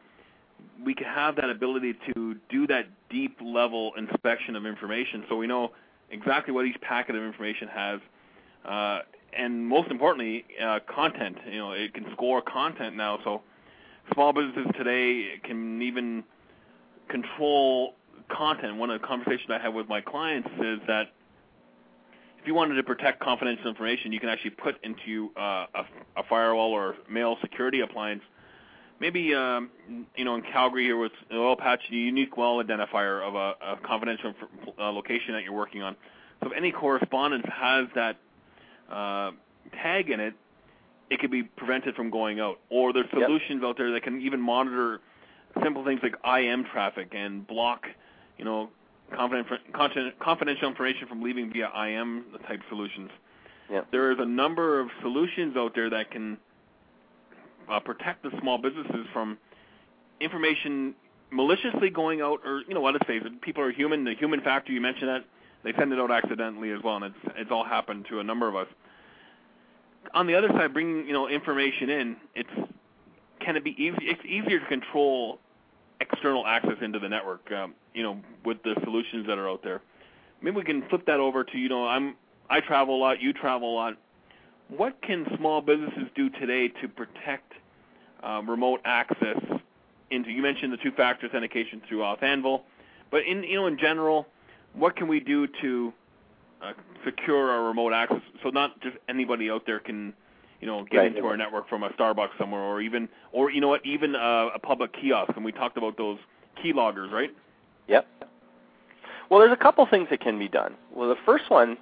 we 0.84 0.94
can 0.94 1.06
have 1.06 1.36
that 1.36 1.50
ability 1.50 1.94
to 2.14 2.36
do 2.48 2.66
that 2.66 2.86
deep 3.10 3.38
level 3.42 3.92
inspection 3.96 4.56
of 4.56 4.66
information. 4.66 5.24
So 5.28 5.36
we 5.36 5.46
know 5.46 5.72
exactly 6.14 6.54
what 6.54 6.64
each 6.64 6.80
packet 6.80 7.16
of 7.16 7.22
information 7.22 7.68
has, 7.68 8.00
uh, 8.64 8.98
and 9.36 9.66
most 9.66 9.90
importantly, 9.90 10.44
uh, 10.62 10.78
content. 10.92 11.36
You 11.50 11.58
know, 11.58 11.72
it 11.72 11.92
can 11.92 12.06
score 12.12 12.40
content 12.40 12.96
now. 12.96 13.18
So 13.24 13.42
small 14.12 14.32
businesses 14.32 14.66
today 14.78 15.40
can 15.42 15.82
even 15.82 16.24
control 17.08 17.94
content. 18.30 18.76
One 18.76 18.90
of 18.90 19.00
the 19.00 19.06
conversations 19.06 19.50
I 19.50 19.58
have 19.58 19.74
with 19.74 19.88
my 19.88 20.00
clients 20.00 20.48
is 20.60 20.78
that 20.86 21.12
if 22.40 22.46
you 22.46 22.54
wanted 22.54 22.74
to 22.74 22.82
protect 22.82 23.20
confidential 23.20 23.68
information, 23.68 24.12
you 24.12 24.20
can 24.20 24.28
actually 24.28 24.50
put 24.50 24.76
into 24.84 25.30
uh, 25.36 25.66
a, 25.74 25.84
a 26.16 26.22
firewall 26.28 26.72
or 26.72 26.96
mail 27.10 27.36
security 27.40 27.80
appliance 27.80 28.22
maybe 29.00 29.34
um, 29.34 29.70
you 30.16 30.24
know 30.24 30.34
in 30.34 30.42
Calgary 30.42 30.84
here 30.84 30.96
with 30.96 31.12
oil 31.32 31.56
patch, 31.56 31.80
a 31.90 31.94
unique 31.94 32.36
well 32.36 32.62
identifier 32.62 33.26
of 33.26 33.34
a, 33.34 33.54
a 33.62 33.76
confidential 33.84 34.34
uh, 34.78 34.90
location 34.90 35.34
that 35.34 35.42
you're 35.42 35.52
working 35.52 35.82
on. 35.82 35.96
So 36.42 36.50
if 36.50 36.56
any 36.56 36.72
correspondence 36.72 37.46
has 37.52 37.86
that 37.94 38.16
uh, 38.90 39.30
tag 39.82 40.10
in 40.10 40.20
it, 40.20 40.34
it 41.10 41.20
could 41.20 41.30
be 41.30 41.42
prevented 41.42 41.94
from 41.94 42.10
going 42.10 42.40
out. 42.40 42.58
Or 42.70 42.92
there's 42.92 43.10
solutions 43.10 43.62
out 43.64 43.76
there 43.76 43.92
that 43.92 44.02
can 44.02 44.20
even 44.20 44.40
monitor 44.40 45.00
simple 45.62 45.84
things 45.84 46.00
like 46.02 46.14
IM 46.24 46.64
traffic 46.64 47.12
and 47.14 47.46
block, 47.46 47.86
you 48.38 48.44
know, 48.44 48.70
confidential 49.16 50.68
information 50.68 51.06
from 51.08 51.22
leaving 51.22 51.52
via 51.52 51.70
IM 51.86 52.24
type 52.46 52.60
solutions. 52.68 53.10
Yep. 53.70 53.86
There 53.92 54.12
is 54.12 54.18
a 54.20 54.26
number 54.26 54.80
of 54.80 54.88
solutions 55.00 55.56
out 55.56 55.74
there 55.74 55.88
that 55.90 56.10
can 56.10 56.38
uh, 57.70 57.80
protect 57.80 58.22
the 58.22 58.30
small 58.40 58.58
businesses 58.58 59.06
from 59.12 59.38
information 60.20 60.94
maliciously 61.30 61.90
going 61.90 62.20
out, 62.20 62.40
or 62.44 62.62
you 62.68 62.74
know 62.74 62.80
what? 62.80 62.94
Let's 62.94 63.06
face 63.06 63.22
it, 63.24 63.40
people 63.42 63.62
are 63.62 63.72
human. 63.72 64.04
The 64.04 64.14
human 64.14 64.40
factor 64.40 64.72
you 64.72 64.80
mentioned 64.80 65.08
that 65.08 65.24
they 65.64 65.72
send 65.78 65.92
it 65.92 65.98
out 65.98 66.10
accidentally 66.10 66.70
as 66.70 66.80
well, 66.82 66.96
and 66.96 67.06
it's 67.06 67.34
it's 67.36 67.50
all 67.50 67.64
happened 67.64 68.06
to 68.10 68.20
a 68.20 68.24
number 68.24 68.48
of 68.48 68.56
us. 68.56 68.68
On 70.12 70.26
the 70.26 70.34
other 70.34 70.48
side, 70.48 70.72
bringing 70.72 71.06
you 71.06 71.12
know 71.12 71.28
information 71.28 71.90
in, 71.90 72.16
it's 72.34 72.70
can 73.40 73.56
it 73.56 73.64
be 73.64 73.70
easy? 73.70 73.98
It's 74.02 74.24
easier 74.24 74.60
to 74.60 74.66
control 74.66 75.38
external 76.00 76.46
access 76.46 76.76
into 76.82 76.98
the 76.98 77.08
network. 77.08 77.50
Um, 77.52 77.74
you 77.94 78.02
know, 78.02 78.20
with 78.44 78.62
the 78.62 78.74
solutions 78.84 79.26
that 79.26 79.38
are 79.38 79.48
out 79.48 79.62
there. 79.62 79.80
Maybe 80.42 80.56
we 80.56 80.64
can 80.64 80.86
flip 80.88 81.06
that 81.06 81.20
over 81.20 81.44
to 81.44 81.58
you 81.58 81.68
know 81.68 81.86
I'm 81.86 82.16
I 82.48 82.60
travel 82.60 82.96
a 82.96 83.00
lot, 83.00 83.20
you 83.20 83.32
travel 83.32 83.72
a 83.72 83.76
lot 83.76 83.94
what 84.68 85.00
can 85.02 85.26
small 85.36 85.60
businesses 85.60 86.04
do 86.14 86.30
today 86.30 86.68
to 86.80 86.88
protect 86.88 87.52
um, 88.22 88.48
remote 88.48 88.80
access 88.84 89.38
into? 90.10 90.30
You 90.30 90.42
mentioned 90.42 90.72
the 90.72 90.78
two-factor 90.78 91.26
authentication 91.26 91.82
through 91.88 91.98
Auth 91.98 92.60
but 93.10 93.22
in 93.26 93.44
you 93.44 93.56
know 93.56 93.66
in 93.66 93.78
general, 93.78 94.26
what 94.72 94.96
can 94.96 95.06
we 95.08 95.20
do 95.20 95.46
to 95.60 95.92
uh, 96.62 96.72
secure 97.04 97.50
our 97.50 97.64
remote 97.64 97.92
access 97.92 98.22
so 98.42 98.50
not 98.50 98.80
just 98.80 98.96
anybody 99.08 99.50
out 99.50 99.64
there 99.66 99.78
can 99.78 100.12
you 100.60 100.66
know 100.66 100.84
get 100.90 100.98
right. 100.98 101.14
into 101.14 101.26
our 101.26 101.36
network 101.36 101.68
from 101.68 101.82
a 101.82 101.90
Starbucks 101.90 102.36
somewhere 102.38 102.62
or 102.62 102.80
even 102.80 103.08
or 103.32 103.50
you 103.50 103.60
know 103.60 103.68
what 103.68 103.84
even 103.84 104.14
a, 104.14 104.48
a 104.54 104.58
public 104.58 104.92
kiosk 104.92 105.32
and 105.36 105.44
we 105.44 105.52
talked 105.52 105.76
about 105.76 105.96
those 105.96 106.18
keyloggers, 106.64 107.10
right? 107.10 107.30
Yep. 107.88 108.06
Well, 109.30 109.40
there's 109.40 109.52
a 109.52 109.62
couple 109.62 109.86
things 109.86 110.08
that 110.10 110.20
can 110.20 110.38
be 110.38 110.48
done. 110.48 110.74
Well, 110.92 111.08
the 111.08 111.16
first 111.24 111.50
one 111.50 111.76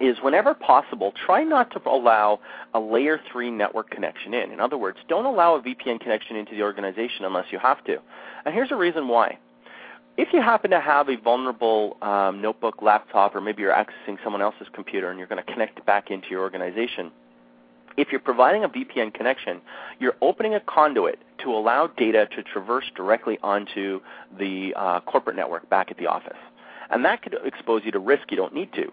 is 0.00 0.18
whenever 0.22 0.54
possible, 0.54 1.12
try 1.26 1.42
not 1.44 1.70
to 1.72 1.80
allow 1.88 2.40
a 2.74 2.80
layer 2.80 3.20
3 3.30 3.50
network 3.50 3.90
connection 3.90 4.34
in. 4.34 4.52
In 4.52 4.60
other 4.60 4.78
words, 4.78 4.98
don't 5.08 5.24
allow 5.24 5.54
a 5.54 5.62
VPN 5.62 6.00
connection 6.00 6.36
into 6.36 6.54
the 6.54 6.62
organization 6.62 7.24
unless 7.24 7.46
you 7.50 7.58
have 7.58 7.82
to. 7.84 7.98
And 8.44 8.54
here's 8.54 8.70
a 8.70 8.76
reason 8.76 9.08
why. 9.08 9.38
If 10.16 10.32
you 10.32 10.42
happen 10.42 10.70
to 10.72 10.80
have 10.80 11.08
a 11.08 11.16
vulnerable 11.16 11.96
um, 12.02 12.42
notebook, 12.42 12.82
laptop, 12.82 13.36
or 13.36 13.40
maybe 13.40 13.62
you're 13.62 13.72
accessing 13.72 14.18
someone 14.24 14.42
else's 14.42 14.66
computer 14.72 15.10
and 15.10 15.18
you're 15.18 15.28
going 15.28 15.44
to 15.44 15.52
connect 15.52 15.78
it 15.78 15.86
back 15.86 16.10
into 16.10 16.28
your 16.30 16.40
organization, 16.40 17.12
If 17.98 18.12
you're 18.12 18.20
providing 18.20 18.62
a 18.62 18.68
VPN 18.68 19.12
connection, 19.12 19.60
you're 19.98 20.14
opening 20.22 20.54
a 20.54 20.60
conduit 20.60 21.18
to 21.42 21.50
allow 21.50 21.88
data 21.88 22.28
to 22.36 22.44
traverse 22.44 22.84
directly 22.94 23.38
onto 23.42 24.00
the 24.38 24.72
uh, 24.76 25.00
corporate 25.00 25.34
network 25.34 25.68
back 25.68 25.90
at 25.90 25.98
the 25.98 26.06
office. 26.06 26.38
And 26.90 27.04
that 27.04 27.22
could 27.22 27.36
expose 27.44 27.82
you 27.84 27.90
to 27.90 27.98
risk 27.98 28.30
you 28.30 28.36
don't 28.36 28.54
need 28.54 28.72
to. 28.74 28.92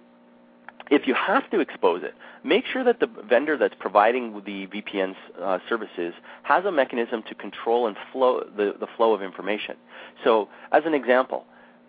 If 0.91 1.08
you 1.08 1.15
have 1.15 1.50
to 1.50 1.60
expose 1.60 2.04
it, 2.04 2.13
make 2.43 2.65
sure 2.65 2.84
that 2.84 3.00
the 3.00 3.08
vendor 3.08 3.58
that's 3.58 3.74
providing 3.80 4.34
the 4.45 4.67
VPN 4.67 5.15
uh, 5.41 5.60
services 5.67 6.13
has 6.43 6.63
a 6.65 6.71
mechanism 6.71 7.24
to 7.24 7.36
control 7.36 7.88
and 7.88 7.98
flow 8.12 8.43
the, 8.56 8.76
the 8.80 8.88
flow 8.95 9.13
of 9.13 9.21
information. 9.21 9.78
So, 10.24 10.48
as 10.71 10.84
an 10.86 10.93
example, 10.93 11.45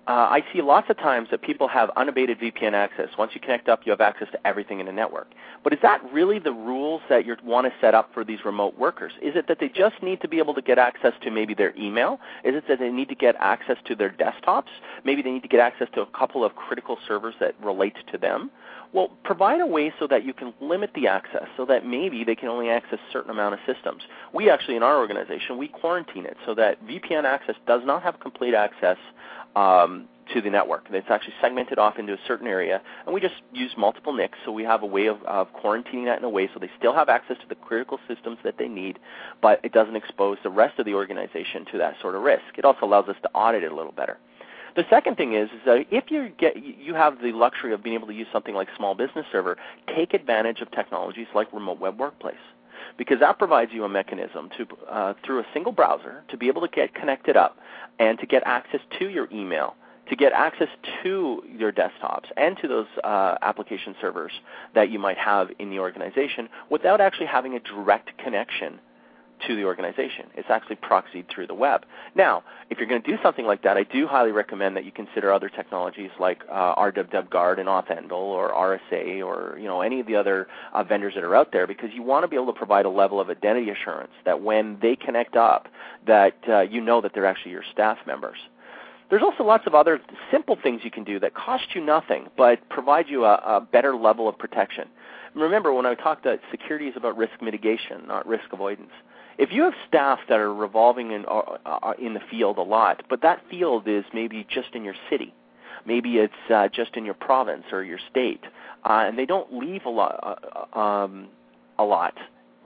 uh, 0.07 0.13
I 0.31 0.45
see 0.53 0.63
lots 0.63 0.89
of 0.89 0.97
times 0.99 1.29
that 1.33 1.43
people 1.43 1.67
have 1.67 1.91
unabated 1.97 2.39
VPN 2.39 2.75
access. 2.75 3.09
Once 3.19 3.33
you 3.35 3.41
connect 3.41 3.69
up, 3.69 3.81
you 3.85 3.91
have 3.91 4.01
access 4.01 4.29
to 4.31 4.47
everything 4.47 4.79
in 4.79 4.87
the 4.87 4.93
network. 4.93 5.33
But 5.65 5.73
is 5.73 5.81
that 5.83 6.01
really 6.13 6.39
the 6.39 6.53
rules 6.53 7.03
that 7.09 7.27
you 7.27 7.37
want 7.43 7.67
to 7.67 7.73
set 7.81 7.93
up 7.93 8.15
for 8.15 8.25
these 8.25 8.45
remote 8.45 8.79
workers? 8.79 9.13
Is 9.21 9.35
it 9.35 9.49
that 9.49 9.59
they 9.59 9.69
just 9.69 10.01
need 10.05 10.21
to 10.21 10.29
be 10.29 10.39
able 10.39 10.55
to 10.55 10.63
get 10.63 10.79
access 10.79 11.13
to 11.23 11.31
maybe 11.33 11.55
their 11.55 11.75
email? 11.77 12.21
Is 12.45 12.55
it 12.55 12.69
that 12.69 12.79
they 12.79 12.91
need 12.91 13.09
to 13.09 13.17
get 13.17 13.35
access 13.41 13.79
to 13.87 13.97
their 13.97 14.11
desktops? 14.11 14.69
Maybe 15.03 15.23
they 15.23 15.33
need 15.33 15.43
to 15.43 15.49
get 15.49 15.59
access 15.59 15.89
to 15.95 16.03
a 16.03 16.07
couple 16.07 16.45
of 16.45 16.55
critical 16.55 16.99
servers 17.09 17.35
that 17.41 17.57
relate 17.61 17.97
to 18.13 18.17
them? 18.17 18.53
Well, 18.97 19.11
provide 19.25 19.61
a 19.61 19.67
way 19.67 19.93
so 19.99 20.07
that 20.07 20.25
you 20.25 20.33
can 20.33 20.55
limit 20.59 20.89
the 20.95 21.07
access 21.07 21.45
so 21.59 21.67
that 21.67 21.85
maybe 21.85 22.25
they 22.25 22.35
can 22.35 22.49
only 22.49 22.71
access 22.71 22.99
a 22.99 23.13
certain 23.13 23.31
amount 23.31 23.53
of 23.53 23.61
systems. 23.67 24.03
We 24.33 24.49
actually, 24.49 24.77
in 24.77 24.83
our 24.83 24.97
organization, 24.97 25.59
we 25.59 25.69
quarantine 25.69 26.25
it 26.25 26.39
so 26.47 26.55
that 26.55 26.83
VPN 26.87 27.25
access 27.25 27.57
does 27.67 27.83
not 27.85 28.03
have 28.03 28.21
complete 28.21 28.55
access 28.55 28.97
um, 29.55 30.09
to 30.33 30.41
the 30.41 30.49
network. 30.49 30.87
It's 30.91 31.11
actually 31.11 31.35
segmented 31.43 31.79
off 31.79 31.99
into 31.99 32.15
a 32.15 32.19
certain 32.27 32.47
area, 32.47 32.81
and 33.05 33.15
we 33.15 33.21
just 33.21 33.35
use 33.53 33.71
multiple 33.77 34.15
NICs, 34.15 34.39
so 34.47 34.51
we 34.51 34.65
have 34.65 34.83
a 34.83 34.87
way 34.87 35.09
of, 35.09 35.23
of 35.25 35.49
quarantining 35.53 36.07
that 36.07 36.19
in 36.19 36.25
a 36.25 36.31
way 36.31 36.49
so 36.55 36.59
they 36.59 36.71
still 36.79 36.95
have 36.95 37.11
access 37.11 37.37
to 37.43 37.49
the 37.51 37.55
critical 37.55 37.99
systems 38.09 38.39
that 38.45 38.55
they 38.59 38.67
need, 38.67 38.99
but 39.43 39.61
it 39.63 39.73
doesn't 39.73 39.97
expose 39.97 40.39
the 40.43 40.49
rest 40.49 40.79
of 40.79 40.87
the 40.87 40.95
organization 40.95 41.67
to 41.71 41.77
that 41.77 41.97
sort 42.01 42.15
of 42.15 42.23
risk. 42.23 42.57
It 42.57 42.65
also 42.65 42.87
allows 42.87 43.11
us 43.11 43.17
to 43.25 43.29
audit 43.35 43.63
it 43.63 43.71
a 43.71 43.77
little 43.77 43.93
better. 43.93 44.17
The 44.77 44.85
second 44.91 45.17
thing 45.17 45.33
is, 45.33 45.49
is 45.49 45.61
that 45.65 45.87
if 45.91 46.11
you 46.11 46.29
get 46.39 46.63
you 46.63 46.95
have 46.95 47.23
the 47.23 47.33
luxury 47.33 47.73
of 47.73 47.83
being 47.83 47.95
able 47.95 48.09
to 48.09 48.13
use 48.13 48.27
something 48.31 48.55
like 48.55 48.69
Small 48.77 48.95
Business 48.95 49.25
Server, 49.33 49.57
take 49.95 50.13
advantage 50.13 50.61
of 50.61 50.71
technologies 50.71 51.27
like 51.35 51.51
Remote 51.53 51.81
Web 51.81 51.99
Workplace. 51.99 52.37
Because 52.99 53.19
that 53.21 53.39
provides 53.39 53.73
you 53.73 53.85
a 53.85 53.89
mechanism 53.89 54.51
to 54.59 54.67
uh, 54.91 55.15
through 55.25 55.41
a 55.41 55.47
single 55.55 55.73
browser 55.73 56.23
to 56.29 56.37
be 56.37 56.49
able 56.49 56.61
to 56.61 56.69
get 56.69 56.95
connected 56.95 57.37
up 57.37 57.57
and 57.99 58.19
to 58.19 58.27
get 58.27 58.43
access 58.45 58.81
to 58.99 59.09
your 59.09 59.29
email 59.33 59.75
to 60.09 60.15
get 60.15 60.33
access 60.33 60.69
to 61.03 61.43
your 61.51 61.73
desktops 61.73 62.27
and 62.37 62.57
to 62.59 62.69
those 62.69 62.87
uh, 63.03 63.37
application 63.43 63.95
servers 64.01 64.33
that 64.75 64.91
you 64.91 64.99
might 65.01 65.19
have 65.19 65.49
in 65.59 65.71
the 65.71 65.81
organization 65.81 66.49
without 66.71 67.01
actually 67.01 67.27
having 67.27 67.55
a 67.55 67.61
direct 67.61 68.17
connection 68.19 68.79
to 69.47 69.57
the 69.57 69.65
organization. 69.65 70.27
It's 70.35 70.49
actually 70.51 70.77
proxied 70.77 71.29
through 71.29 71.47
the 71.47 71.55
web. 71.55 71.85
Now, 72.15 72.43
if 72.71 72.79
you're 72.79 72.89
going 72.89 73.03
to 73.03 73.09
do 73.09 73.17
something 73.23 73.47
like 73.47 73.63
that, 73.63 73.77
I 73.77 73.83
do 73.85 74.07
highly 74.07 74.33
recommend 74.33 74.77
that 74.77 74.85
you 74.85 74.93
consider 74.93 75.33
other 75.33 75.49
technologies 75.49 76.11
like 76.19 76.43
uh, 76.51 76.75
RWWGuard 76.75 77.59
and 77.59 77.69
AuthAnvil 77.69 78.13
or 78.13 78.53
RSA 78.53 79.25
or 79.25 79.59
you 79.59 79.67
know 79.67 79.81
any 79.81 80.01
of 80.01 80.07
the 80.07 80.17
other 80.17 80.49
uh, 80.73 80.83
vendors 80.83 81.15
that 81.15 81.25
are 81.25 81.35
out 81.35 81.53
there 81.53 81.67
because 81.67 81.91
you 81.95 82.03
want 82.03 82.25
to 82.25 82.29
be 82.29 82.37
able 82.37 82.53
to 82.53 82.53
provide 82.53 82.85
a 82.85 82.91
level 82.91 83.21
of 83.21 83.31
identity 83.31 83.71
assurance 83.71 84.13
that 84.25 84.43
when 84.43 84.79
they 84.81 84.97
connect 84.97 85.37
up, 85.37 85.69
that 86.07 86.37
uh, 86.49 86.61
you 86.61 86.81
know 86.81 87.01
that 87.01 87.13
they're 87.15 87.27
actually 87.27 87.53
your 87.53 87.65
staff 87.73 87.99
members. 88.07 88.39
There's 89.09 89.23
also 89.23 89.45
lots 89.45 89.67
of 89.69 89.75
other 89.75 90.01
simple 90.33 90.57
things 90.61 90.81
you 90.83 90.91
can 90.91 91.05
do 91.05 91.21
that 91.21 91.35
cost 91.35 91.75
you 91.75 91.81
nothing 91.81 92.29
but 92.37 92.69
provide 92.69 93.09
you 93.09 93.25
a, 93.25 93.35
a 93.35 93.61
better 93.61 93.95
level 93.95 94.29
of 94.29 94.37
protection. 94.37 94.89
Remember, 95.35 95.73
when 95.73 95.87
I 95.87 95.95
talked 95.95 96.25
that 96.25 96.41
security 96.51 96.87
is 96.87 96.97
about 96.97 97.17
risk 97.17 97.43
mitigation, 97.43 98.07
not 98.09 98.27
risk 98.27 98.53
avoidance 98.53 98.91
if 99.39 99.53
you 99.53 99.63
have 99.63 99.75
staff 99.89 100.21
that 100.29 100.39
are 100.39 100.53
revolving 100.53 101.13
in 101.13 101.25
uh, 101.27 101.59
uh, 101.67 101.93
in 101.99 102.15
the 102.15 102.21
field 102.31 102.59
a 102.59 102.63
lot, 102.63 103.03
but 103.09 103.23
that 103.23 103.43
field 103.51 103.87
is 103.87 104.05
maybe 104.13 104.47
just 104.49 104.75
in 104.75 104.85
your 104.85 104.95
city, 105.11 105.35
maybe 105.85 106.17
it's 106.17 106.51
uh, 106.53 106.69
just 106.69 106.97
in 106.97 107.05
your 107.05 107.15
province 107.15 107.65
or 107.73 107.83
your 107.83 107.99
state, 108.11 108.45
uh, 108.85 109.05
and 109.07 109.19
they 109.19 109.27
don't 109.27 109.53
leave 109.53 109.85
a 109.85 109.91
lot, 109.91 110.69
uh, 110.75 110.79
um, 110.79 111.29
a 111.79 111.85
lot 111.85 112.15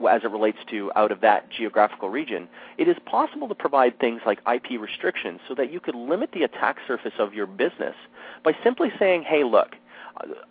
as 0.09 0.23
it 0.23 0.31
relates 0.31 0.57
to 0.69 0.91
out 0.95 1.11
of 1.11 1.21
that 1.21 1.49
geographical 1.49 2.09
region, 2.09 2.47
it 2.77 2.87
is 2.87 2.97
possible 3.05 3.47
to 3.47 3.55
provide 3.55 3.99
things 3.99 4.21
like 4.25 4.39
IP 4.51 4.79
restrictions 4.79 5.39
so 5.47 5.55
that 5.55 5.71
you 5.71 5.79
could 5.79 5.95
limit 5.95 6.31
the 6.33 6.43
attack 6.43 6.77
surface 6.87 7.13
of 7.19 7.33
your 7.33 7.45
business 7.45 7.95
by 8.43 8.55
simply 8.63 8.91
saying, 8.97 9.23
hey, 9.23 9.43
look, 9.43 9.75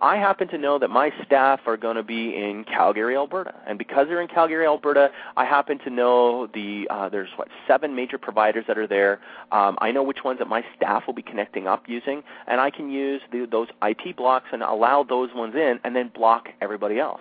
I 0.00 0.16
happen 0.16 0.48
to 0.48 0.59
know 0.59 0.78
that 0.78 0.88
my 0.88 1.12
staff 1.24 1.61
are 1.66 1.76
going 1.76 1.96
to 1.96 2.02
be 2.02 2.35
in 2.35 2.64
Calgary, 2.64 3.16
Alberta, 3.16 3.54
and 3.66 3.78
because 3.78 4.06
they're 4.09 4.20
in 4.20 4.28
Calgary, 4.28 4.66
Alberta, 4.66 5.11
I 5.37 5.44
happen 5.44 5.78
to 5.80 5.90
know 5.90 6.46
the 6.48 6.87
uh, 6.90 7.09
there's 7.09 7.30
what 7.37 7.48
seven 7.66 7.94
major 7.94 8.18
providers 8.18 8.64
that 8.68 8.78
are 8.78 8.87
there. 8.87 9.20
Um, 9.52 9.76
I 9.80 9.92
know 9.92 10.02
which 10.02 10.24
ones 10.24 10.38
that 10.38 10.48
my 10.48 10.64
staff 10.76 11.04
will 11.06 11.14
be 11.14 11.22
connecting 11.22 11.66
up 11.66 11.85
using, 11.88 12.22
and 12.46 12.61
I 12.61 12.70
can 12.70 12.90
use 12.90 13.22
the, 13.33 13.46
those 13.50 13.68
IP 13.87 14.16
blocks 14.16 14.46
and 14.52 14.62
allow 14.62 15.02
those 15.02 15.30
ones 15.35 15.54
in, 15.54 15.78
and 15.85 15.94
then 15.94 16.11
block 16.14 16.48
everybody 16.61 16.98
else 16.98 17.20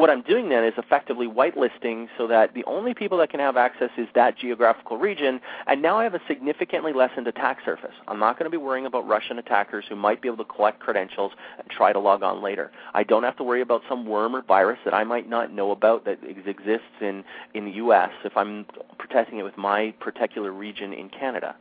what 0.00 0.08
I'm 0.08 0.22
doing 0.22 0.48
then 0.48 0.64
is 0.64 0.72
effectively 0.78 1.26
whitelisting 1.26 2.08
so 2.16 2.26
that 2.26 2.54
the 2.54 2.64
only 2.64 2.94
people 2.94 3.18
that 3.18 3.28
can 3.28 3.38
have 3.38 3.58
access 3.58 3.90
is 3.98 4.08
that 4.14 4.38
geographical 4.38 4.96
region, 4.96 5.40
and 5.66 5.82
now 5.82 5.98
I 5.98 6.04
have 6.04 6.14
a 6.14 6.20
significantly 6.26 6.94
lessened 6.94 7.26
attack 7.26 7.58
surface. 7.66 7.92
I'm 8.08 8.18
not 8.18 8.38
going 8.38 8.50
to 8.50 8.50
be 8.50 8.56
worrying 8.56 8.86
about 8.86 9.06
Russian 9.06 9.38
attackers 9.38 9.84
who 9.86 9.96
might 9.96 10.22
be 10.22 10.28
able 10.28 10.38
to 10.38 10.50
collect 10.50 10.80
credentials 10.80 11.32
and 11.58 11.68
try 11.68 11.92
to 11.92 11.98
log 11.98 12.22
on 12.22 12.42
later. 12.42 12.72
I 12.94 13.02
don't 13.02 13.24
have 13.24 13.36
to 13.36 13.44
worry 13.44 13.60
about 13.60 13.82
some 13.90 14.06
worm 14.06 14.34
or 14.34 14.40
virus 14.40 14.78
that 14.86 14.94
I 14.94 15.04
might 15.04 15.28
not 15.28 15.52
know 15.52 15.70
about 15.70 16.06
that 16.06 16.18
exists 16.24 16.96
in, 17.02 17.22
in 17.52 17.66
the 17.66 17.72
U.S. 17.72 18.10
if 18.24 18.34
I'm 18.38 18.64
protecting 18.98 19.38
it 19.38 19.42
with 19.42 19.58
my 19.58 19.92
particular 20.00 20.50
region 20.50 20.94
in 20.94 21.10
Canada. 21.10 21.54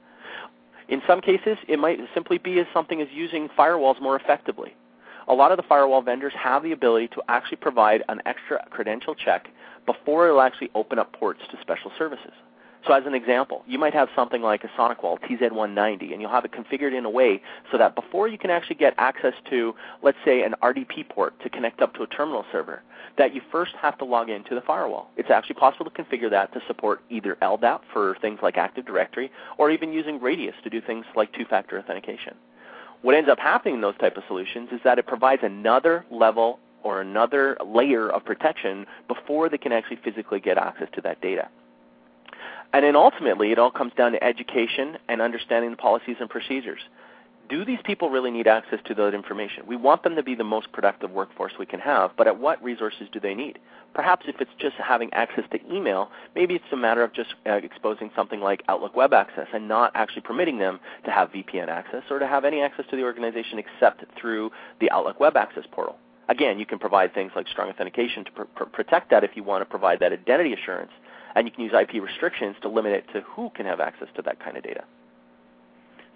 In 0.88 1.02
some 1.06 1.20
cases, 1.20 1.58
it 1.68 1.78
might 1.78 2.00
simply 2.14 2.38
be 2.38 2.58
as 2.60 2.68
something 2.74 3.02
as 3.02 3.10
using 3.12 3.50
firewalls 3.50 4.02
more 4.02 4.16
effectively 4.16 4.76
a 5.30 5.34
lot 5.34 5.52
of 5.52 5.58
the 5.58 5.64
firewall 5.64 6.02
vendors 6.02 6.34
have 6.36 6.64
the 6.64 6.72
ability 6.72 7.08
to 7.10 7.22
actually 7.30 7.58
provide 7.58 8.04
an 8.10 8.20
extra 8.26 8.66
credential 8.72 9.14
check 9.14 9.48
before 9.86 10.28
it'll 10.28 10.42
actually 10.42 10.72
open 10.74 10.98
up 10.98 11.14
ports 11.14 11.42
to 11.52 11.58
special 11.62 11.92
services. 11.98 12.34
So 12.88 12.94
as 12.94 13.06
an 13.06 13.14
example, 13.14 13.64
you 13.68 13.78
might 13.78 13.94
have 13.94 14.08
something 14.16 14.42
like 14.42 14.64
a 14.64 14.70
SonicWall 14.70 15.20
TZ190, 15.20 16.14
and 16.14 16.22
you'll 16.22 16.32
have 16.32 16.46
it 16.46 16.52
configured 16.52 16.98
in 16.98 17.06
a 17.06 17.10
way 17.10 17.42
so 17.72 17.78
that 17.78 17.94
before 17.94 18.28
you 18.28 18.38
can 18.38 18.50
actually 18.50 18.78
get 18.78 18.94
access 18.98 19.34
to, 19.50 19.76
let's 20.02 20.18
say, 20.24 20.44
an 20.44 20.56
RDP 20.64 21.08
port 21.10 21.40
to 21.42 21.50
connect 21.50 21.82
up 21.82 21.94
to 21.96 22.04
a 22.04 22.08
terminal 22.08 22.46
server, 22.52 22.82
that 23.18 23.36
you 23.36 23.42
first 23.52 23.76
have 23.76 23.98
to 23.98 24.06
log 24.06 24.30
into 24.30 24.56
the 24.56 24.62
firewall. 24.62 25.12
It's 25.18 25.30
actually 25.30 25.56
possible 25.56 25.92
to 25.92 26.04
configure 26.04 26.30
that 26.30 26.54
to 26.54 26.62
support 26.68 27.02
either 27.10 27.38
LDAP 27.42 27.82
for 27.92 28.16
things 28.22 28.40
like 28.42 28.58
Active 28.58 28.86
Directory, 28.86 29.30
or 29.58 29.70
even 29.70 29.92
using 29.92 30.22
Radius 30.22 30.56
to 30.64 30.70
do 30.70 30.80
things 30.80 31.06
like 31.16 31.34
two-factor 31.34 31.78
authentication 31.78 32.36
what 33.02 33.16
ends 33.16 33.30
up 33.30 33.40
happening 33.40 33.76
in 33.76 33.82
those 33.82 33.98
type 33.98 34.18
of 34.18 34.24
solutions 34.28 34.70
is 34.72 34.80
that 34.84 35.00
it 35.00 35.08
provides 35.08 35.42
another 35.44 36.06
level 36.12 36.60
or 36.84 37.02
another 37.02 37.58
layer 37.66 38.10
of 38.10 38.24
protection 38.26 38.86
before 39.08 39.50
they 39.50 39.58
can 39.58 39.72
actually 39.72 39.98
physically 39.98 40.40
get 40.40 40.58
access 40.58 40.88
to 40.94 41.02
that 41.02 41.22
data. 41.22 41.50
And 42.72 42.86
then 42.86 42.96
ultimately, 42.96 43.52
it 43.52 43.60
all 43.60 43.72
comes 43.72 43.94
down 43.94 44.12
to 44.12 44.24
education 44.24 44.98
and 45.08 45.22
understanding 45.22 45.72
the 45.72 45.78
policies 45.78 46.18
and 46.20 46.30
procedures 46.30 46.82
do 47.50 47.66
these 47.66 47.80
people 47.84 48.10
really 48.10 48.30
need 48.30 48.48
access 48.48 48.80
to 48.86 48.94
that 48.94 49.14
information? 49.14 49.66
We 49.66 49.76
want 49.76 50.04
them 50.04 50.16
to 50.16 50.24
be 50.24 50.36
the 50.36 50.44
most 50.44 50.72
productive 50.72 51.12
workforce 51.12 51.54
we 51.58 51.66
can 51.66 51.80
have, 51.80 52.12
but 52.16 52.28
at 52.28 52.40
what 52.40 52.64
resources 52.64 53.08
do 53.12 53.20
they 53.20 53.34
need? 53.34 53.58
Perhaps 53.94 54.28
if 54.28 54.40
it's 54.40 54.52
just 54.60 54.76
having 54.76 55.12
access 55.14 55.46
to 55.52 55.74
email, 55.74 56.12
maybe 56.36 56.54
it's 56.54 56.72
a 56.72 56.78
matter 56.78 57.04
of 57.04 57.12
just 57.12 57.34
uh, 57.48 57.54
exposing 57.54 58.12
something 58.16 58.40
like 58.40 58.64
Outlook 58.70 58.96
Web 58.96 59.14
Access 59.14 59.48
and 59.52 59.68
not 59.68 59.92
actually 59.96 60.22
permitting 60.22 60.60
them 60.60 60.80
to 61.06 61.12
have 61.12 61.32
VPN 61.32 61.70
access 61.70 62.04
or 62.12 62.20
to 62.20 62.28
have 62.28 62.46
any 62.46 62.62
access 62.62 62.86
to 62.92 62.96
the 62.96 63.04
organization 63.04 63.58
except 63.58 64.06
through 64.20 64.52
the 64.80 64.92
Outlook 64.92 65.20
Web 65.20 65.36
Access 65.36 65.64
portal. 65.72 65.98
Again, 66.30 66.60
you 66.60 66.68
can 66.68 66.78
provide 66.78 67.16
things 67.16 67.32
like 67.36 67.48
strong 67.48 67.70
authentication 67.70 68.26
to 68.26 68.32
pr- 68.32 68.44
pr- 68.44 68.64
protect 68.66 69.10
that 69.10 69.24
if 69.24 69.32
you 69.34 69.44
want 69.44 69.62
to 69.62 69.66
provide 69.66 70.00
that 70.02 70.14
identity 70.14 70.54
assurance, 70.54 70.92
and 71.36 71.48
you 71.48 71.52
can 71.52 71.64
use 71.64 71.74
IP 71.74 72.02
restrictions 72.02 72.56
to 72.62 72.70
limit 72.70 72.92
it 72.92 73.06
to 73.14 73.22
who 73.22 73.50
can 73.56 73.66
have 73.66 73.80
access 73.80 74.08
to 74.16 74.22
that 74.22 74.40
kind 74.40 74.56
of 74.56 74.64
data. 74.64 74.84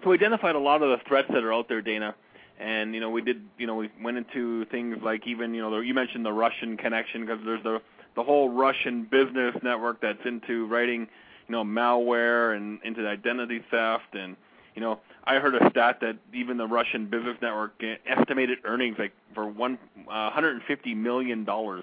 So 0.04 0.10
we 0.10 0.16
identified 0.16 0.54
a 0.54 0.58
lot 0.58 0.82
of 0.82 0.90
the 0.90 1.02
threats 1.08 1.28
that 1.32 1.42
are 1.42 1.52
out 1.52 1.68
there, 1.68 1.80
Dana. 1.80 2.14
And 2.60 2.94
you 2.94 3.00
know, 3.00 3.10
we 3.10 3.22
did. 3.22 3.42
You 3.58 3.66
know, 3.66 3.74
we 3.74 3.90
went 4.00 4.18
into 4.18 4.66
things 4.66 4.98
like 5.02 5.26
even 5.26 5.54
you 5.54 5.62
know, 5.62 5.80
you 5.80 5.94
mentioned 5.94 6.24
the 6.24 6.32
Russian 6.32 6.76
connection 6.76 7.22
because 7.22 7.40
there's 7.44 7.62
the 7.64 7.80
the 8.14 8.22
whole 8.22 8.50
Russian 8.50 9.08
business 9.10 9.56
network 9.62 10.00
that's 10.00 10.24
into 10.24 10.66
writing, 10.66 11.08
you 11.48 11.52
know, 11.52 11.64
malware 11.64 12.54
and 12.54 12.78
into 12.84 13.04
identity 13.08 13.60
theft. 13.70 14.14
And 14.14 14.36
you 14.76 14.82
know, 14.82 15.00
I 15.24 15.40
heard 15.40 15.56
a 15.56 15.70
stat 15.70 15.98
that 16.02 16.18
even 16.32 16.58
the 16.58 16.66
Russian 16.66 17.06
business 17.06 17.36
network 17.42 17.82
estimated 18.06 18.58
earnings 18.64 18.96
like 18.98 19.12
for 19.34 19.46
one 19.46 19.78
uh, 20.06 20.30
150 20.30 20.94
million 20.94 21.44
dollars. 21.44 21.82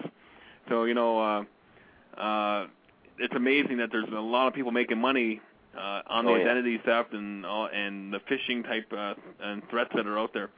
So 0.69 0.85
you 0.85 0.93
know, 0.93 1.19
uh, 1.19 2.21
uh, 2.21 2.67
it's 3.17 3.35
amazing 3.35 3.77
that 3.77 3.89
there's 3.91 4.07
a 4.07 4.21
lot 4.21 4.47
of 4.47 4.53
people 4.53 4.71
making 4.71 4.99
money 4.99 5.41
uh, 5.77 6.01
on 6.07 6.25
the 6.25 6.31
oh, 6.31 6.35
yeah. 6.35 6.41
identity 6.43 6.79
theft 6.83 7.13
and 7.13 7.45
uh, 7.45 7.65
and 7.65 8.13
the 8.13 8.19
phishing 8.19 8.63
type 8.63 8.91
uh, 8.95 9.13
and 9.41 9.61
threats 9.69 9.91
that 9.95 10.07
are 10.07 10.19
out 10.19 10.33
there. 10.33 10.49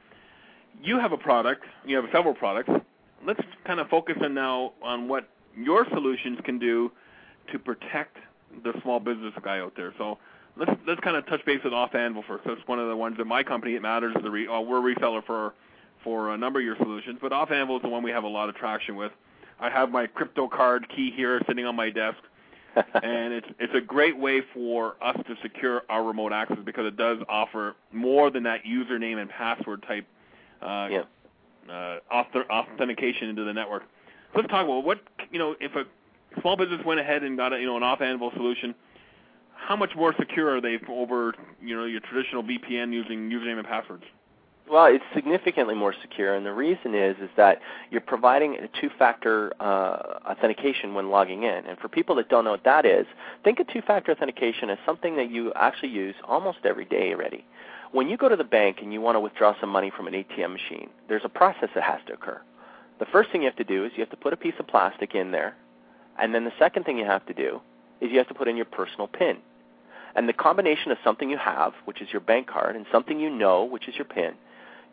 You 0.82 0.98
have 0.98 1.12
a 1.12 1.16
product. 1.16 1.64
You 1.86 1.96
have 1.96 2.06
several 2.12 2.34
products. 2.34 2.70
Let's 3.26 3.40
kind 3.64 3.80
of 3.80 3.88
focus 3.88 4.16
on 4.22 4.34
now 4.34 4.72
on 4.82 5.08
what 5.08 5.28
your 5.56 5.86
solutions 5.90 6.38
can 6.44 6.58
do 6.58 6.90
to 7.52 7.58
protect 7.58 8.16
the 8.62 8.72
small 8.82 9.00
business 9.00 9.32
guy 9.42 9.60
out 9.60 9.74
there. 9.76 9.94
So 9.98 10.18
let's 10.56 10.72
let's 10.86 11.00
kind 11.00 11.16
of 11.16 11.26
touch 11.26 11.44
base 11.44 11.60
with 11.62 11.72
AuthAnvil 11.72 12.26
first. 12.26 12.44
That's 12.44 12.60
one 12.66 12.78
of 12.78 12.88
the 12.88 12.96
ones 12.96 13.16
that 13.18 13.24
my 13.24 13.42
company 13.42 13.74
IT 13.74 13.82
Matters. 13.82 14.14
The 14.22 14.30
re, 14.30 14.46
uh, 14.48 14.60
we're 14.60 14.90
a 14.90 14.94
reseller 14.94 15.24
for 15.24 15.54
for 16.02 16.34
a 16.34 16.36
number 16.36 16.58
of 16.58 16.64
your 16.64 16.76
solutions, 16.76 17.18
but 17.20 17.32
AuthAnvil 17.32 17.76
is 17.76 17.82
the 17.82 17.88
one 17.88 18.02
we 18.02 18.10
have 18.10 18.24
a 18.24 18.28
lot 18.28 18.48
of 18.48 18.54
traction 18.56 18.96
with. 18.96 19.12
I 19.58 19.70
have 19.70 19.90
my 19.90 20.06
crypto 20.06 20.48
card 20.48 20.86
key 20.94 21.12
here 21.14 21.40
sitting 21.46 21.64
on 21.64 21.76
my 21.76 21.90
desk. 21.90 22.18
And 22.76 23.32
it's 23.32 23.46
it's 23.58 23.74
a 23.74 23.80
great 23.80 24.18
way 24.18 24.42
for 24.52 24.96
us 25.02 25.16
to 25.26 25.36
secure 25.42 25.82
our 25.88 26.02
remote 26.02 26.32
access 26.32 26.58
because 26.64 26.86
it 26.86 26.96
does 26.96 27.18
offer 27.28 27.76
more 27.92 28.30
than 28.30 28.42
that 28.44 28.64
username 28.64 29.20
and 29.20 29.30
password 29.30 29.82
type 29.86 30.06
uh, 30.62 30.88
yeah. 30.90 31.02
uh, 31.68 31.98
auth- 32.12 32.48
authentication 32.50 33.28
into 33.28 33.44
the 33.44 33.52
network. 33.52 33.82
Let's 34.34 34.48
talk 34.48 34.64
about 34.64 34.84
what 34.84 35.00
you 35.30 35.38
know 35.38 35.54
if 35.60 35.74
a 35.74 35.84
small 36.40 36.56
business 36.56 36.80
went 36.84 37.00
ahead 37.00 37.22
and 37.22 37.36
got 37.36 37.52
a, 37.52 37.58
you 37.58 37.66
know 37.66 37.76
an 37.76 37.82
AuthAnvil 37.82 38.34
solution. 38.34 38.74
How 39.54 39.76
much 39.76 39.94
more 39.96 40.14
secure 40.18 40.56
are 40.56 40.60
they 40.60 40.78
over 40.88 41.34
you 41.62 41.76
know 41.76 41.84
your 41.84 42.00
traditional 42.00 42.42
VPN 42.42 42.92
using 42.92 43.30
username 43.30 43.58
and 43.58 43.66
passwords? 43.66 44.04
Well, 44.70 44.86
it's 44.86 45.04
significantly 45.14 45.74
more 45.74 45.94
secure, 46.00 46.34
and 46.34 46.46
the 46.46 46.52
reason 46.52 46.94
is 46.94 47.16
is 47.20 47.28
that 47.36 47.60
you're 47.90 48.00
providing 48.00 48.56
a 48.56 48.68
two-factor 48.80 49.52
uh, 49.60 50.20
authentication 50.26 50.94
when 50.94 51.10
logging 51.10 51.42
in. 51.42 51.66
And 51.66 51.78
for 51.78 51.88
people 51.88 52.14
that 52.16 52.30
don't 52.30 52.44
know 52.44 52.52
what 52.52 52.64
that 52.64 52.86
is, 52.86 53.06
think 53.44 53.60
of 53.60 53.68
two-factor 53.68 54.12
authentication 54.12 54.70
as 54.70 54.78
something 54.86 55.16
that 55.16 55.30
you 55.30 55.52
actually 55.54 55.90
use 55.90 56.14
almost 56.24 56.58
every 56.64 56.86
day 56.86 57.12
already. 57.12 57.44
When 57.92 58.08
you 58.08 58.16
go 58.16 58.28
to 58.28 58.36
the 58.36 58.44
bank 58.44 58.78
and 58.80 58.90
you 58.90 59.02
want 59.02 59.16
to 59.16 59.20
withdraw 59.20 59.54
some 59.60 59.68
money 59.68 59.92
from 59.94 60.06
an 60.06 60.14
ATM 60.14 60.52
machine, 60.52 60.88
there's 61.08 61.24
a 61.24 61.28
process 61.28 61.68
that 61.74 61.84
has 61.84 62.00
to 62.06 62.14
occur. 62.14 62.40
The 63.00 63.06
first 63.06 63.30
thing 63.30 63.42
you 63.42 63.48
have 63.48 63.56
to 63.56 63.64
do 63.64 63.84
is 63.84 63.92
you 63.96 64.00
have 64.00 64.10
to 64.10 64.16
put 64.16 64.32
a 64.32 64.36
piece 64.36 64.54
of 64.58 64.66
plastic 64.66 65.14
in 65.14 65.30
there, 65.30 65.56
and 66.18 66.34
then 66.34 66.44
the 66.44 66.52
second 66.58 66.84
thing 66.84 66.96
you 66.96 67.04
have 67.04 67.26
to 67.26 67.34
do 67.34 67.60
is 68.00 68.10
you 68.10 68.18
have 68.18 68.28
to 68.28 68.34
put 68.34 68.48
in 68.48 68.56
your 68.56 68.64
personal 68.64 69.08
PIN. 69.08 69.36
And 70.16 70.28
the 70.28 70.32
combination 70.32 70.90
of 70.90 70.98
something 71.04 71.28
you 71.28 71.38
have, 71.38 71.72
which 71.84 72.00
is 72.00 72.08
your 72.12 72.20
bank 72.20 72.46
card, 72.46 72.76
and 72.76 72.86
something 72.90 73.20
you 73.20 73.28
know, 73.28 73.64
which 73.64 73.88
is 73.88 73.96
your 73.96 74.04
PIN, 74.04 74.34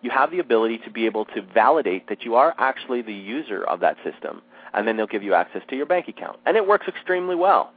you 0.01 0.09
have 0.09 0.31
the 0.31 0.39
ability 0.39 0.79
to 0.79 0.89
be 0.89 1.05
able 1.05 1.25
to 1.25 1.41
validate 1.41 2.09
that 2.09 2.23
you 2.23 2.35
are 2.35 2.53
actually 2.57 3.01
the 3.01 3.13
user 3.13 3.63
of 3.63 3.79
that 3.81 3.97
system, 4.03 4.41
and 4.73 4.87
then 4.87 4.97
they'll 4.97 5.07
give 5.07 5.23
you 5.23 5.33
access 5.33 5.61
to 5.69 5.75
your 5.75 5.85
bank 5.85 6.07
account. 6.07 6.39
And 6.45 6.57
it 6.57 6.67
works 6.67 6.87
extremely 6.87 7.35
well. 7.35 7.71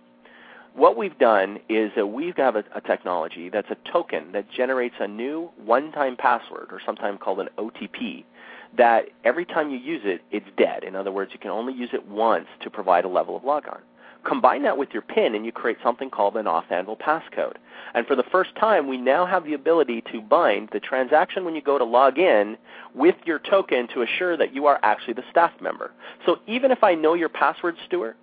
What 0.74 0.96
we've 0.96 1.16
done 1.18 1.60
is 1.68 1.92
that 1.94 2.06
we 2.06 2.32
have 2.36 2.56
a, 2.56 2.64
a 2.74 2.80
technology 2.80 3.48
that's 3.48 3.70
a 3.70 3.76
token 3.92 4.32
that 4.32 4.50
generates 4.50 4.96
a 4.98 5.06
new 5.06 5.50
one-time 5.64 6.16
password, 6.16 6.68
or 6.72 6.80
sometimes 6.84 7.20
called 7.22 7.40
an 7.40 7.48
OTP, 7.58 8.24
that 8.76 9.04
every 9.22 9.44
time 9.44 9.70
you 9.70 9.78
use 9.78 10.02
it, 10.04 10.22
it's 10.32 10.46
dead. 10.56 10.82
In 10.82 10.96
other 10.96 11.12
words, 11.12 11.30
you 11.32 11.38
can 11.38 11.50
only 11.50 11.72
use 11.74 11.90
it 11.92 12.08
once 12.08 12.46
to 12.62 12.70
provide 12.70 13.04
a 13.04 13.08
level 13.08 13.36
of 13.36 13.44
logon. 13.44 13.78
Combine 14.24 14.62
that 14.62 14.78
with 14.78 14.90
your 14.92 15.02
PIN, 15.02 15.34
and 15.34 15.44
you 15.44 15.52
create 15.52 15.76
something 15.82 16.10
called 16.10 16.36
an 16.36 16.46
AuthAnvil 16.46 16.98
passcode. 16.98 17.56
And 17.94 18.06
for 18.06 18.16
the 18.16 18.24
first 18.24 18.54
time, 18.56 18.88
we 18.88 18.96
now 18.96 19.26
have 19.26 19.44
the 19.44 19.54
ability 19.54 20.02
to 20.12 20.20
bind 20.20 20.70
the 20.72 20.80
transaction 20.80 21.44
when 21.44 21.54
you 21.54 21.60
go 21.60 21.78
to 21.78 21.84
log 21.84 22.18
in 22.18 22.56
with 22.94 23.16
your 23.24 23.38
token 23.38 23.86
to 23.88 24.02
assure 24.02 24.36
that 24.36 24.54
you 24.54 24.66
are 24.66 24.80
actually 24.82 25.14
the 25.14 25.24
staff 25.30 25.52
member. 25.60 25.92
So 26.24 26.38
even 26.46 26.70
if 26.70 26.82
I 26.82 26.94
know 26.94 27.14
your 27.14 27.28
password, 27.28 27.76
Stuart, 27.86 28.16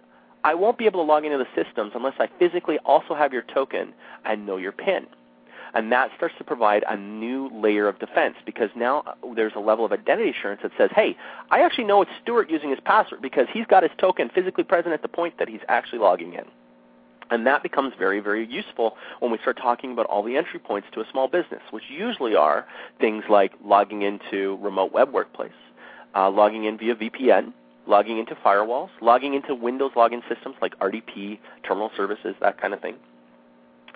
I 0.44 0.56
won't 0.56 0.78
be 0.78 0.86
able 0.86 1.04
to 1.04 1.08
log 1.08 1.24
into 1.24 1.38
the 1.38 1.64
systems 1.64 1.92
unless 1.94 2.16
I 2.20 2.28
physically 2.40 2.80
also 2.80 3.14
have 3.14 3.32
your 3.32 3.44
token 3.44 3.94
and 4.26 4.46
know 4.46 4.58
your 4.58 4.72
PIN. 4.72 5.06
And 5.74 5.92
that 5.92 6.12
starts 6.18 6.36
to 6.38 6.44
provide 6.44 6.84
a 6.88 6.98
new 6.98 7.50
layer 7.54 7.88
of 7.88 7.98
defense 8.00 8.36
because 8.46 8.70
now 8.76 9.04
uh, 9.06 9.14
there's 9.36 9.54
a 9.56 9.60
level 9.60 9.86
of 9.86 9.92
identity 9.92 10.30
assurance 10.32 10.62
that 10.64 10.72
says, 10.78 10.90
hey, 10.94 11.16
I 11.50 11.62
actually 11.62 11.86
know 11.86 12.02
it's 12.02 12.12
Stuart 12.22 12.50
using 12.50 12.70
his 12.70 12.80
password 12.84 13.22
because 13.22 13.48
he's 13.54 13.66
got 13.66 13.84
his 13.84 13.92
token 13.98 14.30
physically 14.30 14.64
present 14.64 14.94
at 14.94 15.02
the 15.02 15.08
point 15.08 15.40
that 15.40 15.48
he's 15.48 15.62
actually 15.70 16.00
logging 16.00 16.34
in. 16.34 16.46
And 17.30 17.48
that 17.48 17.64
becomes 17.64 17.94
very, 17.98 18.20
very 18.20 18.46
useful 18.46 18.98
when 19.20 19.32
we 19.32 19.38
start 19.38 19.58
talking 19.58 19.94
about 19.94 20.06
all 20.08 20.22
the 20.22 20.36
entry 20.36 20.60
points 20.60 20.90
to 20.94 21.00
a 21.00 21.06
small 21.10 21.30
business, 21.30 21.62
which 21.72 21.86
usually 21.90 22.36
are 22.36 22.68
things 23.00 23.24
like 23.30 23.54
logging 23.64 24.02
into 24.02 24.58
remote 24.62 24.92
web 24.92 25.14
workplace, 25.14 25.54
uh, 26.14 26.30
logging 26.30 26.66
in 26.66 26.78
via 26.78 26.94
VPN, 26.94 27.54
logging 27.88 28.18
into 28.18 28.36
firewalls, 28.36 28.90
logging 29.00 29.34
into 29.34 29.56
Windows 29.56 29.92
login 29.96 30.22
systems 30.28 30.56
like 30.62 30.78
RDP, 30.80 31.40
terminal 31.66 31.90
services, 31.96 32.36
that 32.42 32.60
kind 32.60 32.74
of 32.74 32.82
thing. 32.82 32.96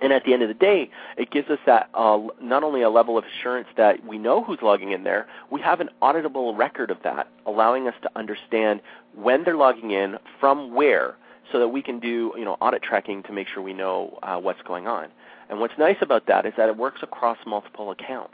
And 0.01 0.11
at 0.11 0.25
the 0.25 0.33
end 0.33 0.41
of 0.41 0.49
the 0.49 0.53
day, 0.53 0.89
it 1.17 1.31
gives 1.31 1.49
us 1.49 1.59
that 1.65 1.89
uh, 1.93 2.19
not 2.41 2.63
only 2.63 2.81
a 2.81 2.89
level 2.89 3.17
of 3.17 3.23
assurance 3.25 3.67
that 3.77 4.05
we 4.05 4.17
know 4.17 4.43
who's 4.43 4.59
logging 4.61 4.91
in 4.91 5.03
there, 5.03 5.27
we 5.51 5.61
have 5.61 5.79
an 5.79 5.89
auditable 6.01 6.57
record 6.57 6.91
of 6.91 6.97
that, 7.03 7.27
allowing 7.45 7.87
us 7.87 7.93
to 8.01 8.09
understand 8.15 8.81
when 9.15 9.43
they're 9.43 9.55
logging 9.55 9.91
in, 9.91 10.17
from 10.39 10.73
where, 10.73 11.15
so 11.51 11.59
that 11.59 11.69
we 11.69 11.81
can 11.81 11.99
do 11.99 12.33
you 12.37 12.43
know 12.43 12.57
audit 12.59 12.83
tracking 12.83 13.23
to 13.23 13.31
make 13.31 13.47
sure 13.47 13.63
we 13.63 13.73
know 13.73 14.19
uh, 14.23 14.37
what's 14.37 14.61
going 14.63 14.87
on. 14.87 15.07
And 15.49 15.59
what's 15.59 15.77
nice 15.77 15.97
about 16.01 16.25
that 16.27 16.45
is 16.45 16.53
that 16.57 16.69
it 16.69 16.77
works 16.77 17.01
across 17.03 17.37
multiple 17.45 17.91
accounts. 17.91 18.33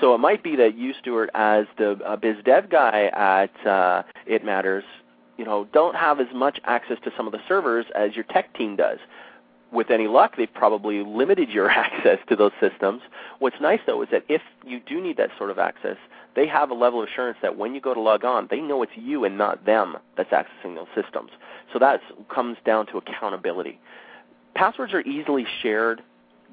So 0.00 0.14
it 0.14 0.18
might 0.18 0.42
be 0.42 0.56
that 0.56 0.76
you, 0.76 0.92
Stuart, 1.00 1.30
as 1.34 1.66
the 1.78 1.92
uh, 2.04 2.16
biz 2.16 2.36
dev 2.44 2.68
guy 2.70 3.10
at 3.12 3.66
uh, 3.66 4.02
IT 4.26 4.44
Matters, 4.44 4.84
you 5.36 5.44
know, 5.44 5.68
don't 5.72 5.94
have 5.94 6.18
as 6.18 6.28
much 6.34 6.58
access 6.64 6.96
to 7.04 7.12
some 7.16 7.26
of 7.26 7.32
the 7.32 7.40
servers 7.46 7.86
as 7.94 8.14
your 8.14 8.24
tech 8.24 8.54
team 8.54 8.76
does 8.76 8.98
with 9.72 9.90
any 9.90 10.06
luck, 10.06 10.36
they've 10.36 10.52
probably 10.52 11.02
limited 11.02 11.50
your 11.50 11.70
access 11.70 12.18
to 12.28 12.36
those 12.36 12.52
systems. 12.60 13.02
What's 13.38 13.60
nice 13.60 13.80
though 13.86 14.02
is 14.02 14.08
that 14.10 14.24
if 14.28 14.42
you 14.64 14.80
do 14.80 15.00
need 15.00 15.16
that 15.16 15.30
sort 15.36 15.50
of 15.50 15.58
access, 15.58 15.96
they 16.34 16.46
have 16.46 16.70
a 16.70 16.74
level 16.74 17.02
of 17.02 17.08
assurance 17.08 17.38
that 17.42 17.56
when 17.56 17.74
you 17.74 17.80
go 17.80 17.94
to 17.94 18.00
log 18.00 18.24
on, 18.24 18.48
they 18.50 18.60
know 18.60 18.82
it's 18.82 18.92
you 18.94 19.24
and 19.24 19.38
not 19.38 19.64
them 19.64 19.96
that's 20.16 20.30
accessing 20.30 20.74
those 20.74 20.86
systems. 20.94 21.30
So 21.72 21.78
that 21.78 22.00
comes 22.28 22.58
down 22.64 22.86
to 22.88 22.98
accountability. 22.98 23.80
Passwords 24.54 24.92
are 24.92 25.00
easily 25.02 25.46
shared, 25.62 26.02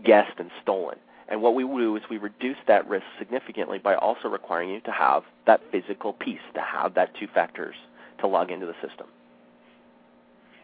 guessed, 0.03 0.39
and 0.39 0.49
stolen. 0.61 0.97
And 1.27 1.41
what 1.41 1.55
we 1.55 1.63
do 1.63 1.95
is 1.95 2.03
we 2.09 2.17
reduce 2.17 2.57
that 2.67 2.87
risk 2.87 3.05
significantly 3.17 3.79
by 3.79 3.95
also 3.95 4.27
requiring 4.27 4.69
you 4.69 4.81
to 4.81 4.91
have 4.91 5.23
that 5.47 5.61
physical 5.71 6.13
piece, 6.13 6.41
to 6.53 6.61
have 6.61 6.95
that 6.95 7.15
two 7.15 7.27
factors 7.27 7.75
to 8.19 8.27
log 8.27 8.51
into 8.51 8.65
the 8.65 8.75
system. 8.85 9.07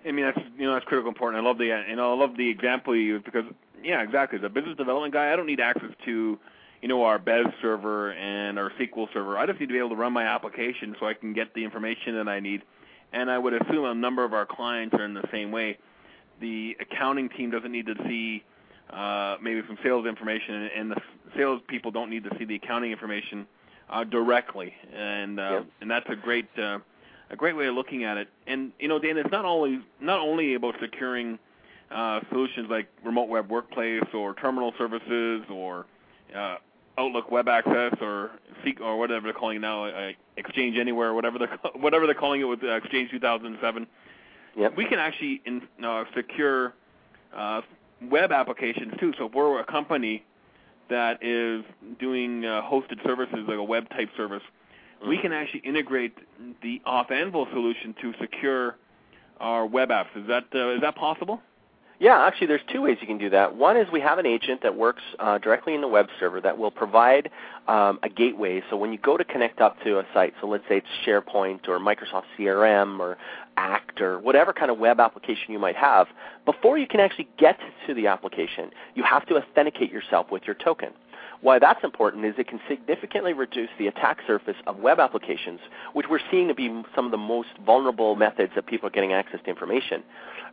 I 0.06 0.12
mean, 0.12 0.26
that's 0.26 0.40
you 0.58 0.66
know 0.66 0.74
that's 0.74 0.86
critical 0.86 1.10
important. 1.10 1.44
I 1.44 1.48
love 1.48 1.58
the 1.58 1.66
you 1.66 1.96
know 1.96 2.14
I 2.14 2.18
love 2.18 2.38
the 2.38 2.50
example 2.50 2.96
you 2.96 3.02
use 3.02 3.22
because 3.24 3.46
yeah, 3.84 4.02
exactly. 4.02 4.40
As 4.40 4.46
a 4.46 4.50
business 4.50 4.78
development 4.78 5.14
guy, 5.14 5.32
I 5.32 5.36
don't 5.36 5.46
need 5.46 5.60
access 5.60 5.92
to 6.06 6.40
you 6.82 6.88
know 6.88 7.04
our 7.04 7.20
Bez 7.20 7.46
server 7.62 8.12
and 8.14 8.58
our 8.58 8.72
SQL 8.80 9.12
server. 9.14 9.38
I 9.38 9.46
just 9.46 9.60
need 9.60 9.68
to 9.68 9.74
be 9.74 9.80
able 9.80 9.90
to 9.90 9.96
run 9.96 10.14
my 10.14 10.24
application 10.24 10.96
so 11.00 11.08
I 11.08 11.14
can 11.14 11.34
get 11.34 11.54
the 11.54 11.64
information 11.64 12.16
that 12.16 12.28
I 12.28 12.40
need. 12.40 12.64
And 13.12 13.30
I 13.32 13.38
would 13.38 13.54
assume 13.54 13.86
a 13.86 13.96
number 13.96 14.24
of 14.24 14.34
our 14.34 14.46
clients 14.46 14.94
are 14.96 15.04
in 15.04 15.16
the 15.16 15.28
same 15.32 15.52
way. 15.52 15.78
The 16.40 16.78
accounting 16.80 17.30
team 17.30 17.50
doesn't 17.50 17.72
need 17.72 17.88
to 17.88 17.96
see 18.08 18.44
uh, 18.92 19.38
maybe 19.42 19.62
some 19.68 19.78
sales 19.84 20.06
information, 20.06 20.70
and 20.76 20.92
the 20.92 21.02
sales 21.36 21.62
people 21.68 21.92
don't 21.92 22.10
need 22.10 22.24
to 22.24 22.30
see 22.38 22.46
the 22.46 22.56
accounting 22.56 22.92
information 22.92 23.48
uh, 23.90 24.04
directly. 24.04 24.74
And 24.94 25.40
uh, 25.40 25.50
yep. 25.52 25.66
and 25.82 25.92
that's 25.92 26.10
a 26.10 26.16
great. 26.16 26.48
Uh, 26.58 26.80
a 27.30 27.36
great 27.36 27.56
way 27.56 27.68
of 27.68 27.76
looking 27.76 28.04
at 28.04 28.18
it. 28.18 28.28
And 28.48 28.72
you 28.80 28.88
know, 28.88 29.00
Dan, 29.00 29.18
it's 29.18 29.32
not 29.32 29.46
only 29.46 29.82
not 30.00 30.20
only 30.20 30.56
about 30.56 30.76
securing 30.82 31.40
uh, 31.92 32.22
solutions 32.30 32.68
like 32.70 32.88
remote 33.04 33.30
web 33.30 33.50
workplace 33.50 34.04
or 34.14 34.34
terminal 34.36 34.74
services 34.78 35.44
or 35.50 35.86
uh, 36.36 36.58
Outlook 36.98 37.32
Web 37.32 37.48
Access 37.48 37.94
or 38.02 38.32
Seek 38.64 38.82
or 38.82 38.98
whatever 38.98 39.24
they're 39.24 39.34
calling 39.34 39.58
it 39.58 39.62
now, 39.62 39.86
uh, 39.86 40.12
Exchange 40.38 40.78
Anywhere, 40.78 41.14
whatever 41.14 41.40
they're 41.40 41.60
whatever 41.76 42.06
they're 42.06 42.16
calling 42.16 42.42
it 42.42 42.46
with 42.46 42.64
uh, 42.64 42.76
Exchange 42.76 43.12
2007. 43.12 43.88
Yep. 44.58 44.76
We 44.76 44.86
can 44.86 45.00
actually 45.00 45.42
in, 45.46 45.62
uh, 45.84 46.04
secure 46.16 46.74
uh, 47.36 47.62
web 48.02 48.32
applications 48.32 48.94
too. 49.00 49.14
So 49.18 49.26
if 49.26 49.34
we're 49.34 49.60
a 49.60 49.66
company 49.66 50.26
that 50.90 51.24
is 51.24 51.64
doing 52.00 52.46
uh, 52.46 52.62
hosted 52.64 53.04
services 53.06 53.40
like 53.48 53.58
a 53.58 53.64
web 53.64 53.90
type 53.90 54.10
service, 54.18 54.42
we 55.08 55.18
can 55.18 55.32
actually 55.32 55.62
integrate 55.62 56.14
the 56.62 56.82
AuthAnvil 56.86 57.52
solution 57.52 57.96
to 58.02 58.14
secure 58.20 58.76
our 59.40 59.66
web 59.66 59.90
apps. 59.90 60.16
Is 60.16 60.28
that 60.28 60.46
uh, 60.54 60.76
is 60.76 60.82
that 60.82 60.96
possible? 60.96 61.42
Yeah, 62.00 62.18
actually, 62.26 62.48
there's 62.48 62.62
two 62.72 62.82
ways 62.82 62.98
you 63.02 63.08
can 63.08 63.18
do 63.18 63.30
that. 63.32 63.58
One 63.58 63.76
is 63.76 63.86
we 63.92 64.00
have 64.00 64.20
an 64.20 64.26
agent 64.26 64.62
that 64.64 64.74
works 64.74 65.02
uh, 65.20 65.38
directly 65.38 65.76
in 65.76 65.82
the 65.82 65.88
web 65.88 66.08
server 66.18 66.40
that 66.40 66.58
will 66.58 66.72
provide 66.72 67.30
um, 67.68 68.00
a 68.04 68.10
gateway. 68.10 68.64
So 68.70 68.78
when 68.78 68.94
you 68.94 68.98
go 68.98 69.18
to 69.18 69.26
connect 69.26 69.60
up 69.60 69.76
to 69.84 70.00
a 70.00 70.06
site, 70.14 70.34
so 70.40 70.48
let's 70.48 70.64
say 70.70 70.78
it's 70.78 70.88
SharePoint 71.06 71.68
or 71.68 71.78
Microsoft 71.78 72.24
CRM 72.38 73.02
or 73.02 73.18
Act 73.58 74.00
or 74.00 74.18
whatever 74.18 74.54
kind 74.54 74.72
of 74.72 74.78
web 74.80 75.02
application 75.02 75.52
you 75.52 75.60
might 75.60 75.76
have, 75.76 76.08
before 76.46 76.78
you 76.78 76.88
can 76.88 77.02
actually 77.02 77.28
get 77.38 77.60
to 77.86 77.94
the 77.94 78.08
application, 78.08 78.72
you 78.96 79.04
have 79.04 79.26
to 79.26 79.36
authenticate 79.36 79.92
yourself 79.92 80.28
with 80.32 80.44
your 80.46 80.56
token. 80.56 80.92
Why 81.42 81.58
that's 81.58 81.84
important 81.86 82.26
is 82.26 82.36
it 82.38 82.50
can 82.50 82.60
significantly 82.68 83.32
reduce 83.32 83.70
the 83.78 83.88
attack 83.88 84.20
surface 84.28 84.58
of 84.68 84.80
web 84.80 85.00
applications, 85.00 85.62
which 85.94 86.08
we're 86.10 86.20
seeing 86.30 86.50
to 86.50 86.54
be 86.54 86.84
some 86.94 87.06
of 87.06 87.12
the 87.12 87.18
most 87.18 87.50
vulnerable 87.66 88.18
methods 88.18 88.52
that 88.56 88.66
people 88.66 88.88
are 88.88 88.92
getting 88.92 89.14
access 89.14 89.40
to 89.46 89.50
information. 89.50 90.04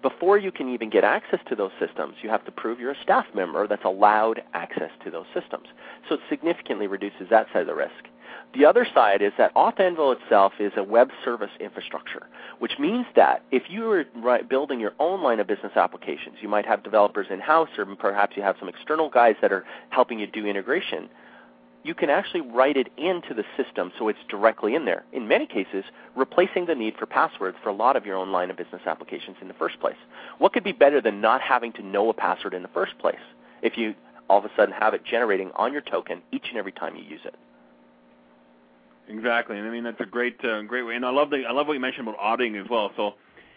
Before 0.01 0.39
you 0.39 0.53
can 0.53 0.73
even 0.73 0.89
get 0.89 1.03
access 1.03 1.41
to 1.49 1.57
those 1.57 1.73
systems, 1.81 2.15
you 2.23 2.31
have 2.31 2.45
to 2.45 2.53
prove 2.53 2.79
you're 2.79 2.93
a 2.93 3.03
staff 3.03 3.27
member 3.35 3.67
that's 3.67 3.85
allowed 3.85 4.43
access 4.55 4.91
to 5.05 5.11
those 5.11 5.27
systems. 5.35 5.67
So 6.09 6.17
it 6.17 6.21
significantly 6.29 6.87
reduces 6.87 7.29
that 7.31 7.49
side 7.53 7.63
of 7.63 7.67
the 7.67 7.75
risk. 7.75 8.07
The 8.55 8.65
other 8.65 8.87
side 8.95 9.21
is 9.21 9.33
that 9.37 9.55
Auth 9.55 9.79
itself 9.79 10.55
is 10.59 10.73
a 10.77 10.83
web 10.83 11.11
service 11.25 11.51
infrastructure, 11.61 12.27
which 12.59 12.79
means 12.79 13.05
that 13.15 13.43
if 13.51 13.65
you 13.69 13.91
are 13.91 14.43
building 14.45 14.81
your 14.81 14.95
own 14.99 15.23
line 15.23 15.41
of 15.41 15.47
business 15.47 15.73
applications, 15.77 16.37
you 16.41 16.49
might 16.49 16.65
have 16.65 16.83
developers 16.83 17.27
in-house 17.29 17.69
or 17.77 17.85
perhaps 17.97 18.37
you 18.37 18.43
have 18.43 18.57
some 18.59 18.69
external 18.69 19.11
guys 19.11 19.37
that 19.43 19.53
are 19.53 19.65
helping 19.91 20.19
you 20.19 20.27
do 20.27 20.47
integration, 20.47 21.11
you 21.87 21.95
can 21.95 22.11
actually 22.11 22.41
write 22.41 22.77
it 22.77 22.89
into 22.97 23.33
the 23.33 23.45
system 23.57 23.93
so 23.99 24.09
it's 24.09 24.19
directly 24.29 24.75
in 24.75 24.87
there. 24.87 25.05
In 25.13 25.29
many 25.29 25.47
cases, 25.47 25.85
replacing 26.17 26.67
the 26.67 26.75
need 26.75 26.97
for 26.97 27.07
passwords 27.07 27.57
for 27.63 27.69
a 27.69 27.75
lot 27.75 27.95
of 27.95 28.05
your 28.05 28.17
own 28.17 28.33
line 28.33 28.51
of 28.51 28.57
business 28.57 28.83
applications 28.87 29.37
in 29.41 29.49
the 29.49 29.55
first 29.55 29.79
place. 29.79 29.97
What 30.39 30.53
could 30.53 30.65
be 30.65 30.73
better 30.73 31.01
than 31.01 31.21
not 31.21 31.43
having 31.43 31.73
to 31.75 31.83
know 31.83 32.09
a 32.09 32.15
password 32.15 32.55
in 32.55 32.63
the 32.63 32.69
first 32.69 32.99
place 32.99 33.21
if 33.63 33.79
you 33.79 33.95
all 34.29 34.39
of 34.39 34.45
a 34.45 34.51
sudden 34.57 34.75
have 34.75 34.95
it 34.95 35.05
generating 35.05 35.53
on 35.55 35.73
your 35.73 35.83
token 35.83 36.23
each 36.33 36.47
and 36.49 36.59
every 36.59 36.73
time 36.73 36.97
you 36.97 37.05
use 37.05 37.21
it? 37.25 37.37
Exactly, 39.09 39.59
and 39.59 39.67
I 39.67 39.71
mean 39.71 39.85
that's 39.85 40.01
a 40.01 40.07
great, 40.07 40.45
uh, 40.45 40.63
great 40.63 40.83
way. 40.83 40.97
And 40.97 41.05
I 41.07 41.11
love 41.11 41.31
the, 41.31 41.45
I 41.49 41.53
love 41.53 41.67
what 41.67 41.75
you 41.75 41.81
mentioned 41.81 42.09
about 42.09 42.19
auditing 42.21 42.57
as 42.57 42.67
well. 42.69 42.91
So, 42.97 43.15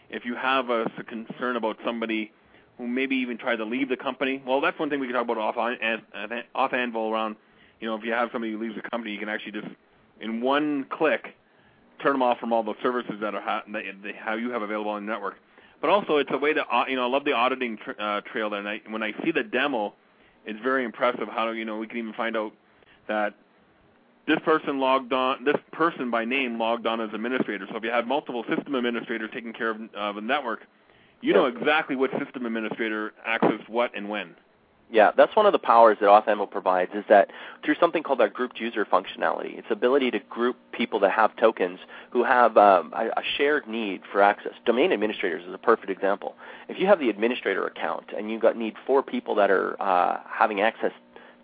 if 0.09 0.25
you 0.25 0.35
have 0.35 0.69
a, 0.69 0.83
a 0.97 1.03
concern 1.03 1.55
about 1.55 1.77
somebody 1.83 2.31
who 2.77 2.87
maybe 2.87 3.15
even 3.15 3.37
tried 3.37 3.57
to 3.57 3.65
leave 3.65 3.89
the 3.89 3.97
company, 3.97 4.41
well, 4.45 4.61
that's 4.61 4.77
one 4.79 4.89
thing 4.89 4.99
we 4.99 5.07
can 5.07 5.15
talk 5.15 5.25
about 5.25 5.37
off 5.37 5.55
AuthAnvil 5.55 7.11
around. 7.11 7.35
You 7.79 7.87
know, 7.87 7.95
if 7.95 8.03
you 8.03 8.11
have 8.11 8.29
somebody 8.31 8.53
who 8.53 8.59
leaves 8.61 8.75
the 8.75 8.87
company, 8.89 9.11
you 9.11 9.19
can 9.19 9.29
actually 9.29 9.53
just 9.53 9.67
in 10.21 10.41
one 10.41 10.85
click 10.89 11.35
turn 12.01 12.13
them 12.13 12.21
off 12.21 12.39
from 12.39 12.53
all 12.53 12.63
the 12.63 12.75
services 12.81 13.15
that 13.21 13.35
are 13.35 13.41
ha- 13.41 13.63
that 13.71 13.83
they, 14.03 14.13
how 14.13 14.35
you 14.35 14.51
have 14.51 14.61
available 14.61 14.91
on 14.91 15.05
the 15.05 15.11
network. 15.11 15.35
But 15.81 15.89
also, 15.89 16.17
it's 16.17 16.29
a 16.31 16.37
way 16.37 16.53
to, 16.53 16.63
you 16.87 16.95
know, 16.95 17.05
I 17.05 17.07
love 17.07 17.23
the 17.25 17.33
auditing 17.33 17.77
tr- 17.77 17.99
uh, 17.99 18.21
trail 18.21 18.49
there. 18.49 18.59
And 18.59 18.67
I, 18.67 18.81
when 18.89 19.01
I 19.01 19.13
see 19.23 19.31
the 19.31 19.43
demo, 19.43 19.93
it's 20.45 20.59
very 20.61 20.83
impressive 20.83 21.27
how 21.27 21.51
you 21.51 21.65
know 21.65 21.77
we 21.77 21.87
can 21.87 21.97
even 21.97 22.13
find 22.13 22.35
out 22.35 22.53
that 23.07 23.33
this 24.29 24.39
person 24.45 24.79
logged 24.79 25.11
on, 25.11 25.43
this 25.43 25.57
person 25.71 26.11
by 26.11 26.23
name 26.23 26.57
logged 26.59 26.85
on 26.85 27.01
as 27.01 27.09
administrator. 27.13 27.65
So 27.69 27.77
if 27.77 27.83
you 27.83 27.89
have 27.89 28.07
multiple 28.07 28.45
system 28.47 28.75
administrators 28.75 29.29
taking 29.33 29.53
care 29.53 29.71
of 29.71 29.77
uh, 29.97 30.11
the 30.13 30.21
network, 30.21 30.61
you 31.21 31.33
know 31.33 31.45
exactly 31.45 31.95
which 31.95 32.11
system 32.23 32.45
administrator 32.45 33.13
accessed 33.27 33.67
what 33.67 33.91
and 33.95 34.07
when. 34.07 34.35
Yeah, 34.91 35.11
that's 35.15 35.35
one 35.35 35.45
of 35.45 35.51
the 35.51 35.59
powers 35.59 35.97
that 36.01 36.07
Auth 36.07 36.51
provides 36.51 36.91
is 36.95 37.03
that 37.09 37.29
through 37.63 37.75
something 37.79 38.01
called 38.01 38.21
our 38.21 38.29
grouped 38.29 38.59
user 38.59 38.85
functionality, 38.85 39.57
its 39.59 39.67
ability 39.69 40.09
to 40.11 40.19
group 40.19 40.57
people 40.71 40.99
that 41.01 41.11
have 41.11 41.35
tokens 41.35 41.79
who 42.09 42.23
have 42.23 42.57
um, 42.57 42.91
a, 42.95 43.07
a 43.07 43.23
shared 43.37 43.67
need 43.67 44.01
for 44.11 44.21
access. 44.23 44.53
Domain 44.65 44.91
administrators 44.91 45.43
is 45.47 45.53
a 45.53 45.59
perfect 45.59 45.91
example. 45.91 46.35
If 46.69 46.79
you 46.79 46.87
have 46.87 46.99
the 46.99 47.09
administrator 47.09 47.67
account 47.67 48.05
and 48.17 48.31
you 48.31 48.39
got 48.39 48.57
need 48.57 48.75
four 48.87 49.03
people 49.03 49.35
that 49.35 49.51
are 49.51 49.79
uh, 49.79 50.21
having 50.27 50.61
access 50.61 50.91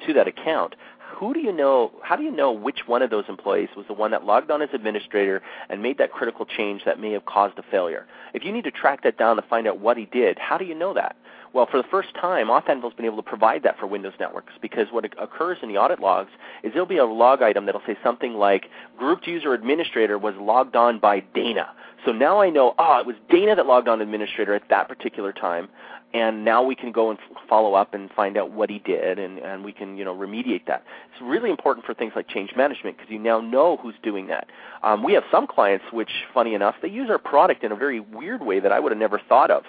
to 0.07 0.13
that 0.13 0.27
account, 0.27 0.75
who 1.15 1.33
do 1.33 1.39
you 1.39 1.51
know 1.51 1.91
how 2.01 2.15
do 2.15 2.23
you 2.23 2.31
know 2.31 2.51
which 2.51 2.87
one 2.87 3.01
of 3.01 3.09
those 3.09 3.25
employees 3.29 3.69
was 3.75 3.85
the 3.87 3.93
one 3.93 4.11
that 4.11 4.25
logged 4.25 4.51
on 4.51 4.61
as 4.61 4.69
administrator 4.73 5.41
and 5.69 5.81
made 5.81 5.97
that 5.97 6.11
critical 6.11 6.45
change 6.45 6.83
that 6.85 6.99
may 6.99 7.11
have 7.11 7.25
caused 7.25 7.57
a 7.57 7.63
failure? 7.63 8.05
If 8.33 8.43
you 8.43 8.51
need 8.51 8.65
to 8.65 8.71
track 8.71 9.03
that 9.03 9.17
down 9.17 9.37
to 9.37 9.41
find 9.41 9.65
out 9.67 9.79
what 9.79 9.97
he 9.97 10.05
did 10.05 10.37
how 10.37 10.57
do 10.57 10.65
you 10.65 10.75
know 10.75 10.93
that? 10.93 11.15
Well 11.53 11.67
for 11.71 11.77
the 11.77 11.87
first 11.89 12.13
time 12.15 12.47
AuthAnvil's 12.47 12.93
been 12.95 13.05
able 13.05 13.17
to 13.17 13.23
provide 13.23 13.63
that 13.63 13.79
for 13.79 13.87
windows 13.87 14.13
networks 14.19 14.53
because 14.61 14.87
what 14.91 15.05
occurs 15.17 15.57
in 15.63 15.69
the 15.69 15.77
audit 15.77 15.99
logs 15.99 16.31
is 16.63 16.73
there'll 16.73 16.85
be 16.85 16.97
a 16.97 17.05
log 17.05 17.41
item 17.41 17.65
that'll 17.65 17.81
say 17.87 17.97
something 18.03 18.33
like 18.33 18.65
grouped 18.97 19.25
user 19.25 19.53
administrator 19.53 20.17
was 20.17 20.35
logged 20.35 20.75
on 20.75 20.99
by 20.99 21.21
dana. 21.33 21.69
So 22.05 22.11
now 22.11 22.41
i 22.41 22.49
know 22.49 22.75
ah 22.77 22.97
oh, 22.97 22.99
it 22.99 23.07
was 23.07 23.15
dana 23.29 23.55
that 23.55 23.65
logged 23.65 23.87
on 23.87 24.01
administrator 24.01 24.53
at 24.53 24.67
that 24.69 24.89
particular 24.89 25.31
time 25.31 25.69
and 26.15 26.45
now 26.45 26.63
we 26.63 26.75
can 26.75 26.93
go 26.93 27.09
and 27.09 27.19
follow 27.49 27.73
up 27.73 27.93
and 27.93 28.09
find 28.11 28.37
out 28.37 28.49
what 28.49 28.69
he 28.69 28.79
did 28.79 29.19
and, 29.19 29.37
and 29.39 29.65
we 29.65 29.73
can 29.73 29.97
you 29.97 30.05
know 30.05 30.15
remediate 30.15 30.65
that. 30.65 30.83
It's 31.11 31.21
really 31.21 31.49
important 31.49 31.85
for 31.85 31.93
things 31.93 32.13
like 32.15 32.29
change 32.29 32.51
management 32.55 32.95
because 32.95 33.11
you 33.11 33.19
now 33.19 33.41
know 33.41 33.77
who's 33.77 33.95
doing 34.01 34.27
that. 34.27 34.47
Um, 34.81 35.03
we 35.03 35.11
have 35.13 35.23
some 35.29 35.45
clients 35.45 35.83
which 35.91 36.09
funny 36.33 36.53
enough 36.53 36.75
they 36.81 36.87
use 36.87 37.09
our 37.09 37.17
product 37.17 37.65
in 37.65 37.73
a 37.73 37.75
very 37.75 37.99
weird 37.99 38.41
way 38.41 38.61
that 38.61 38.71
i 38.71 38.79
would 38.79 38.93
have 38.93 38.99
never 38.99 39.19
thought 39.27 39.51
of. 39.51 39.63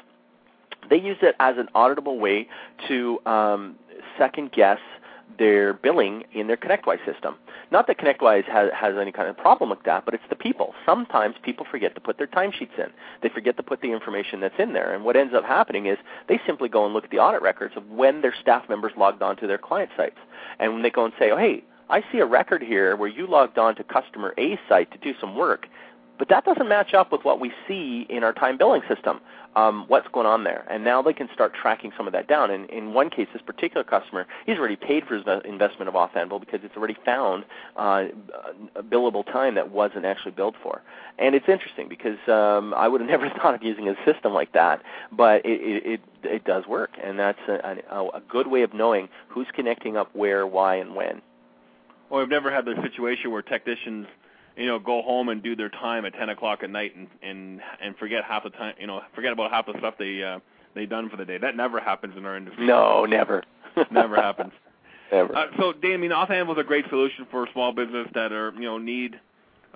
They 0.88 1.00
use 1.00 1.18
it 1.20 1.34
as 1.40 1.56
an 1.58 1.68
auditable 1.74 2.20
way 2.20 2.48
to 2.86 3.18
um, 3.26 3.74
second 4.16 4.52
guess 4.52 4.78
their 5.38 5.74
billing 5.74 6.22
in 6.32 6.46
their 6.46 6.56
ConnectWise 6.56 7.04
system. 7.04 7.34
Not 7.70 7.86
that 7.88 7.98
ConnectWise 7.98 8.44
has, 8.44 8.70
has 8.74 8.94
any 9.00 9.10
kind 9.12 9.28
of 9.28 9.36
problem 9.36 9.70
with 9.70 9.82
that, 9.84 10.04
but 10.04 10.14
it's 10.14 10.22
the 10.30 10.36
people. 10.36 10.74
Sometimes 10.84 11.34
people 11.42 11.66
forget 11.70 11.94
to 11.96 12.00
put 12.00 12.16
their 12.16 12.28
timesheets 12.28 12.78
in. 12.78 12.90
They 13.22 13.28
forget 13.28 13.56
to 13.56 13.62
put 13.62 13.80
the 13.80 13.92
information 13.92 14.40
that's 14.40 14.54
in 14.58 14.72
there. 14.72 14.94
And 14.94 15.04
what 15.04 15.16
ends 15.16 15.34
up 15.34 15.44
happening 15.44 15.86
is 15.86 15.98
they 16.28 16.40
simply 16.46 16.68
go 16.68 16.84
and 16.84 16.94
look 16.94 17.04
at 17.04 17.10
the 17.10 17.18
audit 17.18 17.42
records 17.42 17.76
of 17.76 17.88
when 17.88 18.22
their 18.22 18.34
staff 18.40 18.68
members 18.68 18.92
logged 18.96 19.22
on 19.22 19.36
to 19.38 19.46
their 19.46 19.58
client 19.58 19.90
sites. 19.96 20.18
And 20.58 20.72
when 20.74 20.82
they 20.82 20.90
go 20.90 21.04
and 21.04 21.14
say, 21.18 21.30
oh, 21.30 21.36
hey, 21.36 21.64
I 21.88 22.02
see 22.12 22.18
a 22.18 22.26
record 22.26 22.62
here 22.62 22.96
where 22.96 23.08
you 23.08 23.26
logged 23.26 23.58
on 23.58 23.76
to 23.76 23.84
customer 23.84 24.34
A 24.38 24.58
site 24.68 24.90
to 24.92 24.98
do 24.98 25.12
some 25.20 25.36
work, 25.36 25.66
but 26.18 26.28
that 26.28 26.44
doesn't 26.44 26.68
match 26.68 26.94
up 26.94 27.12
with 27.12 27.24
what 27.24 27.40
we 27.40 27.52
see 27.68 28.06
in 28.08 28.24
our 28.24 28.32
time 28.32 28.56
billing 28.56 28.82
system 28.88 29.20
um, 29.56 29.86
what's 29.88 30.06
going 30.08 30.26
on 30.26 30.44
there. 30.44 30.66
And 30.70 30.84
now 30.84 31.00
they 31.00 31.14
can 31.14 31.28
start 31.32 31.54
tracking 31.54 31.90
some 31.96 32.06
of 32.06 32.12
that 32.12 32.28
down. 32.28 32.50
And 32.50 32.68
in 32.68 32.92
one 32.92 33.08
case, 33.08 33.26
this 33.32 33.40
particular 33.40 33.82
customer, 33.82 34.26
he's 34.44 34.58
already 34.58 34.76
paid 34.76 35.06
for 35.06 35.16
his 35.16 35.24
investment 35.44 35.88
of 35.88 35.94
Auth 35.94 36.40
because 36.40 36.60
it's 36.62 36.76
already 36.76 36.96
found 37.04 37.44
uh, 37.76 38.04
billable 38.90 39.24
time 39.24 39.54
that 39.54 39.70
wasn't 39.70 40.04
actually 40.04 40.32
billed 40.32 40.56
for. 40.62 40.82
And 41.18 41.34
it's 41.34 41.48
interesting 41.48 41.88
because 41.88 42.18
um, 42.28 42.74
I 42.74 42.86
would 42.86 43.00
have 43.00 43.08
never 43.16 43.30
thought 43.30 43.54
of 43.54 43.62
using 43.62 43.88
a 43.88 43.94
system 44.04 44.34
like 44.34 44.52
that, 44.52 44.82
but 45.10 45.44
it, 45.46 45.60
it, 45.60 45.86
it, 45.86 46.00
it 46.22 46.44
does 46.44 46.66
work. 46.66 46.90
And 47.02 47.18
that's 47.18 47.40
a, 47.48 47.78
a, 47.90 48.08
a 48.08 48.22
good 48.28 48.48
way 48.48 48.62
of 48.62 48.74
knowing 48.74 49.08
who's 49.28 49.46
connecting 49.54 49.96
up 49.96 50.14
where, 50.14 50.46
why, 50.46 50.76
and 50.76 50.94
when. 50.94 51.22
Well, 52.10 52.20
we've 52.20 52.28
never 52.28 52.52
had 52.52 52.66
the 52.66 52.74
situation 52.82 53.30
where 53.30 53.42
technicians– 53.42 54.06
you 54.56 54.66
know, 54.66 54.78
go 54.78 55.02
home 55.02 55.28
and 55.28 55.42
do 55.42 55.54
their 55.54 55.68
time 55.68 56.04
at 56.04 56.14
10 56.14 56.30
o'clock 56.30 56.62
at 56.62 56.70
night 56.70 56.96
and 56.96 57.08
and 57.22 57.60
and 57.82 57.96
forget 57.96 58.24
half 58.24 58.44
the 58.44 58.50
time, 58.50 58.74
you 58.80 58.86
know, 58.86 59.00
forget 59.14 59.32
about 59.32 59.50
half 59.50 59.66
the 59.66 59.74
stuff 59.78 59.94
they 59.98 60.22
uh, 60.22 60.38
they 60.74 60.86
done 60.86 61.08
for 61.10 61.16
the 61.16 61.24
day. 61.24 61.38
That 61.38 61.56
never 61.56 61.80
happens 61.80 62.14
in 62.16 62.24
our 62.24 62.36
industry. 62.36 62.66
No, 62.66 63.04
never. 63.04 63.42
never 63.90 64.16
happens. 64.16 64.52
Never. 65.12 65.36
Uh, 65.36 65.46
so, 65.58 65.72
Dan, 65.72 65.92
I 65.92 65.96
mean, 65.98 66.10
Auth 66.10 66.46
was 66.46 66.58
a 66.58 66.64
great 66.64 66.84
solution 66.88 67.26
for 67.30 67.46
small 67.52 67.72
business 67.72 68.08
that 68.14 68.32
are, 68.32 68.52
you 68.54 68.62
know, 68.62 68.78
need 68.78 69.20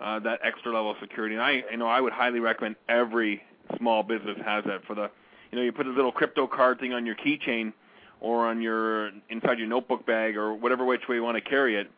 uh, 0.01 0.19
that 0.21 0.41
extra 0.43 0.73
level 0.73 0.91
of 0.91 0.97
security. 1.01 1.35
And 1.35 1.43
I, 1.43 1.63
you 1.71 1.77
know, 1.77 1.87
I 1.87 2.01
would 2.01 2.13
highly 2.13 2.41
recommend 2.41 2.77
every 2.89 3.43
small 3.79 4.03
business 4.03 4.37
has 4.45 4.65
that 4.65 4.85
for 4.87 4.95
the, 4.95 5.11
you 5.51 5.59
know, 5.59 5.63
you 5.63 5.73
put 5.73 5.87
this 5.87 5.95
little 5.95 6.13
crypto 6.13 6.47
card 6.47 6.81
thing 6.81 6.93
on 6.93 7.07
your 7.07 7.15
keychain 7.15 7.73
or 8.21 8.47
on 8.47 8.61
your 8.61 9.11
inside 9.29 9.59
your 9.59 9.69
notebook 9.69 10.05
bag 10.07 10.37
or 10.37 10.55
whatever 10.55 10.85
which 10.85 11.03
way 11.09 11.17
you 11.17 11.23
want 11.23 11.43
to 11.43 11.49
carry 11.49 11.77
it. 11.77 11.91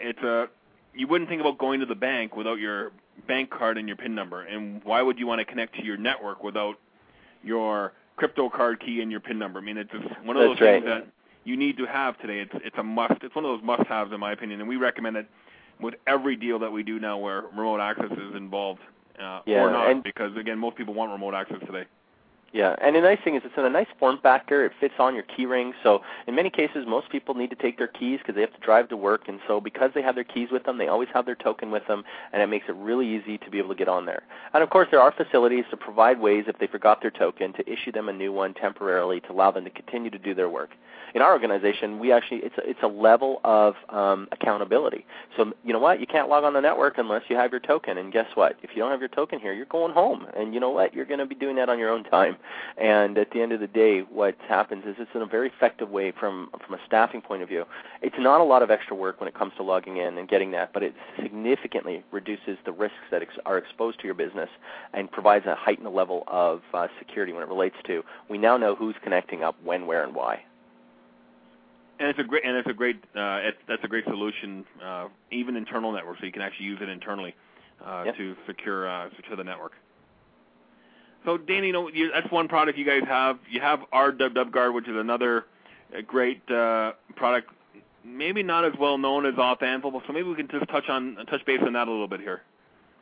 It's 0.00 0.18
a 0.20 0.48
you 0.96 1.06
wouldn't 1.06 1.28
think 1.28 1.40
about 1.40 1.58
going 1.58 1.80
to 1.80 1.86
the 1.86 1.94
bank 1.94 2.36
without 2.36 2.58
your 2.58 2.92
bank 3.28 3.50
card 3.50 3.78
and 3.78 3.86
your 3.86 3.96
PIN 3.96 4.14
number. 4.14 4.42
And 4.42 4.82
why 4.84 5.02
would 5.02 5.18
you 5.18 5.26
want 5.26 5.40
to 5.40 5.44
connect 5.44 5.74
to 5.76 5.84
your 5.84 5.96
network 5.96 6.42
without 6.42 6.76
your 7.42 7.92
crypto 8.16 8.48
card 8.48 8.80
key 8.80 9.00
and 9.02 9.10
your 9.10 9.20
PIN 9.20 9.38
number? 9.38 9.58
I 9.58 9.62
mean, 9.62 9.76
it's 9.76 9.90
just 9.90 10.04
one 10.24 10.36
of 10.36 10.42
That's 10.42 10.60
those 10.60 10.66
right. 10.66 10.82
things 10.82 10.86
that 10.86 11.06
you 11.44 11.56
need 11.56 11.76
to 11.78 11.86
have 11.86 12.18
today. 12.18 12.40
It's 12.40 12.64
it's 12.64 12.76
a 12.78 12.82
must. 12.82 13.22
It's 13.22 13.34
one 13.34 13.44
of 13.44 13.50
those 13.50 13.64
must-haves 13.64 14.12
in 14.12 14.20
my 14.20 14.32
opinion, 14.32 14.60
and 14.60 14.68
we 14.68 14.76
recommend 14.76 15.16
it 15.16 15.28
with 15.80 15.94
every 16.06 16.36
deal 16.36 16.58
that 16.60 16.72
we 16.72 16.82
do 16.82 16.98
now 16.98 17.18
where 17.18 17.42
remote 17.42 17.80
access 17.80 18.10
is 18.10 18.34
involved 18.34 18.80
uh, 19.20 19.40
yeah, 19.46 19.58
or 19.58 19.70
not, 19.70 20.02
because 20.02 20.36
again, 20.36 20.58
most 20.58 20.76
people 20.76 20.94
want 20.94 21.12
remote 21.12 21.34
access 21.34 21.60
today. 21.60 21.84
Yeah, 22.52 22.74
and 22.80 22.96
the 22.96 23.00
nice 23.00 23.18
thing 23.22 23.34
is 23.34 23.42
it's 23.44 23.54
in 23.58 23.64
a 23.64 23.70
nice 23.70 23.88
form 23.98 24.18
factor. 24.22 24.64
It 24.64 24.72
fits 24.80 24.94
on 24.98 25.14
your 25.14 25.24
keyring. 25.24 25.72
So 25.82 26.00
in 26.26 26.34
many 26.34 26.48
cases, 26.48 26.86
most 26.86 27.10
people 27.10 27.34
need 27.34 27.50
to 27.50 27.56
take 27.56 27.76
their 27.76 27.88
keys 27.88 28.18
because 28.18 28.34
they 28.34 28.40
have 28.40 28.54
to 28.54 28.60
drive 28.60 28.88
to 28.88 28.96
work, 28.96 29.28
and 29.28 29.40
so 29.46 29.60
because 29.60 29.90
they 29.94 30.02
have 30.02 30.14
their 30.14 30.24
keys 30.24 30.48
with 30.50 30.64
them, 30.64 30.78
they 30.78 30.88
always 30.88 31.08
have 31.12 31.26
their 31.26 31.34
token 31.34 31.70
with 31.70 31.86
them, 31.86 32.04
and 32.32 32.40
it 32.40 32.46
makes 32.46 32.66
it 32.68 32.76
really 32.76 33.06
easy 33.06 33.36
to 33.38 33.50
be 33.50 33.58
able 33.58 33.70
to 33.70 33.74
get 33.74 33.88
on 33.88 34.06
there. 34.06 34.22
And 34.54 34.62
of 34.62 34.70
course, 34.70 34.88
there 34.90 35.00
are 35.00 35.12
facilities 35.12 35.64
to 35.70 35.76
provide 35.76 36.18
ways 36.20 36.44
if 36.46 36.58
they 36.58 36.66
forgot 36.66 37.02
their 37.02 37.10
token 37.10 37.52
to 37.54 37.70
issue 37.70 37.92
them 37.92 38.08
a 38.08 38.12
new 38.12 38.32
one 38.32 38.54
temporarily 38.54 39.20
to 39.20 39.32
allow 39.32 39.50
them 39.50 39.64
to 39.64 39.70
continue 39.70 40.10
to 40.10 40.18
do 40.18 40.34
their 40.34 40.48
work. 40.48 40.70
In 41.14 41.22
our 41.22 41.32
organization, 41.32 41.98
we 41.98 42.12
actually 42.12 42.38
it's 42.38 42.58
a, 42.58 42.68
it's 42.68 42.82
a 42.82 42.86
level 42.88 43.40
of 43.44 43.74
um, 43.88 44.28
accountability. 44.32 45.06
So 45.36 45.52
you 45.64 45.72
know 45.72 45.78
what? 45.78 46.00
You 46.00 46.06
can't 46.06 46.28
log 46.28 46.44
on 46.44 46.52
the 46.52 46.60
network 46.60 46.98
unless 46.98 47.22
you 47.28 47.36
have 47.36 47.52
your 47.52 47.60
token. 47.60 47.96
And 47.98 48.12
guess 48.12 48.26
what? 48.34 48.56
If 48.62 48.70
you 48.74 48.82
don't 48.82 48.90
have 48.90 49.00
your 49.00 49.08
token 49.08 49.40
here, 49.40 49.52
you're 49.52 49.66
going 49.66 49.94
home. 49.94 50.26
And 50.36 50.52
you 50.52 50.60
know 50.60 50.70
what? 50.70 50.94
You're 50.94 51.04
going 51.06 51.20
to 51.20 51.26
be 51.26 51.34
doing 51.34 51.56
that 51.56 51.68
on 51.68 51.78
your 51.78 51.90
own 51.90 52.04
time. 52.04 52.35
And 52.76 53.18
at 53.18 53.30
the 53.30 53.40
end 53.40 53.52
of 53.52 53.60
the 53.60 53.66
day, 53.66 54.00
what 54.00 54.36
happens 54.48 54.84
is 54.86 54.96
it's 54.98 55.10
in 55.14 55.22
a 55.22 55.26
very 55.26 55.48
effective 55.48 55.90
way 55.90 56.12
from 56.12 56.50
from 56.64 56.74
a 56.74 56.80
staffing 56.86 57.22
point 57.22 57.42
of 57.42 57.48
view. 57.48 57.64
It's 58.02 58.16
not 58.18 58.40
a 58.40 58.44
lot 58.44 58.62
of 58.62 58.70
extra 58.70 58.96
work 58.96 59.20
when 59.20 59.28
it 59.28 59.34
comes 59.34 59.52
to 59.56 59.62
logging 59.62 59.96
in 59.98 60.18
and 60.18 60.28
getting 60.28 60.50
that, 60.52 60.72
but 60.72 60.82
it 60.82 60.94
significantly 61.22 62.04
reduces 62.10 62.58
the 62.64 62.72
risks 62.72 62.96
that 63.10 63.22
ex- 63.22 63.38
are 63.46 63.58
exposed 63.58 64.00
to 64.00 64.04
your 64.06 64.14
business 64.14 64.50
and 64.92 65.10
provides 65.10 65.46
a 65.46 65.54
heightened 65.54 65.92
level 65.94 66.24
of 66.26 66.62
uh, 66.74 66.88
security 66.98 67.32
when 67.32 67.42
it 67.42 67.48
relates 67.48 67.76
to 67.86 68.02
we 68.28 68.38
now 68.38 68.56
know 68.56 68.74
who's 68.74 68.94
connecting 69.02 69.42
up, 69.42 69.56
when, 69.64 69.86
where, 69.86 70.04
and 70.04 70.14
why. 70.14 70.42
And 71.98 72.08
it's 72.08 72.18
a 72.18 72.24
great 72.24 72.44
and 72.44 72.56
it's 72.56 72.68
a 72.68 72.74
great 72.74 72.96
uh, 73.16 73.40
it's, 73.42 73.58
that's 73.66 73.82
a 73.84 73.88
great 73.88 74.04
solution, 74.04 74.66
uh, 74.84 75.08
even 75.30 75.56
internal 75.56 75.92
network, 75.92 76.18
so 76.20 76.26
you 76.26 76.32
can 76.32 76.42
actually 76.42 76.66
use 76.66 76.78
it 76.82 76.90
internally 76.90 77.34
uh, 77.84 78.02
yep. 78.06 78.16
to 78.16 78.36
secure 78.46 78.88
uh, 78.88 79.08
secure 79.16 79.36
the 79.36 79.44
network. 79.44 79.72
So, 81.26 81.36
Danny, 81.36 81.66
you 81.66 81.72
know, 81.74 81.88
you, 81.88 82.10
that's 82.12 82.30
one 82.30 82.48
product 82.48 82.78
you 82.78 82.86
guys 82.86 83.02
have. 83.06 83.38
You 83.50 83.60
have 83.60 83.80
our 83.92 84.12
Dub 84.12 84.50
Guard, 84.50 84.72
which 84.72 84.88
is 84.88 84.96
another 84.96 85.44
great 86.06 86.48
uh, 86.50 86.92
product 87.16 87.50
maybe 88.06 88.42
not 88.42 88.64
as 88.64 88.72
well 88.78 88.96
known 88.96 89.26
as 89.26 89.34
AuthAnvil, 89.34 90.06
so 90.06 90.12
maybe 90.12 90.28
we 90.28 90.36
can 90.36 90.48
just 90.48 90.68
touch 90.70 90.88
on 90.88 91.16
touch 91.28 91.44
base 91.44 91.60
on 91.66 91.72
that 91.72 91.88
a 91.88 91.90
little 91.90 92.08
bit 92.08 92.20
here. 92.20 92.42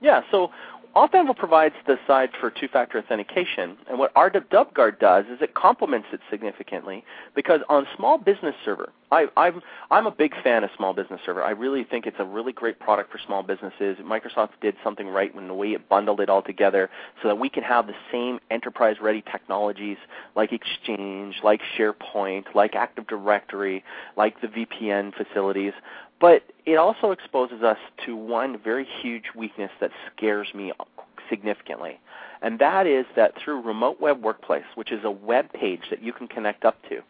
Yeah, 0.01 0.23
so 0.31 0.51
Auth 0.95 1.37
provides 1.37 1.75
the 1.89 1.99
side 2.07 2.31
for 2.41 2.51
two-factor 2.51 2.99
authentication, 2.99 3.77
and 3.89 3.99
what 3.99 4.15
RWWGuard 4.15 5.01
does 5.01 5.25
is 5.27 5.43
it 5.43 5.55
complements 5.55 6.07
it 6.13 6.21
significantly 6.31 7.05
because 7.35 7.61
on 7.69 7.85
Small 7.97 8.17
Business 8.17 8.55
Server, 8.65 8.93
I, 9.11 9.27
I'm 9.37 9.61
I'm 9.91 10.07
a 10.07 10.13
big 10.13 10.35
fan 10.43 10.63
of 10.63 10.71
Small 10.77 10.95
Business 10.95 11.21
Server. 11.27 11.43
I 11.43 11.51
really 11.51 11.83
think 11.83 12.07
it's 12.07 12.17
a 12.21 12.25
really 12.25 12.53
great 12.53 12.79
product 12.79 13.11
for 13.11 13.19
small 13.27 13.43
businesses. 13.43 13.97
Microsoft 13.99 14.51
did 14.61 14.77
something 14.85 15.09
right 15.09 15.35
when 15.35 15.49
the 15.49 15.55
way 15.55 15.69
it 15.69 15.89
bundled 15.89 16.21
it 16.21 16.29
all 16.29 16.43
together, 16.43 16.89
so 17.23 17.29
that 17.29 17.39
we 17.39 17.49
can 17.49 17.65
have 17.65 17.89
the 17.89 17.95
same 18.13 18.39
enterprise-ready 18.53 19.25
technologies 19.31 19.99
like 20.37 20.53
Exchange, 20.53 21.37
like 21.43 21.61
SharePoint, 21.77 22.55
like 22.55 22.77
Active 22.77 23.09
Directory, 23.09 23.83
like 24.17 24.41
the 24.41 24.47
VPN 24.47 25.13
facilities, 25.15 25.73
but 26.21 26.43
it 26.67 26.77
also 26.77 27.11
exposes 27.11 27.63
us 27.63 27.79
to 28.07 28.17
one 28.17 28.59
very 28.59 28.87
huge 29.03 29.25
weakness 29.35 29.71
that 29.81 29.91
scares 30.15 30.55
me 30.55 30.73
significantly. 31.29 32.01
And 32.43 32.59
that 32.59 32.87
is 32.87 33.07
that 33.17 33.35
through 33.37 33.63
Remote 33.63 34.01
Web 34.01 34.23
Workplace, 34.23 34.65
which 34.75 34.93
is 34.93 35.05
a 35.05 35.11
web 35.11 35.53
page 35.53 35.83
that 35.91 36.03
you 36.03 36.13
can 36.13 36.29
connect 36.29 36.65
up 36.65 36.77
to, 36.89 37.03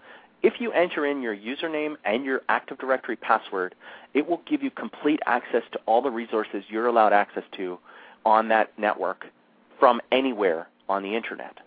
if 0.42 0.60
you 0.60 0.72
enter 0.72 1.06
in 1.06 1.22
your 1.22 1.34
username 1.34 1.96
and 2.04 2.24
your 2.24 2.42
Active 2.48 2.78
Directory 2.78 3.16
password, 3.16 3.74
it 4.12 4.28
will 4.28 4.42
give 4.46 4.62
you 4.62 4.70
complete 4.70 5.20
access 5.26 5.62
to 5.72 5.80
all 5.86 6.02
the 6.02 6.10
resources 6.10 6.64
you're 6.68 6.86
allowed 6.86 7.12
access 7.14 7.44
to 7.52 7.78
on 8.26 8.48
that 8.48 8.78
network 8.78 9.26
from 9.80 10.00
anywhere 10.12 10.68
on 10.88 11.02
the 11.02 11.16
Internet. 11.16 11.58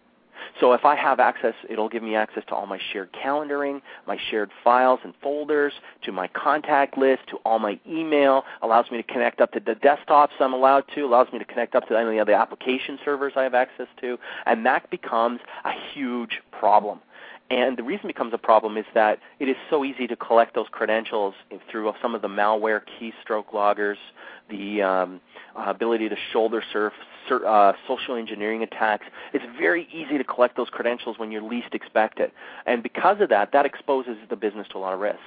So 0.60 0.74
if 0.74 0.86
I 0.86 0.96
have 0.96 1.20
access, 1.20 1.54
it'll 1.70 1.90
give 1.90 2.02
me 2.02 2.16
access 2.16 2.44
to 2.48 2.56
all 2.56 2.66
my 2.66 2.80
shared 2.92 3.10
calendaring, 3.14 3.82
my 4.08 4.18
shared 4.30 4.50
files 4.64 5.00
and 5.04 5.14
folders, 5.22 5.74
to 6.04 6.12
my 6.12 6.28
contact 6.28 6.98
list, 6.98 7.22
to 7.30 7.38
all 7.46 7.60
my 7.60 7.80
email, 7.88 8.44
allows 8.62 8.90
me 8.90 8.98
to 8.98 9.04
connect 9.04 9.40
up 9.40 9.52
to 9.52 9.60
the 9.60 9.76
desktops 9.76 10.30
I'm 10.40 10.54
allowed 10.54 10.86
to, 10.96 11.02
allows 11.02 11.28
me 11.32 11.40
to 11.40 11.46
connect 11.46 11.76
up 11.76 11.88
to 11.90 11.98
any 11.98 12.18
of 12.18 12.28
the 12.28 12.34
application 12.34 12.98
servers 13.06 13.34
I 13.36 13.44
have 13.44 13.54
access 13.54 13.88
to, 14.02 14.18
and 14.46 14.66
that 14.66 14.90
becomes 14.90 15.42
a 15.64 15.72
huge 15.94 16.42
problem. 16.52 17.00
And 17.50 17.78
the 17.78 17.84
reason 17.84 18.06
it 18.06 18.14
becomes 18.14 18.34
a 18.34 18.38
problem 18.38 18.78
is 18.78 18.86
that 18.94 19.20
it 19.40 19.48
is 19.48 19.56
so 19.70 19.86
easy 19.86 20.06
to 20.08 20.16
collect 20.18 20.54
those 20.54 20.68
credentials 20.70 21.34
through 21.72 21.94
some 22.02 22.14
of 22.14 22.22
the 22.22 22.28
malware 22.28 22.82
keystroke 22.82 23.54
loggers, 23.54 23.98
the 24.50 24.82
um, 24.82 25.22
ability 25.56 26.10
to 26.10 26.16
shoulder 26.34 26.62
surf 26.74 26.94
uh, 27.32 27.74
social 27.88 28.16
engineering 28.16 28.64
attacks. 28.64 29.06
It's 29.34 29.46
very 29.58 29.88
easy 29.94 30.18
to 30.18 30.24
collect 30.24 30.58
those 30.58 30.70
credentials 30.70 31.20
when 31.20 31.32
you 31.32 31.46
least 31.46 31.74
expect 31.74 32.20
it. 32.20 32.34
And 32.66 32.84
because 32.84 33.22
of 33.22 33.30
that, 33.30 33.52
that 33.54 33.66
exposes 33.66 34.18
the 34.30 34.36
business 34.36 34.68
to 34.72 34.78
a 34.78 34.80
lot 34.80 34.94
of 34.94 35.00
risk. 35.00 35.20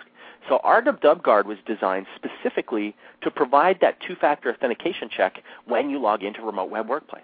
So 0.48 0.58
RWWGuard 0.64 1.44
was 1.44 1.58
designed 1.66 2.06
specifically 2.16 2.94
to 3.22 3.30
provide 3.30 3.78
that 3.80 3.98
two-factor 4.06 4.50
authentication 4.50 5.08
check 5.14 5.42
when 5.66 5.90
you 5.90 6.00
log 6.00 6.22
into 6.22 6.42
Remote 6.42 6.70
Web 6.70 6.88
Workplace. 6.88 7.22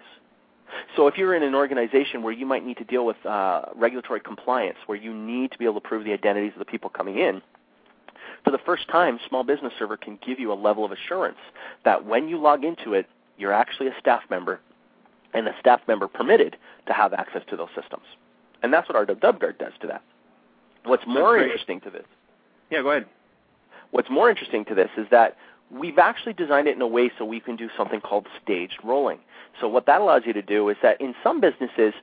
So 0.95 1.07
if 1.07 1.17
you're 1.17 1.33
in 1.33 1.43
an 1.43 1.55
organization 1.55 2.23
where 2.23 2.33
you 2.33 2.45
might 2.45 2.65
need 2.65 2.77
to 2.77 2.83
deal 2.83 3.05
with 3.05 3.17
uh, 3.25 3.65
regulatory 3.75 4.19
compliance, 4.19 4.77
where 4.85 4.97
you 4.97 5.13
need 5.13 5.51
to 5.51 5.57
be 5.57 5.65
able 5.65 5.75
to 5.75 5.87
prove 5.87 6.03
the 6.03 6.13
identities 6.13 6.51
of 6.53 6.59
the 6.59 6.65
people 6.65 6.89
coming 6.89 7.17
in, 7.17 7.41
for 8.43 8.51
the 8.51 8.59
first 8.59 8.87
time, 8.87 9.19
Small 9.27 9.43
Business 9.43 9.73
Server 9.79 9.97
can 9.97 10.19
give 10.25 10.39
you 10.39 10.53
a 10.53 10.55
level 10.55 10.85
of 10.85 10.91
assurance 10.91 11.37
that 11.85 12.05
when 12.05 12.27
you 12.27 12.37
log 12.37 12.63
into 12.63 12.93
it, 12.93 13.07
you're 13.37 13.53
actually 13.53 13.87
a 13.87 13.93
staff 13.99 14.21
member, 14.29 14.59
and 15.33 15.47
a 15.47 15.55
staff 15.59 15.81
member 15.87 16.07
permitted 16.07 16.57
to 16.87 16.93
have 16.93 17.13
access 17.13 17.41
to 17.49 17.57
those 17.57 17.69
systems. 17.79 18.03
And 18.63 18.73
that's 18.73 18.89
what 18.89 18.95
our 18.95 19.05
DubGuard 19.05 19.59
does 19.59 19.73
to 19.81 19.87
that. 19.87 20.01
What's 20.83 21.05
more 21.05 21.37
interesting 21.37 21.81
to 21.81 21.89
this? 21.89 22.05
Yeah, 22.71 22.81
go 22.81 22.91
ahead. 22.91 23.05
What's 23.91 24.09
more 24.09 24.29
interesting 24.29 24.65
to 24.65 24.75
this 24.75 24.89
is 24.97 25.07
that 25.11 25.37
we've 25.71 25.97
actually 25.97 26.33
designed 26.33 26.67
it 26.67 26.75
in 26.75 26.81
a 26.81 26.87
way 26.87 27.11
so 27.17 27.25
we 27.25 27.39
can 27.39 27.55
do 27.55 27.69
something 27.77 28.01
called 28.01 28.27
staged 28.41 28.79
rolling. 28.83 29.19
So 29.59 29.67
what 29.67 29.85
that 29.85 30.01
allows 30.01 30.23
you 30.25 30.33
to 30.33 30.41
do 30.41 30.69
is 30.69 30.77
that 30.81 30.99
in 31.01 31.13
some 31.23 31.41
businesses, 31.41 31.93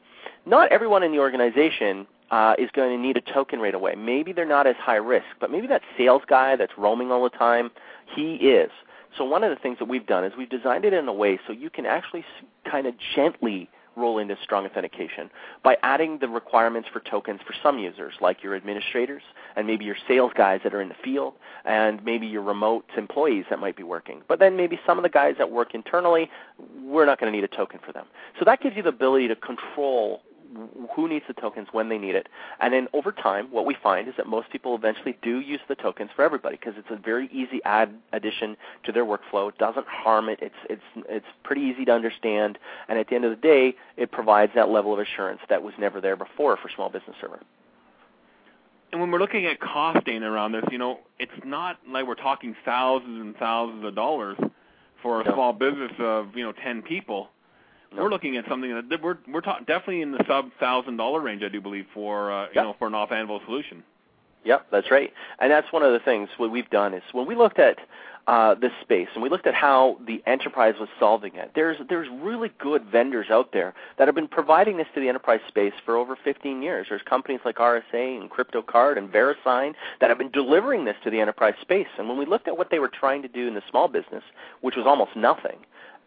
not 0.46 0.70
everyone 0.70 1.02
in 1.02 1.12
the 1.12 1.18
organization 1.18 2.06
uh, 2.30 2.54
is 2.58 2.70
going 2.72 2.96
to 2.96 3.00
need 3.00 3.16
a 3.16 3.20
token 3.20 3.60
right 3.60 3.74
away. 3.74 3.94
Maybe 3.94 4.32
they're 4.32 4.44
not 4.44 4.66
as 4.66 4.76
high 4.76 4.96
risk, 4.96 5.26
but 5.40 5.50
maybe 5.50 5.66
that 5.68 5.82
sales 5.96 6.22
guy 6.26 6.56
that's 6.56 6.72
roaming 6.76 7.10
all 7.10 7.22
the 7.22 7.36
time, 7.36 7.70
he 8.14 8.34
is. 8.36 8.70
So 9.16 9.24
one 9.24 9.44
of 9.44 9.50
the 9.50 9.56
things 9.56 9.78
that 9.78 9.86
we've 9.86 10.06
done 10.06 10.24
is 10.24 10.32
we've 10.36 10.48
designed 10.48 10.84
it 10.84 10.92
in 10.92 11.06
a 11.06 11.12
way 11.12 11.38
so 11.46 11.52
you 11.52 11.70
can 11.70 11.86
actually 11.86 12.24
kind 12.68 12.86
of 12.86 12.94
gently 13.14 13.68
roll 13.96 14.18
into 14.18 14.36
strong 14.42 14.66
authentication 14.66 15.30
by 15.62 15.76
adding 15.82 16.18
the 16.18 16.28
requirements 16.28 16.88
for 16.92 17.00
tokens 17.00 17.40
for 17.46 17.54
some 17.62 17.78
users, 17.78 18.14
like 18.20 18.42
your 18.42 18.56
administrators 18.56 19.22
and 19.56 19.66
maybe 19.66 19.84
your 19.84 19.96
sales 20.08 20.32
guys 20.34 20.60
that 20.64 20.74
are 20.74 20.80
in 20.80 20.88
the 20.88 20.96
field, 21.04 21.34
and 21.64 22.04
maybe 22.04 22.26
your 22.26 22.42
remote 22.42 22.84
employees 22.96 23.44
that 23.50 23.58
might 23.60 23.76
be 23.76 23.82
working. 23.84 24.22
But 24.26 24.40
then 24.40 24.56
maybe 24.56 24.80
some 24.84 24.98
of 24.98 25.04
the 25.04 25.08
guys 25.08 25.36
that 25.38 25.50
work 25.50 25.74
internally, 25.74 26.28
we're 26.82 27.06
not 27.06 27.20
going 27.20 27.32
to 27.32 27.36
need 27.36 27.44
a 27.44 27.56
token 27.56 27.78
for 27.84 27.92
them. 27.92 28.06
So 28.38 28.44
that 28.44 28.60
gives 28.60 28.76
you 28.76 28.82
the 28.82 28.88
ability 28.88 29.28
to 29.28 29.36
control 29.36 30.22
who 30.94 31.08
needs 31.08 31.24
the 31.26 31.34
tokens 31.34 31.68
when 31.72 31.88
they 31.88 31.98
need 31.98 32.14
it. 32.14 32.28
And 32.60 32.72
then 32.72 32.88
over 32.92 33.12
time, 33.12 33.48
what 33.50 33.66
we 33.66 33.76
find 33.82 34.08
is 34.08 34.14
that 34.16 34.26
most 34.26 34.50
people 34.50 34.74
eventually 34.74 35.16
do 35.22 35.40
use 35.40 35.60
the 35.68 35.74
tokens 35.74 36.10
for 36.14 36.22
everybody 36.22 36.56
because 36.56 36.74
it's 36.76 36.90
a 36.90 36.96
very 36.96 37.28
easy 37.32 37.60
add 37.64 37.94
addition 38.12 38.56
to 38.84 38.92
their 38.92 39.04
workflow. 39.04 39.48
It 39.48 39.58
doesn't 39.58 39.86
harm 39.86 40.28
it. 40.28 40.38
It's 40.42 40.54
it's 40.68 41.06
it's 41.08 41.26
pretty 41.42 41.62
easy 41.62 41.84
to 41.86 41.92
understand. 41.92 42.58
And 42.88 42.98
at 42.98 43.08
the 43.08 43.14
end 43.14 43.24
of 43.24 43.30
the 43.30 43.36
day, 43.36 43.74
it 43.96 44.12
provides 44.12 44.52
that 44.54 44.68
level 44.68 44.92
of 44.92 45.00
assurance 45.00 45.40
that 45.48 45.62
was 45.62 45.74
never 45.78 46.00
there 46.00 46.16
before 46.16 46.56
for 46.56 46.68
small 46.74 46.88
business 46.88 47.16
server. 47.20 47.40
And 48.92 49.00
when 49.00 49.10
we're 49.10 49.18
looking 49.18 49.46
at 49.46 49.58
costing 49.60 50.22
around 50.22 50.52
this, 50.52 50.64
you 50.70 50.78
know, 50.78 51.00
it's 51.18 51.32
not 51.44 51.78
like 51.90 52.06
we're 52.06 52.14
talking 52.14 52.54
thousands 52.64 53.20
and 53.20 53.36
thousands 53.36 53.84
of 53.84 53.94
dollars 53.96 54.38
for 55.02 55.20
a 55.20 55.24
no. 55.24 55.34
small 55.34 55.52
business 55.52 55.90
of 55.98 56.28
you 56.36 56.44
know 56.44 56.52
ten 56.52 56.80
people 56.80 57.28
we're 57.96 58.10
looking 58.10 58.36
at 58.36 58.44
something 58.48 58.82
that 58.88 59.02
we're 59.02 59.18
we're 59.28 59.40
ta- 59.40 59.60
definitely 59.60 60.02
in 60.02 60.12
the 60.12 60.24
sub 60.26 60.50
thousand 60.58 60.96
dollar 60.96 61.20
range, 61.20 61.42
I 61.42 61.48
do 61.48 61.60
believe, 61.60 61.86
for 61.94 62.32
uh, 62.32 62.42
you 62.44 62.50
yep. 62.54 62.64
know 62.64 62.76
for 62.78 62.86
an 62.88 62.92
AuthAnvil 62.94 63.44
solution. 63.44 63.82
Yep, 64.44 64.66
that's 64.70 64.90
right. 64.90 65.12
And 65.38 65.50
that's 65.50 65.72
one 65.72 65.82
of 65.82 65.92
the 65.92 66.00
things 66.00 66.28
what 66.36 66.50
we've 66.50 66.68
done 66.68 66.92
is 66.92 67.02
when 67.12 67.26
we 67.26 67.34
looked 67.34 67.58
at 67.58 67.78
uh, 68.26 68.54
this 68.54 68.72
space 68.80 69.08
and 69.14 69.22
we 69.22 69.28
looked 69.28 69.46
at 69.46 69.54
how 69.54 69.98
the 70.06 70.22
enterprise 70.26 70.74
was 70.80 70.88
solving 70.98 71.34
it. 71.34 71.50
There's 71.54 71.76
there's 71.88 72.08
really 72.22 72.50
good 72.58 72.84
vendors 72.84 73.26
out 73.30 73.52
there 73.52 73.74
that 73.98 74.08
have 74.08 74.14
been 74.14 74.28
providing 74.28 74.76
this 74.78 74.86
to 74.94 75.00
the 75.00 75.08
enterprise 75.08 75.40
space 75.48 75.74
for 75.84 75.96
over 75.96 76.16
15 76.22 76.62
years. 76.62 76.86
There's 76.88 77.02
companies 77.02 77.40
like 77.44 77.56
RSA 77.56 77.82
and 77.92 78.30
CryptoCard 78.30 78.96
and 78.96 79.12
VeriSign 79.12 79.74
that 80.00 80.08
have 80.08 80.18
been 80.18 80.30
delivering 80.30 80.84
this 80.84 80.96
to 81.04 81.10
the 81.10 81.20
enterprise 81.20 81.54
space. 81.60 81.88
And 81.98 82.08
when 82.08 82.18
we 82.18 82.24
looked 82.24 82.48
at 82.48 82.56
what 82.56 82.70
they 82.70 82.78
were 82.78 82.88
trying 82.88 83.22
to 83.22 83.28
do 83.28 83.46
in 83.46 83.54
the 83.54 83.62
small 83.70 83.88
business, 83.88 84.24
which 84.62 84.76
was 84.76 84.86
almost 84.86 85.16
nothing, 85.16 85.58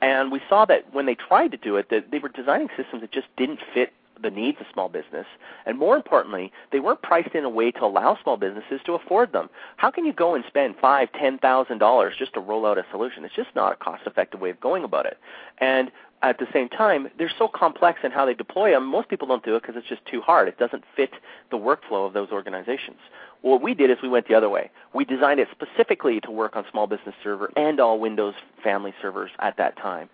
and 0.02 0.32
we 0.32 0.41
saw 0.50 0.66
that 0.66 0.93
when 0.93 1.06
they 1.06 1.16
tried 1.16 1.52
to 1.52 1.58
do 1.58 1.76
it, 1.78 1.89
that 1.89 2.12
they 2.12 2.20
were 2.20 2.30
designing 2.30 2.70
systems 2.78 3.02
that 3.02 3.12
just 3.12 3.28
didn't 3.36 3.60
fit 3.74 3.93
the 4.22 4.30
needs 4.32 4.60
of 4.60 4.66
small 4.74 4.89
business. 4.89 5.26
And 5.66 5.78
more 5.78 5.95
importantly, 5.95 6.52
they 6.72 6.80
weren't 6.80 7.02
priced 7.02 7.36
in 7.36 7.43
a 7.43 7.50
way 7.50 7.72
to 7.72 7.86
allow 7.86 8.18
small 8.22 8.38
businesses 8.38 8.82
to 8.86 8.93
afford 8.93 9.32
them. 9.32 9.50
How 9.78 9.91
can 9.91 10.06
you 10.06 10.14
go 10.14 10.36
and 10.36 10.43
spend 10.48 10.76
five, 10.82 11.12
ten 11.14 11.38
thousand 11.38 11.78
dollars 11.80 12.16
just 12.18 12.34
to 12.34 12.39
roll 12.39 12.66
out 12.66 12.78
a 12.78 12.86
solution? 12.91 13.26
It's 13.26 13.36
just 13.36 13.56
not 13.56 13.74
a 13.74 13.76
cost 13.76 14.04
effective 14.06 14.39
way 14.39 14.50
of 14.50 14.60
going 14.60 14.84
about 14.84 15.06
it. 15.06 15.18
And 15.60 15.91
at 16.24 16.39
the 16.39 16.48
same 16.52 16.68
time, 16.68 17.10
they're 17.20 17.32
so 17.38 17.48
complex 17.48 18.00
in 18.04 18.10
how 18.12 18.26
they 18.26 18.34
deploy 18.34 18.72
them. 18.72 18.88
Most 18.88 19.08
people 19.08 19.28
don't 19.28 19.45
do 19.45 19.56
it 19.56 19.62
because 19.62 19.76
it's 19.76 19.88
just 19.88 20.06
too 20.06 20.22
hard. 20.22 20.48
It 20.48 20.58
doesn't 20.58 20.84
fit 20.95 21.12
the 21.52 21.58
workflow 21.58 22.08
of 22.08 22.14
those 22.14 22.30
organizations. 22.32 22.98
What 23.42 23.62
we 23.62 23.74
did 23.74 23.90
is 23.92 23.98
we 24.02 24.10
went 24.10 24.28
the 24.28 24.36
other 24.36 24.50
way. 24.50 24.70
We 24.94 25.06
designed 25.06 25.40
it 25.40 25.48
specifically 25.52 26.20
to 26.22 26.32
work 26.32 26.56
on 26.56 26.66
Small 26.72 26.88
Business 26.88 27.16
Server 27.24 27.52
and 27.56 27.80
all 27.80 28.00
Windows 28.00 28.34
family 28.64 28.94
servers 29.02 29.32
at 29.40 29.58
that 29.58 29.78
time. 29.78 30.10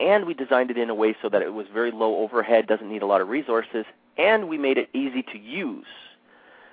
And 0.00 0.26
we 0.26 0.34
designed 0.34 0.70
it 0.70 0.78
in 0.78 0.90
a 0.90 0.94
way 0.94 1.16
so 1.20 1.28
that 1.28 1.42
it 1.42 1.52
was 1.52 1.66
very 1.72 1.90
low 1.90 2.18
overhead, 2.18 2.66
doesn't 2.66 2.88
need 2.88 3.02
a 3.02 3.06
lot 3.06 3.20
of 3.20 3.28
resources, 3.28 3.84
and 4.16 4.48
we 4.48 4.56
made 4.56 4.78
it 4.78 4.88
easy 4.92 5.22
to 5.22 5.38
use. 5.38 5.86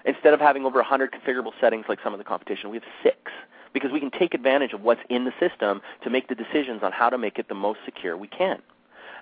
Instead 0.05 0.33
of 0.33 0.39
having 0.39 0.65
over 0.65 0.77
100 0.77 1.11
configurable 1.11 1.53
settings 1.59 1.85
like 1.89 1.99
some 2.03 2.13
of 2.13 2.19
the 2.19 2.23
competition, 2.23 2.69
we 2.69 2.77
have 2.77 2.83
six 3.01 3.31
because 3.73 3.91
we 3.91 3.99
can 3.99 4.11
take 4.11 4.33
advantage 4.33 4.73
of 4.73 4.81
what's 4.81 5.01
in 5.09 5.25
the 5.25 5.33
system 5.39 5.81
to 6.01 6.09
make 6.09 6.27
the 6.27 6.35
decisions 6.35 6.81
on 6.83 6.91
how 6.91 7.09
to 7.09 7.17
make 7.17 7.39
it 7.39 7.49
the 7.49 7.55
most 7.55 7.79
secure 7.83 8.15
we 8.15 8.27
can. 8.27 8.61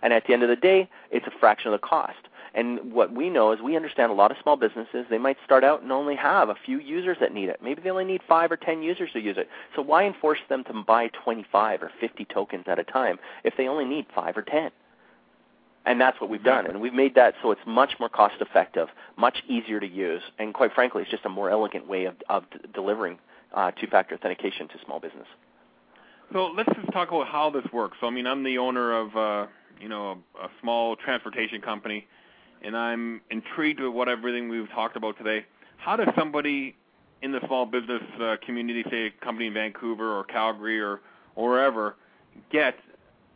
And 0.02 0.14
at 0.14 0.28
the 0.28 0.34
end 0.34 0.44
of 0.44 0.50
the 0.50 0.56
day, 0.58 0.90
it's 1.12 1.26
a 1.26 1.32
fraction 1.32 1.74
of 1.74 1.82
the 1.82 1.88
cost. 1.88 2.28
And 2.56 2.94
what 2.94 3.12
we 3.12 3.30
know 3.30 3.52
is 3.52 3.62
we 3.62 3.76
understand 3.76 4.12
a 4.12 4.16
lot 4.16 4.30
of 4.30 4.38
small 4.44 4.56
businesses, 4.56 5.06
they 5.10 5.18
might 5.18 5.38
start 5.44 5.64
out 5.64 5.82
and 5.82 5.92
only 5.92 6.16
have 6.16 6.50
a 6.50 6.56
few 6.66 6.80
users 6.80 7.18
that 7.20 7.34
need 7.34 7.50
it. 7.50 7.60
Maybe 7.64 7.82
they 7.82 7.90
only 7.90 8.06
need 8.06 8.22
5 8.28 8.52
or 8.52 8.58
10 8.58 8.84
users 8.84 9.12
to 9.14 9.20
use 9.20 9.38
it. 9.38 9.50
So 9.76 9.82
why 9.82 10.06
enforce 10.06 10.40
them 10.50 10.64
to 10.66 10.84
buy 10.86 11.10
25 11.24 11.82
or 11.82 11.92
50 12.00 12.26
tokens 12.26 12.66
at 12.68 12.78
a 12.78 12.84
time 12.84 13.18
if 13.44 13.56
they 13.58 13.68
only 13.68 13.86
need 13.86 14.06
5 14.14 14.38
or 14.38 14.44
10? 14.44 14.70
And 15.86 16.00
that's 16.00 16.20
what 16.22 16.30
we've 16.30 16.44
done. 16.44 16.66
And 16.68 16.80
we've 16.80 16.94
made 16.94 17.16
that 17.16 17.34
so 17.42 17.52
it's 17.52 17.62
much 17.66 17.94
more 18.00 18.08
cost 18.08 18.36
effective, 18.40 18.88
much 19.18 19.44
easier 19.50 19.80
to 19.80 19.88
use, 19.88 20.22
and 20.40 20.54
quite 20.54 20.74
frankly, 20.74 21.02
it's 21.02 21.12
just 21.12 21.26
a 21.26 21.30
more 21.30 21.50
elegant 21.50 21.90
way 21.90 22.06
of, 22.06 22.16
of 22.30 22.44
d- 22.52 22.60
delivering 22.74 23.18
uh, 23.54 23.72
two-factor 23.72 24.16
authentication 24.16 24.70
to 24.70 24.76
small 24.86 25.00
business. 25.00 25.28
So 26.32 26.48
let's 26.48 26.70
just 26.74 26.92
talk 26.94 27.10
about 27.10 27.28
how 27.28 27.50
this 27.50 27.66
works. 27.74 27.98
So 28.00 28.08
I 28.08 28.12
mean, 28.12 28.26
I'm 28.26 28.44
the 28.44 28.58
owner 28.58 28.98
of 28.98 29.16
uh, 29.16 29.48
you 29.80 29.90
know 29.90 30.18
a, 30.40 30.46
a 30.46 30.50
small 30.62 30.96
transportation 30.96 31.60
company, 31.60 32.08
and 32.64 32.76
I'm 32.78 33.22
intrigued 33.30 33.80
with 33.80 33.94
what 33.94 34.10
everything 34.10 34.50
we've 34.50 34.70
talked 34.70 34.96
about 34.96 35.18
today. 35.18 35.46
How 35.78 35.96
does 35.96 36.08
somebody 36.18 36.76
in 37.22 37.32
the 37.32 37.40
small 37.48 37.66
business 37.66 38.02
uh, 38.22 38.36
community, 38.46 38.84
say 38.90 39.08
a 39.08 39.26
company 39.26 39.48
in 39.48 39.54
Vancouver 39.54 40.18
or 40.18 40.24
Calgary 40.26 40.80
or, 40.80 41.02
or 41.36 41.52
wherever, 41.52 41.96
get 42.52 42.76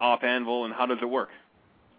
AuthAnvil, 0.01 0.65
and 0.65 0.73
how 0.73 0.86
does 0.86 0.97
it 1.01 1.09
work? 1.09 1.30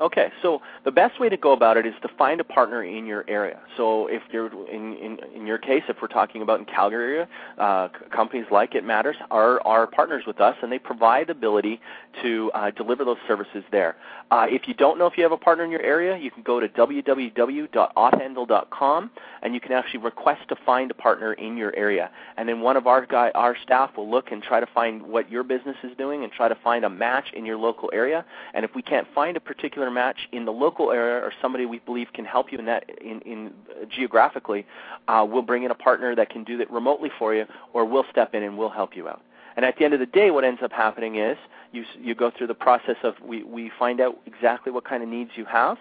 Okay, 0.01 0.31
so 0.43 0.63
the 0.85 0.93
best 0.93 1.19
way 1.19 1.29
to 1.29 1.37
go 1.37 1.51
about 1.53 1.77
it 1.77 1.85
is 1.85 1.93
to 2.03 2.09
find 2.17 2.41
a 2.41 2.45
partner 2.45 2.85
in 2.85 3.05
your 3.05 3.25
area. 3.27 3.59
So 3.77 4.07
if 4.07 4.23
you're 4.31 4.47
in 4.69 4.95
in, 4.95 5.19
in 5.35 5.45
your 5.45 5.59
case, 5.59 5.83
if 5.89 5.97
we're 6.01 6.07
talking 6.07 6.41
about 6.41 6.61
in 6.61 6.67
Calgary 6.67 7.17
area, 7.17 7.29
uh, 7.59 7.89
companies 8.15 8.47
like 8.53 8.77
IT 8.77 8.85
Matters 8.85 9.17
are 9.33 9.61
are 9.67 9.89
partners 9.89 10.23
with 10.25 10.41
us, 10.41 10.55
and 10.63 10.71
they 10.71 10.79
provide 10.79 11.27
the 11.27 11.33
ability 11.33 11.81
to 12.23 12.49
uh, 12.55 12.71
deliver 12.71 13.05
those 13.05 13.17
services 13.27 13.65
there. 13.73 13.97
Uh, 14.31 14.47
if 14.49 14.69
you 14.69 14.75
don't 14.75 15.01
know 15.01 15.07
if 15.07 15.17
you 15.17 15.25
have 15.25 15.33
a 15.33 15.37
partner 15.37 15.65
in 15.65 15.71
your 15.73 15.83
area, 15.83 16.17
you 16.17 16.31
can 16.31 16.45
go 16.45 16.61
to 16.61 16.69
www.authanvil.com, 16.69 19.11
and 19.43 19.55
you 19.55 19.61
can 19.61 19.73
actually 19.73 19.99
request 19.99 20.49
to 20.49 20.55
find 20.65 20.93
a 20.93 20.95
partner 20.95 21.33
in 21.33 21.57
your 21.57 21.75
area. 21.75 22.09
And 22.37 22.49
then 22.49 22.61
one 22.61 22.77
of 22.77 22.87
our 22.87 23.05
guy 23.05 23.33
our 23.35 23.57
staff 23.65 23.97
will 23.97 24.09
look 24.09 24.31
and 24.31 24.45
try 24.45 24.61
to 24.61 24.67
find 24.67 25.03
what 25.03 25.29
your 25.29 25.43
business 25.43 25.75
is 25.83 25.91
doing 25.99 26.23
and 26.23 26.33
try 26.33 26.47
to 26.47 26.55
find 26.63 26.85
a 26.85 26.91
match 26.91 27.33
in 27.33 27.45
your 27.45 27.57
local 27.57 27.91
area. 27.93 28.25
And 28.55 28.65
if 28.65 28.77
we 28.77 28.83
can't 28.83 29.09
find 29.13 29.37
a 29.37 29.41
particular 29.41 29.88
match 29.91 30.29
in 30.33 30.45
the 30.45 30.53
local 30.53 30.91
area 30.91 31.25
or 31.25 31.33
somebody 31.41 31.67
we 31.67 31.79
believe 31.81 32.09
can 32.13 32.25
help 32.25 32.53
you 32.53 32.59
in 32.59 32.65
that 32.67 32.89
in, 33.01 33.21
in 33.23 33.53
uh, 33.71 33.85
geographically, 33.87 34.67
uh, 35.09 35.27
we'll 35.29 35.43
bring 35.43 35.63
in 35.65 35.71
a 35.71 35.75
partner 35.75 36.15
that 36.15 36.31
can 36.31 36.45
do 36.45 36.57
that 36.59 36.71
remotely 36.71 37.11
for 37.19 37.35
you, 37.35 37.45
or 37.73 37.85
we'll 37.85 38.07
step 38.11 38.35
in 38.35 38.43
and 38.43 38.57
we'll 38.59 38.69
help 38.69 38.97
you 38.97 39.09
out. 39.09 39.23
And 39.57 39.65
at 39.65 39.77
the 39.77 39.85
end 39.85 39.95
of 39.95 40.01
the 40.01 40.07
day, 40.07 40.31
what 40.31 40.45
ends 40.45 40.63
up 40.63 40.73
happening 40.73 41.17
is 41.17 41.37
you 41.73 41.85
you 42.01 42.15
go 42.15 42.31
through 42.31 42.47
the 42.47 42.55
process 42.55 42.97
of 43.03 43.15
we 43.21 43.43
we 43.43 43.71
find 43.79 44.01
out 44.01 44.17
exactly 44.27 44.71
what 44.71 44.85
kind 44.85 45.03
of 45.03 45.09
needs 45.09 45.33
you 45.35 45.45
have. 45.45 45.79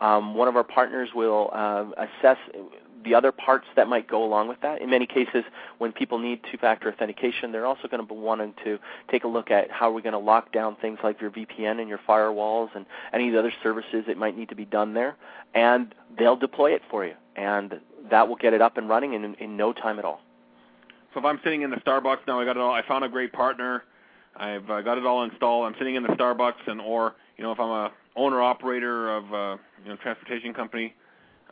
Um, 0.00 0.34
one 0.34 0.46
of 0.46 0.56
our 0.56 0.64
partners 0.64 1.10
will 1.14 1.50
uh, 1.52 1.86
assess 1.96 2.36
the 3.06 3.14
other 3.14 3.32
parts 3.32 3.66
that 3.76 3.88
might 3.88 4.08
go 4.08 4.24
along 4.24 4.48
with 4.48 4.60
that. 4.60 4.82
In 4.82 4.90
many 4.90 5.06
cases, 5.06 5.44
when 5.78 5.92
people 5.92 6.18
need 6.18 6.40
two-factor 6.50 6.92
authentication, 6.92 7.52
they're 7.52 7.64
also 7.64 7.88
going 7.88 8.06
to 8.06 8.14
be 8.14 8.18
wanting 8.18 8.52
to 8.64 8.78
take 9.10 9.24
a 9.24 9.28
look 9.28 9.50
at 9.50 9.70
how 9.70 9.90
we're 9.90 10.02
going 10.02 10.12
to 10.12 10.18
lock 10.18 10.52
down 10.52 10.76
things 10.76 10.98
like 11.02 11.20
your 11.20 11.30
VPN 11.30 11.80
and 11.80 11.88
your 11.88 12.00
firewalls 12.06 12.68
and 12.74 12.84
any 13.14 13.28
of 13.28 13.32
the 13.32 13.38
other 13.38 13.52
services 13.62 14.04
that 14.08 14.18
might 14.18 14.36
need 14.36 14.48
to 14.48 14.56
be 14.56 14.64
done 14.64 14.92
there, 14.92 15.16
and 15.54 15.94
they'll 16.18 16.36
deploy 16.36 16.72
it 16.72 16.82
for 16.90 17.06
you, 17.06 17.14
and 17.36 17.80
that 18.10 18.28
will 18.28 18.36
get 18.36 18.52
it 18.52 18.60
up 18.60 18.76
and 18.76 18.88
running 18.88 19.14
in, 19.14 19.34
in 19.36 19.56
no 19.56 19.72
time 19.72 19.98
at 19.98 20.04
all. 20.04 20.20
So 21.14 21.20
if 21.20 21.24
I'm 21.24 21.40
sitting 21.44 21.62
in 21.62 21.70
the 21.70 21.76
Starbucks 21.76 22.26
now, 22.26 22.40
I 22.40 22.44
got 22.44 22.56
it 22.56 22.60
all. 22.60 22.72
I 22.72 22.86
found 22.86 23.04
a 23.04 23.08
great 23.08 23.32
partner. 23.32 23.84
I've 24.34 24.68
uh, 24.68 24.82
got 24.82 24.98
it 24.98 25.06
all 25.06 25.24
installed. 25.24 25.64
I'm 25.66 25.74
sitting 25.78 25.94
in 25.94 26.02
the 26.02 26.10
Starbucks, 26.10 26.66
and 26.66 26.80
or 26.80 27.14
you 27.38 27.44
know 27.44 27.52
if 27.52 27.60
I'm 27.60 27.70
a 27.70 27.92
owner 28.16 28.42
operator 28.42 29.16
of 29.16 29.24
a 29.32 29.58
you 29.82 29.90
know 29.90 29.96
transportation 29.96 30.52
company, 30.52 30.94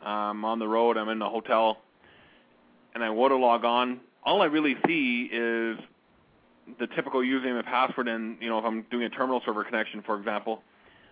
I'm 0.01 0.43
um, 0.43 0.45
on 0.45 0.59
the 0.59 0.67
road, 0.67 0.97
I'm 0.97 1.09
in 1.09 1.21
a 1.21 1.29
hotel, 1.29 1.79
and 2.93 3.03
I 3.03 3.09
want 3.09 3.31
to 3.31 3.37
log 3.37 3.65
on. 3.65 3.99
All 4.23 4.41
I 4.41 4.45
really 4.45 4.75
see 4.85 5.29
is 5.31 5.77
the 6.79 6.87
typical 6.87 7.21
username 7.21 7.57
and 7.57 7.65
password, 7.65 8.07
and 8.07 8.37
you 8.41 8.49
know 8.49 8.59
if 8.59 8.65
I'm 8.65 8.83
doing 8.91 9.03
a 9.03 9.09
terminal 9.09 9.41
server 9.45 9.63
connection, 9.63 10.01
for 10.01 10.17
example, 10.17 10.61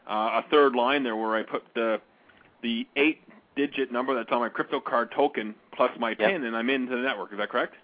uh, 0.08 0.42
a 0.44 0.46
third 0.50 0.76
line 0.76 1.04
there 1.04 1.16
where 1.16 1.36
I 1.36 1.44
put 1.44 1.64
the 1.76 2.02
the 2.62 2.88
eight-digit 2.96 3.92
number 3.92 4.16
that's 4.16 4.32
on 4.32 4.40
my 4.40 4.50
crypto 4.50 4.80
card 4.80 5.12
token 5.12 5.54
plus 5.76 5.92
my 6.00 6.12
yep. 6.12 6.20
PIN, 6.20 6.44
and 6.46 6.56
I'm 6.56 6.70
into 6.70 6.96
the 6.96 7.02
network. 7.02 7.32
Is 7.32 7.38
that 7.38 7.50
correct? 7.50 7.76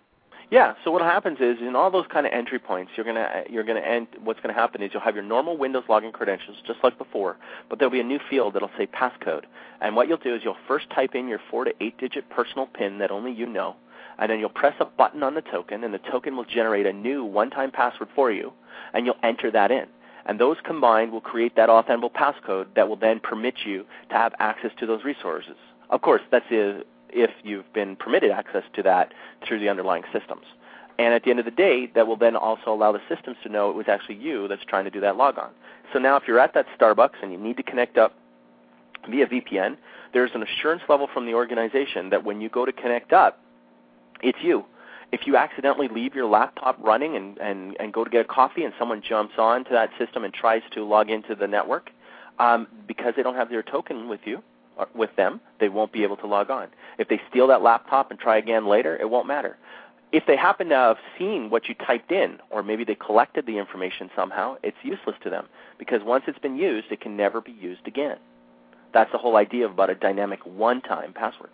Yeah. 0.52 0.74
So 0.84 0.90
what 0.90 1.04
happens 1.04 1.38
is 1.40 1.58
in 1.62 1.76
all 1.76 1.92
those 1.92 2.08
kind 2.12 2.26
of 2.26 2.34
entry 2.34 2.58
points, 2.58 2.92
you're 2.96 3.06
gonna 3.06 3.44
you're 3.50 3.64
gonna 3.64 3.82
end. 3.82 4.08
What's 4.24 4.40
gonna 4.40 4.56
happen 4.56 4.82
is 4.82 4.90
you'll 4.94 5.04
have 5.04 5.14
your 5.14 5.24
normal 5.24 5.58
Windows 5.58 5.84
login 5.88 6.12
credentials 6.12 6.58
just 6.66 6.80
like 6.84 6.98
before, 6.98 7.38
but 7.70 7.78
there'll 7.78 7.92
be 7.92 8.00
a 8.00 8.04
new 8.04 8.20
field 8.30 8.56
that'll 8.56 8.72
say 8.78 8.88
passcode. 8.88 9.44
And 9.80 9.96
what 9.96 10.08
you'll 10.08 10.18
do 10.18 10.34
is 10.34 10.42
you'll 10.44 10.58
first 10.68 10.90
type 10.90 11.14
in 11.14 11.28
your 11.28 11.40
four 11.52 11.66
to 11.66 11.74
eight 11.82 11.98
digit 12.00 12.30
personal 12.30 12.66
PIN 12.66 12.98
that 12.98 13.12
only 13.12 13.32
you 13.32 13.46
know, 13.46 13.76
and 14.18 14.32
then 14.32 14.40
you'll 14.40 14.50
press 14.50 14.74
a 14.80 14.86
button 14.86 15.22
on 15.22 15.36
the 15.36 15.42
token, 15.42 15.84
and 15.84 15.94
the 15.94 16.00
token 16.00 16.36
will 16.36 16.46
generate 16.46 16.88
a 16.88 16.94
new 16.94 17.24
one-time 17.24 17.70
password 17.70 18.10
for 18.16 18.32
you, 18.32 18.52
and 18.94 19.06
you'll 19.06 19.16
enter 19.22 19.52
that 19.52 19.70
in. 19.72 19.86
And 20.26 20.40
those 20.40 20.58
combined 20.64 21.12
will 21.12 21.22
create 21.22 21.56
that 21.56 21.70
authentic 21.70 22.14
passcode 22.14 22.68
that 22.76 22.88
will 22.90 22.96
then 22.96 23.20
permit 23.20 23.56
you 23.66 23.86
to 24.10 24.16
have 24.16 24.34
access 24.40 24.72
to 24.80 24.86
those 24.86 25.04
resources. 25.04 25.56
Of 25.90 26.02
course, 26.02 26.22
that's 26.32 26.46
the 26.50 26.84
if 27.12 27.32
you've 27.44 27.72
been 27.74 27.96
permitted 27.96 28.32
access 28.32 28.64
to 28.76 28.84
that 28.84 29.14
through 29.48 29.60
the 29.60 29.70
underlying 29.70 30.04
systems. 30.14 30.46
And 30.98 31.14
at 31.14 31.24
the 31.24 31.30
end 31.30 31.40
of 31.40 31.46
the 31.46 31.52
day, 31.52 31.90
that 31.96 32.08
will 32.08 32.18
then 32.18 32.36
also 32.36 32.74
allow 32.74 32.92
the 32.92 33.00
systems 33.08 33.38
to 33.44 33.50
know 33.50 33.70
it 33.70 33.76
was 33.76 33.88
actually 33.88 34.16
you 34.16 34.48
that's 34.50 34.66
trying 34.66 34.84
to 34.84 34.92
do 34.92 35.00
that 35.00 35.16
logon. 35.16 35.50
So 35.94 36.00
now 36.00 36.18
if 36.18 36.24
you're 36.28 36.40
at 36.40 36.54
that 36.54 36.66
Starbucks 36.78 37.24
and 37.24 37.32
you 37.32 37.38
need 37.38 37.58
to 37.58 37.64
connect 37.64 37.98
up 37.98 38.16
via 39.10 39.26
VPN, 39.26 39.78
there's 40.14 40.32
an 40.34 40.44
assurance 40.44 40.82
level 40.90 41.08
from 41.14 41.26
the 41.26 41.34
organization 41.34 42.10
that 42.10 42.24
when 42.26 42.42
you 42.42 42.50
go 42.50 42.66
to 42.66 42.74
connect 42.74 43.14
up, 43.14 43.40
it's 44.22 44.40
you. 44.42 44.66
If 45.12 45.26
you 45.26 45.38
accidentally 45.38 45.88
leave 45.88 46.14
your 46.14 46.26
laptop 46.26 46.78
running 46.84 47.16
and, 47.16 47.38
and, 47.40 47.78
and 47.80 47.94
go 47.94 48.04
to 48.04 48.10
get 48.10 48.22
a 48.22 48.28
coffee 48.28 48.64
and 48.64 48.74
someone 48.78 49.02
jumps 49.02 49.36
on 49.38 49.64
to 49.66 49.72
that 49.72 49.90
system 49.98 50.24
and 50.24 50.34
tries 50.34 50.62
to 50.74 50.84
log 50.84 51.10
into 51.10 51.34
the 51.34 51.48
network, 51.48 51.92
um, 52.40 52.68
because 52.88 53.14
they 53.16 53.24
don't 53.24 53.36
have 53.36 53.50
their 53.50 53.64
token 53.64 54.10
with 54.10 54.22
you, 54.26 54.44
with 54.96 55.16
them, 55.16 55.42
they 55.60 55.70
won't 55.70 55.92
be 55.92 56.04
able 56.04 56.18
to 56.18 56.28
log 56.28 56.50
on. 56.50 56.68
If 56.98 57.08
they 57.08 57.22
steal 57.30 57.48
that 57.48 57.62
laptop 57.62 58.12
and 58.12 58.20
try 58.20 58.38
again 58.38 58.68
later, 58.68 58.98
it 58.98 59.10
won't 59.10 59.28
matter. 59.28 59.58
If 60.12 60.26
they 60.26 60.36
happen 60.36 60.70
to 60.70 60.76
have 60.76 60.98
seen 61.18 61.50
what 61.50 61.68
you 61.68 61.76
typed 61.76 62.12
in, 62.12 62.40
or 62.50 62.64
maybe 62.64 62.84
they 62.84 62.96
collected 62.96 63.46
the 63.46 63.58
information 63.58 64.10
somehow, 64.16 64.56
it's 64.64 64.78
useless 64.84 65.16
to 65.24 65.30
them 65.30 65.48
because 65.78 66.02
once 66.04 66.24
it's 66.28 66.40
been 66.40 66.56
used, 66.56 66.92
it 66.92 67.00
can 67.00 67.16
never 67.16 67.42
be 67.42 67.52
used 67.52 67.88
again. 67.88 68.18
That's 68.92 69.12
the 69.12 69.20
whole 69.20 69.36
idea 69.36 69.68
about 69.68 69.92
a 69.92 69.96
dynamic 69.96 70.40
one-time 70.46 71.14
password. 71.14 71.52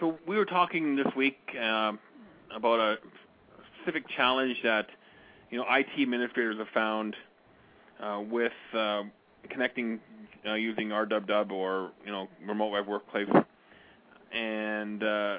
So 0.00 0.18
we 0.26 0.36
were 0.36 0.44
talking 0.44 0.96
this 0.96 1.06
week 1.16 1.38
uh, 1.58 1.92
about 2.54 2.80
a 2.80 2.96
specific 3.80 4.08
challenge 4.08 4.56
that 4.62 4.88
you 5.50 5.58
know 5.58 5.64
IT 5.68 6.00
administrators 6.00 6.58
have 6.58 6.68
found 6.68 7.16
uh, 8.00 8.22
with 8.28 8.52
uh, 8.74 9.04
connecting 9.50 10.00
uh, 10.46 10.54
using 10.54 10.88
RWW 10.88 11.50
or 11.52 11.90
you 12.04 12.12
know 12.12 12.28
remote 12.46 12.68
web 12.68 12.86
workplace, 12.86 13.28
and 14.32 15.02
uh, 15.02 15.38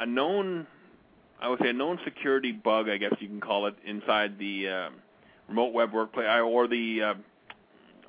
a 0.00 0.06
known, 0.06 0.66
I 1.40 1.48
would 1.48 1.60
say 1.60 1.70
a 1.70 1.72
known 1.72 1.98
security 2.04 2.52
bug, 2.52 2.88
I 2.88 2.96
guess 2.96 3.14
you 3.20 3.28
can 3.28 3.40
call 3.40 3.66
it, 3.66 3.74
inside 3.84 4.38
the 4.38 4.68
uh, 4.68 4.88
remote 5.48 5.72
web 5.72 5.92
workplace 5.92 6.26
or 6.44 6.66
the 6.68 7.02
uh, 7.02 7.14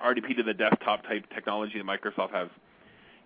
RDP 0.03 0.35
to 0.37 0.43
the 0.43 0.53
desktop 0.53 1.03
type 1.03 1.25
technology 1.33 1.77
that 1.77 1.85
Microsoft 1.85 2.31
has. 2.31 2.49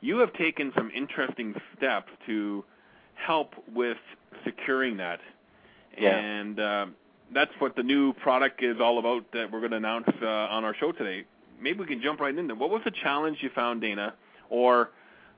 You 0.02 0.18
have 0.18 0.34
taken 0.34 0.72
some 0.76 0.92
interesting 0.96 1.54
steps 1.78 2.12
to 2.26 2.66
help 3.14 3.54
with 3.74 3.98
securing 4.44 4.98
that, 4.98 5.20
yeah. 5.98 6.18
and 6.18 6.60
uh, 6.60 6.86
that's 7.34 7.52
what 7.60 7.76
the 7.76 7.84
new 7.84 8.14
product 8.14 8.64
is 8.64 8.78
all 8.82 8.98
about 9.00 9.32
that 9.34 9.52
we're 9.52 9.60
going 9.60 9.72
to 9.72 9.78
announce 9.78 10.10
uh, 10.22 10.26
on 10.26 10.64
our 10.66 10.76
show 10.76 10.92
today 10.92 11.26
maybe 11.62 11.80
we 11.80 11.86
can 11.86 12.02
jump 12.02 12.20
right 12.20 12.36
into 12.36 12.56
what 12.56 12.70
was 12.70 12.82
the 12.84 12.92
challenge 12.92 13.38
you 13.42 13.50
found, 13.54 13.82
Dana, 13.82 14.14
or 14.50 14.90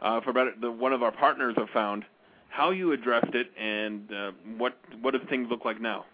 uh, 0.02 0.22
for 0.22 0.34
better, 0.34 0.54
the, 0.60 0.72
one 0.72 0.94
of 0.94 1.04
our 1.04 1.12
partners 1.12 1.56
have 1.58 1.70
found, 1.70 2.06
how 2.50 2.72
you 2.72 2.92
addressed 2.92 3.34
it, 3.34 3.48
and 3.60 4.12
uh, 4.14 4.32
what 4.58 4.78
what 5.02 5.12
do 5.12 5.20
things 5.30 5.48
look 5.50 5.66
like 5.66 5.82
now? 5.82 6.06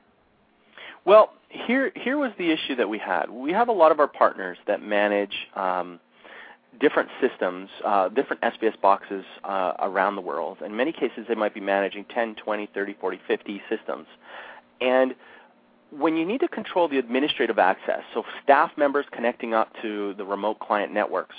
Well, 1.06 1.34
here 1.50 1.92
here 1.96 2.18
was 2.18 2.32
the 2.38 2.52
issue 2.52 2.76
that 2.76 2.88
we 2.88 2.98
had. 2.98 3.30
We 3.30 3.52
have 3.52 3.68
a 3.68 3.74
lot 3.74 3.92
of 3.92 4.00
our 4.00 4.08
partners 4.08 4.58
that 4.68 4.82
manage 4.82 5.34
um, 5.56 6.00
different 6.80 7.10
systems, 7.20 7.70
uh, 7.86 8.10
different 8.10 8.42
SBS 8.42 8.80
boxes 8.82 9.26
uh, 9.44 9.74
around 9.80 10.16
the 10.16 10.22
world. 10.22 10.60
In 10.64 10.76
many 10.76 10.92
cases, 10.92 11.26
they 11.28 11.36
might 11.36 11.54
be 11.54 11.60
managing 11.60 12.06
10, 12.06 12.36
20, 12.36 12.70
30, 12.74 12.96
40, 13.00 13.20
50 13.28 13.62
systems, 13.70 14.08
and 14.80 15.16
when 15.92 16.16
you 16.16 16.26
need 16.26 16.40
to 16.42 16.48
control 16.48 16.88
the 16.88 16.98
administrative 16.98 17.60
access, 17.60 18.02
so 18.14 18.24
staff 18.44 18.72
members 18.78 19.06
connecting 19.12 19.54
up 19.54 19.72
to 19.82 20.14
the 20.16 20.26
remote 20.26 20.60
client 20.60 20.94
networks, 20.94 21.36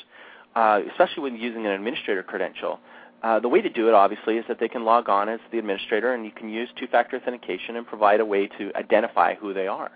uh, 0.56 0.80
especially 0.90 1.22
when 1.22 1.36
using 1.36 1.66
an 1.66 1.72
administrator 1.72 2.22
credential, 2.22 2.80
uh, 3.22 3.38
the 3.38 3.48
way 3.48 3.60
to 3.60 3.68
do 3.68 3.88
it 3.88 3.94
obviously 3.94 4.38
is 4.38 4.44
that 4.48 4.58
they 4.58 4.68
can 4.68 4.84
log 4.84 5.08
on 5.08 5.28
as 5.28 5.40
the 5.52 5.58
administrator 5.58 6.14
and 6.14 6.24
you 6.24 6.30
can 6.30 6.48
use 6.48 6.68
two-factor 6.76 7.16
authentication 7.16 7.76
and 7.76 7.86
provide 7.86 8.18
a 8.18 8.24
way 8.24 8.46
to 8.46 8.72
identify 8.76 9.34
who 9.34 9.52
they 9.52 9.66
are. 9.66 9.90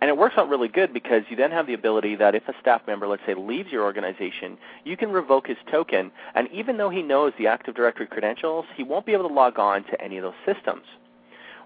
And 0.00 0.10
it 0.10 0.16
works 0.16 0.34
out 0.36 0.48
really 0.48 0.68
good 0.68 0.92
because 0.92 1.22
you 1.30 1.36
then 1.36 1.50
have 1.52 1.66
the 1.66 1.72
ability 1.72 2.16
that 2.16 2.34
if 2.34 2.46
a 2.48 2.52
staff 2.60 2.82
member, 2.86 3.08
let's 3.08 3.22
say, 3.24 3.34
leaves 3.34 3.70
your 3.72 3.82
organization, 3.84 4.58
you 4.84 4.96
can 4.96 5.10
revoke 5.10 5.46
his 5.46 5.56
token, 5.70 6.10
and 6.34 6.48
even 6.52 6.76
though 6.76 6.90
he 6.90 7.00
knows 7.00 7.32
the 7.38 7.46
Active 7.46 7.74
Directory 7.74 8.06
credentials, 8.06 8.66
he 8.76 8.82
won't 8.82 9.06
be 9.06 9.12
able 9.12 9.28
to 9.28 9.34
log 9.34 9.58
on 9.58 9.84
to 9.84 10.00
any 10.02 10.18
of 10.18 10.24
those 10.24 10.54
systems. 10.54 10.82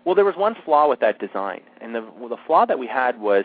Well, 0.04 0.14
there 0.14 0.24
was 0.24 0.36
one 0.36 0.56
flaw 0.64 0.88
with 0.88 1.00
that 1.00 1.18
design, 1.18 1.60
and 1.80 1.94
the, 1.94 2.02
well, 2.18 2.28
the 2.28 2.38
flaw 2.46 2.64
that 2.64 2.78
we 2.78 2.86
had 2.86 3.20
was 3.20 3.44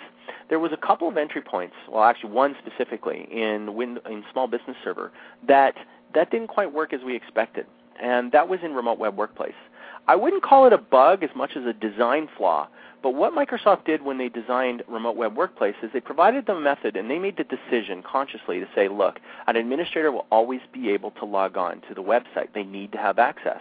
there 0.49 0.60
was 0.60 0.72
a 0.72 0.78
couple 0.78 1.08
of 1.08 1.18
entry 1.18 1.41
points, 1.41 1.76
well, 1.89 2.03
actually 2.03 2.32
one 2.32 2.56
specifically 2.66 3.28
in 3.32 3.76
Win- 3.76 3.99
in 4.10 4.24
Small 4.32 4.47
Business 4.47 4.78
Server 4.84 5.12
that 5.47 5.76
that 6.14 6.32
didn't 6.32 6.47
quite 6.47 6.72
work 6.72 6.93
as 6.93 7.01
we 7.03 7.16
expected, 7.16 7.66
and 8.01 8.32
that 8.32 8.47
was 8.47 8.62
in 8.64 8.74
Remote 8.74 8.99
Web 8.99 9.18
Workplace. 9.18 9.56
I 10.08 10.16
wouldn't 10.16 10.43
call 10.43 10.66
it 10.66 10.72
a 10.72 10.78
bug 10.78 11.24
as 11.24 11.32
much 11.36 11.58
as 11.58 11.66
a 11.66 11.74
design 11.74 12.30
flaw, 12.38 12.70
but 13.03 13.16
what 13.16 13.34
Microsoft 13.34 13.86
did 13.86 14.03
when 14.03 14.18
they 14.18 14.30
designed 14.30 14.82
Remote 14.88 15.18
Web 15.18 15.36
Workplace 15.36 15.76
is 15.84 15.91
they 15.93 15.99
provided 15.99 16.45
them 16.45 16.58
a 16.58 16.62
method 16.62 16.95
and 16.95 17.10
they 17.10 17.20
made 17.20 17.38
the 17.38 17.43
decision 17.43 18.01
consciously 18.01 18.60
to 18.60 18.68
say, 18.74 18.88
look, 18.88 19.20
an 19.47 19.56
administrator 19.56 20.12
will 20.12 20.26
always 20.32 20.62
be 20.72 20.89
able 20.89 21.12
to 21.12 21.26
log 21.26 21.58
on 21.58 21.82
to 21.82 21.93
the 21.93 22.01
website. 22.01 22.53
They 22.53 22.64
need 22.64 22.91
to 22.93 22.97
have 22.97 23.20
access. 23.20 23.60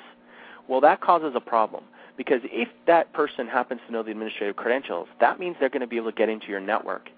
Well, 0.69 0.81
that 0.81 1.01
causes 1.01 1.33
a 1.35 1.41
problem 1.41 1.85
Because 2.17 2.41
if 2.45 2.69
that 2.87 3.13
person 3.13 3.49
happens 3.49 3.81
to 3.87 3.93
know 3.93 4.03
the 4.03 4.11
administrative 4.11 4.57
credentials, 4.57 5.09
that 5.21 5.41
means 5.41 5.57
they're 5.59 5.69
going 5.69 5.81
to 5.81 5.87
be 5.87 5.97
able 5.97 6.11
to 6.13 6.17
get 6.17 6.29
into 6.29 6.47
your 6.47 6.61
network. 6.61 7.11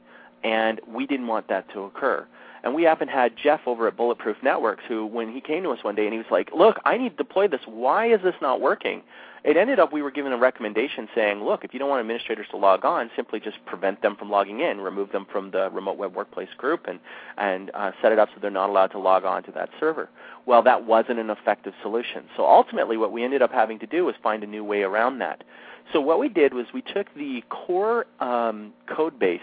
And 0.43 0.81
we 0.87 1.07
didn't 1.07 1.27
want 1.27 1.49
that 1.49 1.71
to 1.73 1.83
occur. 1.83 2.27
And 2.63 2.75
we 2.75 2.91
even 2.91 3.09
had 3.09 3.37
Jeff 3.37 3.61
over 3.67 3.87
at 3.87 3.97
Bulletproof 3.97 4.39
Networks 4.43 4.83
who, 4.89 5.07
when 5.07 5.33
he 5.33 5.41
came 5.41 5.63
to 5.63 5.71
us 5.71 5.85
one 5.85 5.95
day 5.95 6.05
and 6.05 6.13
he 6.13 6.19
was 6.19 6.31
like, 6.31 6.51
look, 6.55 6.79
I 6.85 6.97
need 6.97 7.11
to 7.11 7.17
deploy 7.17 7.47
this. 7.47 7.61
Why 7.67 8.07
is 8.13 8.23
this 8.23 8.35
not 8.41 8.61
working? 8.61 9.03
It 9.47 9.57
ended 9.57 9.79
up 9.79 9.93
we 9.93 10.03
were 10.03 10.11
given 10.11 10.33
a 10.33 10.37
recommendation 10.37 11.09
saying, 11.15 11.45
look, 11.45 11.63
if 11.63 11.73
you 11.73 11.79
don't 11.79 11.89
want 11.89 12.01
administrators 12.01 12.49
to 12.51 12.57
log 12.57 12.85
on, 12.85 13.13
simply 13.15 13.39
just 13.39 13.65
prevent 13.65 14.03
them 14.03 14.17
from 14.17 14.29
logging 14.29 14.59
in, 14.59 14.81
remove 14.81 15.13
them 15.13 15.25
from 15.31 15.53
the 15.53 15.71
remote 15.71 15.97
web 15.97 16.17
workplace 16.17 16.49
group, 16.59 16.89
and, 16.89 16.99
and 17.39 17.71
uh, 17.73 17.93
set 18.03 18.11
it 18.11 18.19
up 18.19 18.29
so 18.35 18.41
they're 18.41 18.51
not 18.51 18.71
allowed 18.71 18.89
to 18.89 18.99
log 18.99 19.25
on 19.25 19.45
to 19.45 19.53
that 19.53 19.71
server. 19.79 20.09
Well, 20.47 20.65
that 20.65 20.85
wasn't 20.85 21.21
an 21.21 21.31
effective 21.31 21.75
solution. 21.81 22.25
So 22.37 22.45
ultimately 22.45 22.97
what 22.97 23.13
we 23.13 23.23
ended 23.23 23.41
up 23.41 23.53
having 23.53 23.79
to 23.79 23.87
do 23.87 24.05
was 24.05 24.17
find 24.21 24.43
a 24.43 24.49
new 24.49 24.65
way 24.65 24.83
around 24.83 25.21
that. 25.21 25.45
So 25.93 26.01
what 26.01 26.19
we 26.19 26.29
did 26.29 26.53
was 26.53 26.67
we 26.75 26.83
took 26.83 27.15
the 27.15 27.45
core 27.49 28.07
um, 28.19 28.73
code 28.89 29.17
base 29.17 29.41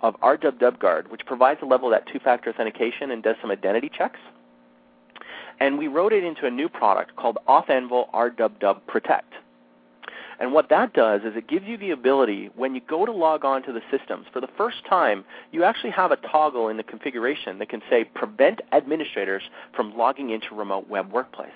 of 0.00 0.18
RWWGuard, 0.20 1.10
which 1.10 1.26
provides 1.26 1.60
a 1.60 1.66
level 1.66 1.92
of 1.92 1.92
that 1.92 2.10
two-factor 2.10 2.48
authentication 2.48 3.10
and 3.10 3.22
does 3.22 3.36
some 3.42 3.50
identity 3.50 3.90
checks. 3.94 4.18
And 5.60 5.78
we 5.78 5.88
wrote 5.88 6.12
it 6.12 6.24
into 6.24 6.46
a 6.46 6.50
new 6.50 6.68
product 6.68 7.16
called 7.16 7.36
AuthAnvil 7.46 8.10
RWW 8.12 8.80
Protect. 8.86 9.32
And 10.40 10.52
what 10.52 10.68
that 10.70 10.92
does 10.92 11.22
is 11.22 11.36
it 11.36 11.48
gives 11.48 11.66
you 11.66 11.76
the 11.76 11.90
ability, 11.90 12.50
when 12.56 12.74
you 12.74 12.80
go 12.88 13.06
to 13.06 13.12
log 13.12 13.44
on 13.44 13.62
to 13.64 13.72
the 13.72 13.82
systems, 13.90 14.26
for 14.32 14.40
the 14.40 14.48
first 14.56 14.84
time, 14.88 15.24
you 15.50 15.64
actually 15.64 15.90
have 15.90 16.10
a 16.10 16.16
toggle 16.16 16.68
in 16.68 16.76
the 16.76 16.82
configuration 16.82 17.58
that 17.58 17.68
can 17.68 17.82
say 17.88 18.04
prevent 18.04 18.60
administrators 18.72 19.42
from 19.74 19.96
logging 19.96 20.30
into 20.30 20.54
remote 20.54 20.88
web 20.88 21.12
workplace. 21.12 21.50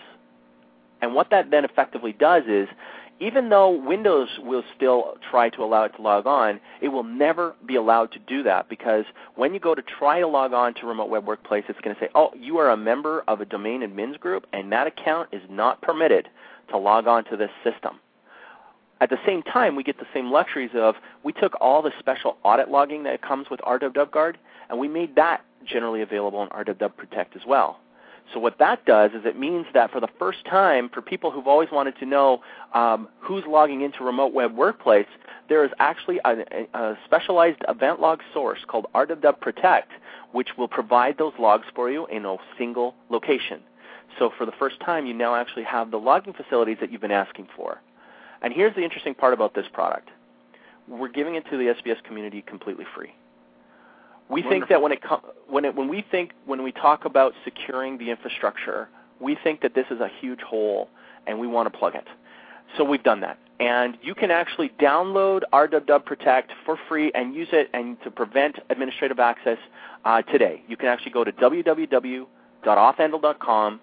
And 1.03 1.15
what 1.15 1.31
that 1.31 1.51
then 1.51 1.65
effectively 1.65 2.13
does 2.13 2.45
is 2.49 2.69
even 3.19 3.49
though 3.49 3.71
Windows 3.71 4.29
will 4.43 4.63
still 4.77 5.15
try 5.31 5.49
to 5.51 5.65
allow 5.65 5.85
it 5.85 5.95
to 5.97 6.03
log 6.03 6.27
on, 6.27 6.61
it 6.83 6.89
will 6.89 7.03
never 7.03 7.55
be 7.65 7.77
allowed 7.77 8.13
to 8.13 8.19
do 8.19 8.43
that 8.43 8.69
because 8.69 9.05
when 9.37 9.55
you 9.55 9.61
go 9.61 9.75
to 9.75 9.83
try 9.83 10.21
to 10.21 10.27
log 10.27 10.53
on 10.53 10.75
to 10.75 10.87
Remote 10.87 11.09
Web 11.09 11.27
Workplace, 11.27 11.65
it's 11.69 11.81
going 11.81 11.97
to 11.97 12.01
say, 12.01 12.09
oh, 12.15 12.31
you 12.39 12.59
are 12.59 12.71
a 12.71 12.77
member 12.77 13.25
of 13.27 13.41
a 13.41 13.47
domain 13.47 13.81
admins 13.81 14.21
group, 14.21 14.47
and 14.53 14.71
that 14.71 14.87
account 14.87 15.31
is 15.33 15.43
not 15.49 15.81
permitted 15.81 16.29
to 16.69 16.77
log 16.77 17.07
on 17.07 17.25
to 17.25 17.37
this 17.37 17.51
system. 17.65 17.99
At 19.01 19.11
the 19.11 19.19
same 19.27 19.43
time, 19.43 19.77
we 19.77 19.83
get 19.83 19.99
the 19.99 20.07
same 20.15 20.31
luxuries 20.31 20.71
of 20.75 20.95
we 21.23 21.33
took 21.33 21.55
all 21.61 21.83
the 21.83 21.93
special 21.99 22.39
audit 22.45 22.71
logging 22.71 23.03
that 23.05 23.21
comes 23.21 23.51
with 23.51 23.61
RWWGuard, 23.61 24.37
and 24.71 24.79
we 24.79 24.89
made 24.89 25.17
that 25.17 25.45
generally 25.65 26.01
available 26.01 26.43
in 26.43 26.49
RWW 26.49 26.97
Protect 26.97 27.37
as 27.37 27.43
well. 27.47 27.81
So 28.33 28.41
what 28.41 28.59
that 28.59 28.85
does 28.87 29.13
is 29.13 29.25
it 29.25 29.39
means 29.39 29.67
that 29.75 29.93
for 29.93 30.01
the 30.01 30.09
first 30.19 30.45
time, 30.47 30.89
for 30.89 31.01
people 31.01 31.31
who've 31.31 31.47
always 31.47 31.69
wanted 31.71 31.97
to 31.99 32.07
know 32.07 32.43
um, 32.75 33.09
who's 33.21 33.45
logging 33.47 33.83
into 33.83 34.03
Remote 34.03 34.33
Web 34.33 34.57
Workplace, 34.57 35.07
there 35.49 35.65
is 35.65 35.71
actually 35.79 36.19
a, 36.25 36.67
a, 36.75 36.99
specialized 37.05 37.63
event 37.69 38.01
log 38.01 38.21
source 38.33 38.59
called 38.67 38.87
RWW 38.95 39.41
Protect, 39.41 39.93
which 40.33 40.57
will 40.59 40.67
provide 40.67 41.19
those 41.19 41.35
logs 41.39 41.67
for 41.75 41.91
you 41.91 42.07
in 42.07 42.25
a 42.25 42.37
single 42.59 42.95
location. 43.11 43.61
So 44.19 44.33
for 44.37 44.45
the 44.45 44.53
first 44.59 44.81
time, 44.81 45.07
you 45.07 45.15
now 45.15 45.37
actually 45.37 45.65
have 45.65 45.91
the 45.91 45.99
logging 45.99 46.33
facilities 46.33 46.79
that 46.81 46.91
you've 46.91 47.01
been 47.01 47.13
asking 47.13 47.49
for. 47.55 47.81
And 48.47 48.55
here's 48.55 48.75
the 48.77 48.85
interesting 48.85 49.13
part 49.13 49.35
about 49.35 49.55
this 49.55 49.67
product. 49.73 50.09
We're 50.87 51.09
giving 51.09 51.35
it 51.35 51.45
to 51.51 51.57
the 51.57 51.75
SBS 51.75 52.01
community 52.05 52.43
completely 52.43 52.85
free. 52.95 53.13
We 54.29 54.43
Wonderful. 54.43 54.51
think 54.51 54.69
that 54.69 54.81
when 54.81 54.93
it, 54.93 55.01
when 55.49 55.65
it 55.65 55.75
when 55.75 55.89
we 55.89 56.05
think 56.13 56.31
when 56.45 56.63
we 56.63 56.71
talk 56.71 57.07
about 57.07 57.33
securing 57.43 57.99
the 57.99 58.09
infrastructure, 58.09 58.89
we 59.19 59.37
think 59.43 59.63
that 59.63 59.75
this 59.75 59.87
is 59.91 59.99
a 59.99 60.09
huge 60.21 60.43
hole 60.43 60.89
and 61.27 61.41
we 61.41 61.49
want 61.49 61.73
to 61.73 61.77
plug 61.77 61.97
it. 61.97 62.07
So 62.77 62.85
we've 62.85 63.03
done 63.03 63.21
that. 63.23 63.37
And 63.59 63.99
you 64.01 64.15
can 64.15 64.31
actually 64.31 64.71
download 64.81 65.41
RWW 65.53 66.05
Protect 66.05 66.53
for 66.65 66.79
free 66.89 67.11
and 67.17 67.35
use 67.35 67.49
it 67.51 67.69
and 67.75 68.01
to 68.05 68.13
prevent 68.13 68.61
administrative 68.71 69.19
access 69.19 69.59
uh, 70.05 70.23
today. 70.23 70.63
You 70.69 70.77
can 70.77 70.87
actually 70.87 71.11
go 71.11 71.25
to 71.25 71.33
www.authanvil.com 71.33 73.81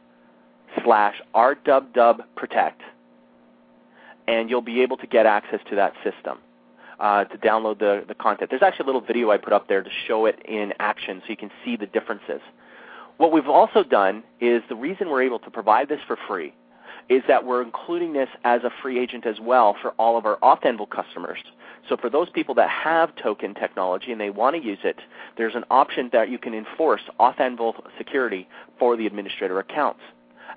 slash 0.85 1.21
rwwprotect 1.35 2.79
and 4.27 4.49
you'll 4.49 4.61
be 4.61 4.81
able 4.81 4.97
to 4.97 5.07
get 5.07 5.25
access 5.25 5.59
to 5.69 5.75
that 5.75 5.93
system 6.03 6.39
uh, 6.99 7.25
to 7.25 7.37
download 7.37 7.79
the, 7.79 8.03
the 8.07 8.15
content. 8.15 8.49
There's 8.49 8.63
actually 8.63 8.83
a 8.83 8.87
little 8.87 9.01
video 9.01 9.31
I 9.31 9.37
put 9.37 9.53
up 9.53 9.67
there 9.67 9.83
to 9.83 9.89
show 10.07 10.25
it 10.25 10.39
in 10.45 10.73
action 10.79 11.21
so 11.25 11.29
you 11.29 11.37
can 11.37 11.51
see 11.63 11.75
the 11.75 11.87
differences. 11.87 12.41
What 13.17 13.31
we've 13.31 13.47
also 13.47 13.83
done 13.83 14.23
is 14.39 14.63
the 14.69 14.75
reason 14.75 15.09
we're 15.09 15.23
able 15.23 15.39
to 15.39 15.51
provide 15.51 15.89
this 15.89 15.99
for 16.07 16.17
free 16.27 16.53
is 17.09 17.21
that 17.27 17.45
we're 17.45 17.61
including 17.61 18.13
this 18.13 18.29
as 18.43 18.63
a 18.63 18.69
free 18.81 18.99
agent 18.99 19.25
as 19.25 19.35
well 19.41 19.75
for 19.81 19.91
all 19.91 20.17
of 20.17 20.25
our 20.25 20.37
AuthAnvil 20.37 20.89
customers. 20.89 21.39
So 21.89 21.97
for 21.97 22.09
those 22.09 22.29
people 22.29 22.55
that 22.55 22.69
have 22.69 23.13
token 23.17 23.53
technology 23.53 24.11
and 24.11 24.21
they 24.21 24.29
want 24.29 24.55
to 24.55 24.61
use 24.61 24.79
it, 24.83 24.99
there's 25.37 25.55
an 25.55 25.65
option 25.69 26.09
that 26.13 26.29
you 26.29 26.37
can 26.37 26.53
enforce 26.53 27.01
AuthAnvil 27.19 27.73
security 27.97 28.47
for 28.79 28.95
the 28.95 29.05
administrator 29.05 29.59
accounts. 29.59 29.99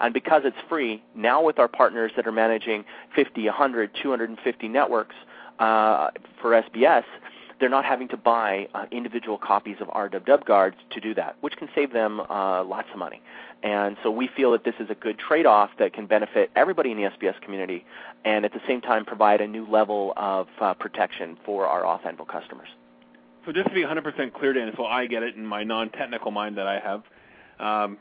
And 0.00 0.12
because 0.12 0.42
it's 0.44 0.56
free, 0.68 1.02
now 1.14 1.42
with 1.42 1.58
our 1.58 1.68
partners 1.68 2.12
that 2.16 2.26
are 2.26 2.32
managing 2.32 2.84
50, 3.14 3.44
100, 3.46 3.90
250 4.02 4.68
networks, 4.68 5.14
uh, 5.58 6.10
for 6.40 6.50
SBS, 6.50 7.04
they're 7.58 7.70
not 7.70 7.84
having 7.84 8.08
to 8.08 8.16
buy 8.16 8.68
uh, 8.74 8.84
individual 8.90 9.38
copies 9.38 9.76
of 9.80 9.88
RWWGuard 9.88 10.74
to 10.90 11.00
do 11.00 11.14
that, 11.14 11.36
which 11.40 11.56
can 11.56 11.68
save 11.74 11.92
them 11.92 12.20
uh, 12.20 12.62
lots 12.64 12.88
of 12.92 12.98
money. 12.98 13.22
And 13.62 13.96
so 14.02 14.10
we 14.10 14.28
feel 14.36 14.52
that 14.52 14.64
this 14.64 14.74
is 14.78 14.90
a 14.90 14.94
good 14.94 15.18
trade-off 15.18 15.70
that 15.78 15.94
can 15.94 16.06
benefit 16.06 16.50
everybody 16.54 16.90
in 16.90 16.98
the 16.98 17.04
SBS 17.04 17.40
community 17.40 17.86
and 18.24 18.44
at 18.44 18.52
the 18.52 18.60
same 18.68 18.82
time 18.82 19.06
provide 19.06 19.40
a 19.40 19.46
new 19.46 19.66
level 19.66 20.12
of 20.16 20.48
uh, 20.60 20.74
protection 20.74 21.38
for 21.46 21.66
our 21.66 21.82
AuthAnvil 21.82 22.28
customers. 22.28 22.68
So 23.46 23.52
just 23.52 23.68
to 23.68 23.74
be 23.74 23.82
100% 23.82 24.34
clear, 24.34 24.52
Dan, 24.52 24.72
so 24.76 24.84
I 24.84 25.06
get 25.06 25.22
it 25.22 25.36
in 25.36 25.46
my 25.46 25.64
non-technical 25.64 26.32
mind 26.32 26.58
that 26.58 26.66
I 26.66 26.80
have, 26.80 27.02
um, 27.58 27.98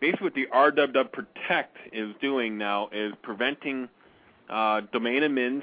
basically 0.00 0.24
what 0.24 0.34
the 0.34 0.46
RWW 0.52 1.12
Protect 1.12 1.76
is 1.92 2.14
doing 2.20 2.58
now 2.58 2.88
is 2.92 3.12
preventing 3.22 3.88
uh, 4.48 4.82
domain 4.92 5.22
admins 5.22 5.62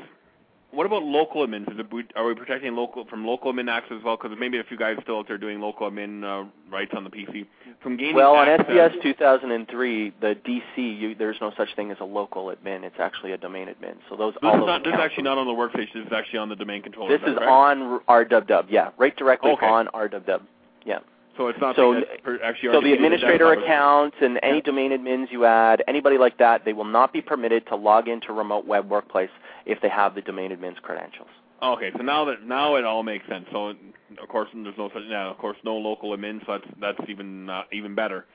what 0.74 0.88
about 0.88 1.04
local 1.04 1.46
admins? 1.46 1.68
It, 1.68 2.12
are 2.16 2.26
we 2.26 2.34
protecting 2.34 2.76
local 2.76 3.06
from 3.06 3.26
local 3.26 3.54
admin 3.54 3.70
access 3.70 3.98
as 4.00 4.04
well? 4.04 4.18
Because 4.18 4.36
maybe 4.40 4.58
a 4.58 4.64
few 4.64 4.76
guys 4.76 4.98
still 5.04 5.20
out 5.20 5.28
there 5.28 5.38
doing 5.38 5.62
local 5.62 5.90
admin 5.90 6.24
uh, 6.24 6.50
rights 6.72 6.92
on 6.96 7.04
the 7.04 7.12
PC 7.12 7.46
from 7.82 7.96
gaining. 7.96 8.16
Well, 8.16 8.34
on 8.34 8.48
SBS 8.48 9.00
2003, 9.02 10.14
the 10.20 10.36
DC, 10.46 10.62
you, 10.78 11.16
there's 11.16 11.38
no 11.40 11.52
such 11.56 11.70
thing 11.76 11.92
as 11.92 11.98
a 12.00 12.06
local 12.06 12.46
admin. 12.48 12.84
It's 12.84 12.96
actually 13.00 13.34
a 13.34 13.38
domain 13.38 13.68
admin. 13.68 13.98
So 14.10 14.16
those 14.16 14.34
this 14.34 14.42
all 14.44 14.62
is 14.62 14.66
not, 14.66 14.84
this 14.84 14.94
is 14.94 15.00
actually 15.00 15.24
not 15.24 15.38
on 15.38 15.46
the 15.46 15.54
workstation. 15.54 15.94
This 15.94 16.08
is 16.08 16.14
actually 16.14 16.40
on 16.40 16.50
the 16.50 16.56
domain 16.56 16.82
controller. 16.82 17.16
This 17.16 17.28
is, 17.28 17.34
is 17.34 17.40
on 17.40 18.02
RWW. 18.10 18.66
Yeah, 18.70 18.90
right 18.98 19.16
directly 19.16 19.52
okay. 19.52 19.68
on 19.68 19.88
RWW. 19.94 20.42
Yeah. 20.86 21.00
So 21.38 21.48
it's 21.48 21.60
not 21.60 21.76
so, 21.76 22.00
actually 22.44 22.74
so 22.74 22.82
the 22.82 22.94
administrator 22.94 23.54
accounts 23.54 24.18
and 24.22 24.40
any 24.44 24.62
domain 24.62 24.92
admins 24.92 25.32
you 25.32 25.46
add, 25.46 25.84
anybody 25.88 26.20
like 26.20 26.38
that, 26.38 26.64
they 26.64 26.74
will 26.74 26.84
not 26.86 27.12
be 27.12 27.22
permitted 27.22 27.66
to 27.68 27.76
log 27.76 28.08
into 28.08 28.32
remote 28.32 28.68
web 28.68 28.90
workplace 28.90 29.32
if 29.66 29.82
they 29.82 29.90
have 29.90 30.14
the 30.14 30.22
domain 30.22 30.52
admin's 30.52 30.80
credentials. 30.80 31.30
Okay, 31.64 31.92
so 31.96 32.04
now 32.04 32.26
that 32.26 32.44
now 32.44 32.76
it 32.76 32.86
all 32.86 33.04
makes 33.04 33.28
sense. 33.28 33.46
So 33.52 33.70
of 33.70 34.30
course 34.30 34.50
there's 34.54 34.78
no 34.78 34.90
such 34.94 35.04
now 35.10 35.32
of 35.32 35.38
course 35.38 35.58
no 35.64 35.76
local 35.76 36.16
admin, 36.16 36.46
so 36.46 36.60
that's 36.60 36.98
that's 36.98 37.10
even 37.10 37.50
uh, 37.50 37.64
even 37.72 37.96
better. 37.96 38.26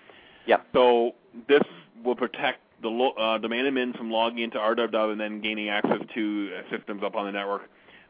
Yeah. 0.47 0.57
So 0.73 1.13
this 1.47 1.63
will 2.05 2.17
protect 2.17 2.61
the 2.81 2.89
lo- 2.89 3.13
uh, 3.13 3.39
domain 3.39 3.65
admins 3.65 3.97
from 3.97 4.11
logging 4.11 4.39
into 4.39 4.57
RWW 4.57 5.13
and 5.13 5.21
then 5.21 5.41
gaining 5.41 5.69
access 5.69 6.01
to 6.15 6.51
uh, 6.57 6.77
systems 6.77 7.03
up 7.05 7.17
on 7.17 7.27
the 7.27 7.33
network, 7.33 7.69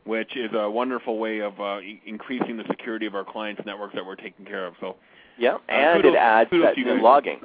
which 0.08 0.36
is 0.38 0.50
a 0.54 0.70
wonderful 0.70 1.18
way 1.18 1.40
of 1.40 1.60
uh, 1.60 1.80
increasing 2.06 2.56
the 2.56 2.64
security 2.68 3.04
of 3.04 3.14
our 3.14 3.24
clients' 3.24 3.60
networks 3.66 3.94
that 3.94 4.04
we're 4.04 4.16
taking 4.16 4.46
care 4.46 4.66
of. 4.66 4.72
So. 4.80 4.96
Yeah, 5.36 5.56
uh, 5.56 5.58
and 5.68 6.02
kudos, 6.02 6.14
it 6.14 6.18
adds 6.18 6.50
that 6.50 6.78
new 6.78 7.02
logging. 7.02 7.40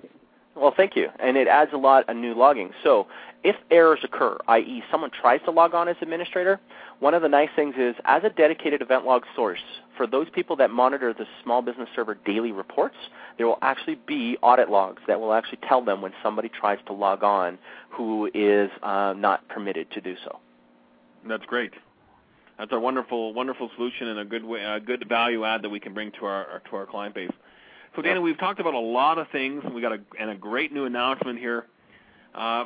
Well, 0.55 0.73
thank 0.75 0.95
you. 0.95 1.09
And 1.19 1.35
it 1.35 1.47
adds 1.47 1.71
a 1.73 1.77
lot 1.77 2.07
of 2.07 2.15
new 2.15 2.33
logging. 2.33 2.71
So 2.83 3.07
if 3.43 3.57
errors 3.69 3.99
occur, 4.03 4.37
i.e. 4.47 4.81
someone 4.89 5.11
tries 5.11 5.41
to 5.45 5.51
log 5.51 5.73
on 5.73 5.89
as 5.89 5.97
administrator, 6.01 6.61
one 6.99 7.13
of 7.13 7.21
the 7.21 7.27
nice 7.27 7.49
things 7.53 7.75
is 7.77 7.95
as 8.05 8.23
a 8.23 8.29
dedicated 8.29 8.81
event 8.81 9.03
log 9.05 9.23
source, 9.35 9.59
for 9.97 10.07
those 10.07 10.27
people 10.29 10.55
that 10.55 10.69
monitor 10.69 11.13
the 11.13 11.25
small 11.43 11.61
business 11.61 11.89
server 11.93 12.15
daily 12.25 12.53
reports, 12.53 12.95
there 13.37 13.45
will 13.45 13.59
actually 13.61 13.99
be 14.07 14.37
audit 14.41 14.69
logs 14.69 15.01
that 15.07 15.19
will 15.19 15.33
actually 15.33 15.59
tell 15.67 15.83
them 15.83 16.01
when 16.01 16.13
somebody 16.23 16.49
tries 16.49 16.79
to 16.85 16.93
log 16.93 17.23
on 17.23 17.57
who 17.89 18.29
is 18.33 18.69
uh, 18.83 19.13
not 19.17 19.45
permitted 19.49 19.91
to 19.91 19.99
do 19.99 20.15
so. 20.23 20.39
That's 21.27 21.45
great. 21.45 21.73
That's 22.57 22.71
a 22.71 22.79
wonderful, 22.79 23.33
wonderful 23.33 23.69
solution 23.75 24.09
and 24.09 24.19
a 24.19 24.25
good 24.25 24.45
way, 24.45 24.63
a 24.63 24.79
good 24.79 25.07
value 25.09 25.43
add 25.43 25.63
that 25.63 25.69
we 25.69 25.79
can 25.79 25.93
bring 25.93 26.11
to 26.19 26.25
our 26.25 26.61
to 26.69 26.75
our 26.75 26.85
client 26.85 27.15
base. 27.15 27.31
So, 27.95 28.01
Dana, 28.01 28.21
we've 28.21 28.37
talked 28.37 28.59
about 28.59 28.73
a 28.73 28.79
lot 28.79 29.17
of 29.17 29.27
things. 29.31 29.63
We 29.73 29.81
got 29.81 29.93
a 29.93 29.99
and 30.19 30.29
a 30.29 30.35
great 30.35 30.71
new 30.71 30.85
announcement 30.85 31.39
here. 31.39 31.65
Uh, 32.33 32.65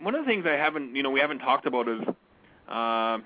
one 0.00 0.14
of 0.14 0.24
the 0.24 0.30
things 0.30 0.44
I 0.46 0.52
haven't, 0.52 0.96
you 0.96 1.02
know, 1.02 1.10
we 1.10 1.20
haven't 1.20 1.38
talked 1.38 1.66
about 1.66 1.88
is 1.88 2.00
uh, 2.68 3.18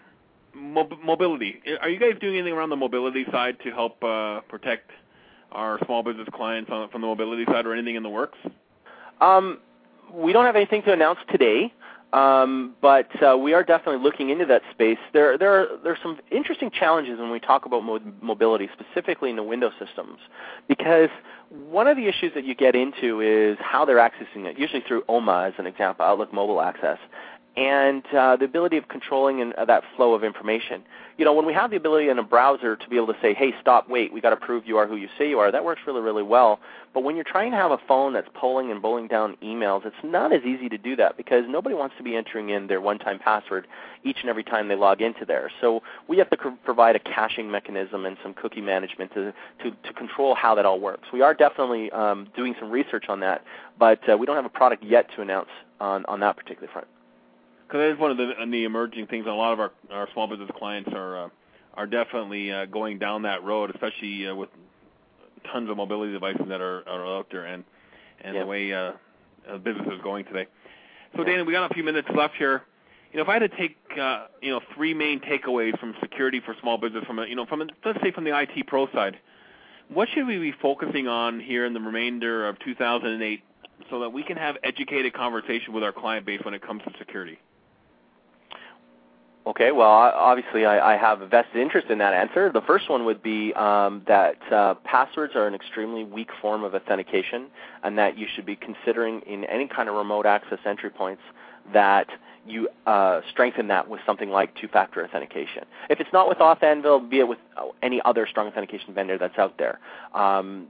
mob- 0.55 1.01
mobility. 1.03 1.62
Are 1.80 1.88
you 1.88 1.99
guys 1.99 2.14
doing 2.20 2.34
anything 2.36 2.53
around 2.53 2.70
the 2.70 2.76
mobility 2.76 3.24
side 3.30 3.57
to 3.64 3.70
help 3.70 4.03
uh, 4.03 4.40
protect 4.42 4.90
our 5.53 5.78
small 5.86 6.03
business 6.03 6.28
clients 6.32 6.70
on, 6.70 6.88
from 6.90 7.01
the 7.01 7.07
mobility 7.07 7.44
side, 7.47 7.66
or 7.66 7.72
anything 7.72 7.97
in 7.97 8.03
the 8.03 8.09
works? 8.09 8.38
Um, 9.20 9.59
we 10.12 10.32
don't 10.32 10.44
have 10.44 10.57
anything 10.57 10.82
to 10.82 10.92
announce 10.92 11.18
today. 11.30 11.72
Um, 12.13 12.75
but 12.81 13.11
uh, 13.23 13.37
we 13.37 13.53
are 13.53 13.63
definitely 13.63 14.03
looking 14.03 14.31
into 14.31 14.47
that 14.47 14.63
space. 14.71 14.99
There, 15.13 15.37
there 15.37 15.69
are 15.85 15.99
some 16.03 16.19
interesting 16.31 16.71
challenges 16.71 17.19
when 17.19 17.31
we 17.31 17.41
talk 17.41 17.67
about 17.67 17.83
mo- 17.85 18.01
mobility, 18.23 18.69
specifically 18.73 19.29
in 19.29 19.37
the 19.37 19.43
Windows 19.43 19.73
systems, 19.85 20.19
because 20.69 21.11
one 21.51 21.87
of 21.89 21.97
the 21.97 22.07
issues 22.07 22.33
that 22.35 22.45
you 22.45 22.55
get 22.55 22.75
into 22.75 23.21
is 23.21 23.59
how 23.61 23.85
they're 23.85 23.97
accessing 23.97 24.47
it, 24.47 24.59
usually 24.59 24.83
through 24.87 25.03
OMA 25.09 25.47
as 25.49 25.55
an 25.59 25.67
example, 25.67 26.07
Outlook 26.07 26.33
Mobile 26.33 26.61
Access 26.61 26.99
and 27.57 28.05
uh, 28.15 28.37
the 28.37 28.45
ability 28.45 28.77
of 28.77 28.89
controlling 28.89 29.39
in, 29.39 29.55
uh, 29.57 29.65
that 29.65 29.83
flow 29.97 30.13
of 30.13 30.23
information. 30.23 30.83
You 31.17 31.25
know, 31.25 31.33
when 31.33 31.47
we 31.47 31.55
have 31.55 31.71
the 31.71 31.77
ability 31.77 32.11
in 32.11 32.19
a 32.19 32.23
browser 32.23 32.77
to 32.77 32.89
be 32.91 32.97
able 32.97 33.07
to 33.07 33.17
say, 33.23 33.33
"Hey, 33.33 33.55
stop, 33.61 33.89
wait, 33.89 34.13
we 34.13 34.21
got 34.21 34.31
to 34.31 34.37
prove 34.37 34.67
you 34.67 34.77
are 34.77 34.87
who 34.87 34.97
you 34.97 35.09
say 35.17 35.27
you 35.29 35.39
are," 35.39 35.51
that 35.51 35.65
works 35.65 35.81
really, 35.87 36.03
really 36.03 36.23
well. 36.23 36.61
But 36.93 37.05
when 37.05 37.15
you're 37.15 37.25
trying 37.25 37.53
to 37.53 37.57
have 37.57 37.71
a 37.71 37.79
phone 37.89 38.13
that's 38.13 38.29
pulling 38.39 38.71
and 38.71 38.83
pulling 38.83 39.09
down 39.09 39.37
emails, 39.43 39.87
it's 39.87 39.97
not 40.05 40.33
as 40.33 40.43
easy 40.43 40.69
to 40.69 40.77
do 40.77 40.95
that 40.97 41.17
because 41.17 41.45
nobody 41.49 41.75
wants 41.75 41.95
to 41.97 42.03
be 42.03 42.15
entering 42.15 42.51
in 42.51 42.67
their 42.67 42.83
one-time 42.83 43.19
password 43.19 43.67
each 44.05 44.19
and 44.21 44.29
every 44.29 44.45
time 44.45 44.69
they 44.69 44.77
log 44.77 45.01
into 45.01 45.25
there. 45.25 45.51
So 45.63 45.83
we 46.09 46.19
have 46.19 46.29
to 46.31 46.37
provide 46.65 46.97
a 46.97 47.01
caching 47.01 47.51
mechanism 47.51 48.05
and 48.05 48.19
some 48.23 48.35
cookie 48.35 48.61
management 48.61 49.13
to, 49.15 49.33
to, 49.63 49.71
to 49.71 49.93
control 49.95 50.35
how 50.35 50.55
that 50.55 50.67
all 50.67 50.81
works. 50.81 51.09
We 51.13 51.23
are 51.23 51.33
definitely 51.33 51.91
um, 51.93 52.29
doing 52.37 52.55
some 52.61 52.71
research 52.71 53.07
on 53.09 53.21
that, 53.21 53.43
but 53.79 54.07
uh, 54.09 54.17
we 54.19 54.27
don't 54.27 54.37
have 54.37 54.45
a 54.45 54.51
product 54.51 54.85
yet 54.85 55.09
to 55.17 55.23
announce 55.23 55.49
on, 55.81 56.05
on 56.07 56.21
that 56.21 56.37
particular 56.37 56.69
front 56.71 56.87
because 57.67 57.81
that 57.81 57.93
is 57.93 57.99
one 57.99 58.11
of 58.12 58.17
the, 58.17 58.33
the 58.51 58.64
emerging 58.64 59.07
things. 59.09 59.27
A 59.27 59.31
lot 59.31 59.53
of 59.53 59.61
our, 59.61 59.73
our 59.91 60.09
small 60.12 60.29
business 60.29 60.51
clients 60.57 60.91
are 60.93 61.25
uh, 61.25 61.29
are 61.75 61.87
definitely 61.87 62.53
uh, 62.53 62.67
going 62.67 62.99
down 62.99 63.23
that 63.23 63.43
road, 63.45 63.71
especially 63.71 64.27
uh, 64.27 64.35
with 64.35 64.49
tons 65.53 65.69
of 65.69 65.77
mobility 65.77 66.12
devices 66.12 66.47
that 66.49 66.61
are, 66.61 66.89
are 66.89 67.07
out 67.19 67.27
there, 67.31 67.45
and 67.45 67.64
and 68.23 68.35
yeah. 68.35 68.43
the 68.43 68.47
way 68.47 68.73
uh, 68.73 68.93
business 69.59 69.87
is 69.93 70.01
going 70.03 70.25
today. 70.25 70.47
So, 71.14 71.23
yeah. 71.23 71.33
Dana, 71.33 71.45
we 71.45 71.53
got 71.53 71.71
a 71.71 71.75
few 71.75 71.85
minutes 71.85 72.09
left 72.14 72.35
here. 72.37 72.62
You 73.12 73.19
know, 73.19 73.23
if 73.23 73.29
I 73.29 73.35
had 73.35 73.51
to 73.51 73.57
take 73.57 73.77
uh, 74.01 74.27
you 74.41 74.51
know 74.51 74.61
three 74.75 74.95
main 74.95 75.21
takeaways 75.21 75.79
from 75.79 75.95
security 76.01 76.41
for 76.45 76.55
small 76.61 76.79
business, 76.79 77.05
from 77.05 77.19
a, 77.19 77.27
you 77.27 77.37
know 77.37 77.47
from 77.47 77.62
a, 77.62 77.67
let's 77.85 78.01
say 78.03 78.12
from 78.12 78.25
the 78.25 78.39
IT 78.39 78.67
pro 78.67 78.91
side, 78.93 79.19
what 79.89 80.09
should 80.14 80.27
we 80.27 80.39
be 80.39 80.53
focusing 80.62 81.09
on 81.09 81.41
here 81.41 81.67
in 81.67 81.75
the 81.75 81.81
remainder 81.81 82.49
of 82.49 82.59
2008 82.61 83.43
so 83.91 84.01
that 84.01 84.11
we 84.11 84.23
can 84.23 84.37
have 84.37 84.57
educated 84.64 85.14
conversation 85.14 85.73
with 85.73 85.83
our 85.83 85.93
client 85.93 86.27
base 86.27 86.41
when 86.45 86.55
it 86.55 86.62
comes 86.62 86.83
to 86.85 86.93
security? 86.99 87.39
Okay, 89.47 89.70
well, 89.70 89.88
obviously 89.88 90.66
I, 90.66 90.94
I, 90.94 90.97
have 90.97 91.20
a 91.20 91.26
vested 91.26 91.59
interest 91.59 91.86
in 91.88 91.99
that 91.99 92.12
answer. 92.12 92.51
The 92.51 92.62
first 92.62 92.90
one 92.90 93.05
would 93.05 93.22
be 93.22 93.55
um, 93.55 94.03
that 94.09 94.36
uh, 94.53 94.74
passwords 94.82 95.36
are 95.36 95.47
an 95.47 95.55
extremely 95.55 96.03
weak 96.03 96.30
form 96.42 96.64
of 96.64 96.74
authentication, 96.74 97.47
and 97.84 97.97
that 97.97 98.18
you 98.18 98.26
should 98.34 98.44
be 98.44 98.57
considering 98.57 99.20
in 99.20 99.44
any 99.44 99.68
kind 99.68 99.88
of 99.88 99.94
remote 99.94 100.26
access 100.26 100.59
entry 100.66 100.90
points 100.90 101.22
that 101.72 102.09
you 102.44 102.68
uh, 102.86 103.20
strengthen 103.30 103.68
that 103.68 103.88
with 103.88 104.01
something 104.05 104.30
like 104.30 104.53
two-factor 104.61 105.05
authentication. 105.05 105.64
If 105.90 106.01
it's 106.01 106.12
not 106.12 106.28
with 106.28 106.38
AuthAnvil, 106.38 107.09
be 107.09 107.20
it 107.20 107.28
with 107.28 107.38
uh, 107.57 107.66
any 107.84 108.01
other 108.05 108.26
strong 108.26 108.49
authentication 108.49 108.94
vendor 108.94 109.16
that's 109.16 109.38
out 109.38 109.59
there. 109.59 109.78
Um, 110.12 110.66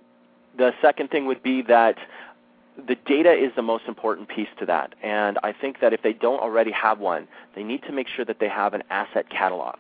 the 0.59 0.73
second 0.83 1.11
thing 1.11 1.25
would 1.27 1.43
be 1.43 1.63
that 1.63 1.97
the 2.77 2.97
data 3.07 3.33
is 3.33 3.53
the 3.57 3.63
most 3.63 3.85
important 3.87 4.29
piece 4.29 4.49
to 4.59 4.67
that. 4.67 4.95
And 5.03 5.39
I 5.43 5.53
think 5.53 5.81
that 5.81 5.93
if 5.93 6.03
they 6.03 6.13
don't 6.13 6.41
already 6.41 6.73
have 6.73 6.99
one, 6.99 7.29
they 7.55 7.63
need 7.63 7.83
to 7.85 7.93
make 7.93 8.09
sure 8.09 8.25
that 8.25 8.39
they 8.39 8.49
have 8.49 8.75
an 8.75 8.83
asset 8.91 9.31
catalog. 9.31 9.77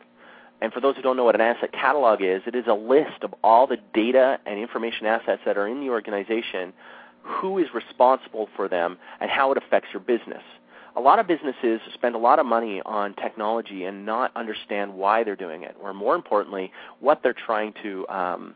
And 0.60 0.72
for 0.72 0.80
those 0.80 0.96
who 0.96 1.02
don't 1.02 1.16
know 1.16 1.24
what 1.24 1.34
an 1.34 1.42
asset 1.42 1.72
catalog 1.72 2.22
is, 2.22 2.42
it 2.46 2.54
is 2.54 2.64
a 2.66 2.74
list 2.74 3.22
of 3.22 3.34
all 3.44 3.66
the 3.66 3.76
data 3.92 4.38
and 4.46 4.58
information 4.58 5.06
assets 5.06 5.42
that 5.44 5.58
are 5.58 5.68
in 5.68 5.80
the 5.80 5.90
organization, 5.90 6.72
who 7.22 7.58
is 7.58 7.66
responsible 7.74 8.48
for 8.56 8.68
them, 8.68 8.96
and 9.20 9.30
how 9.30 9.52
it 9.52 9.58
affects 9.58 9.88
your 9.92 10.00
business. 10.00 10.42
A 10.96 11.00
lot 11.00 11.18
of 11.18 11.26
businesses 11.26 11.80
spend 11.92 12.14
a 12.14 12.18
lot 12.18 12.38
of 12.38 12.46
money 12.46 12.80
on 12.86 13.12
technology 13.14 13.84
and 13.84 14.06
not 14.06 14.32
understand 14.34 14.94
why 14.94 15.24
they're 15.24 15.36
doing 15.36 15.62
it, 15.62 15.76
or 15.82 15.92
more 15.92 16.14
importantly, 16.14 16.72
what 17.00 17.22
they're 17.22 17.34
trying 17.34 17.74
to 17.82 18.08
um, 18.08 18.54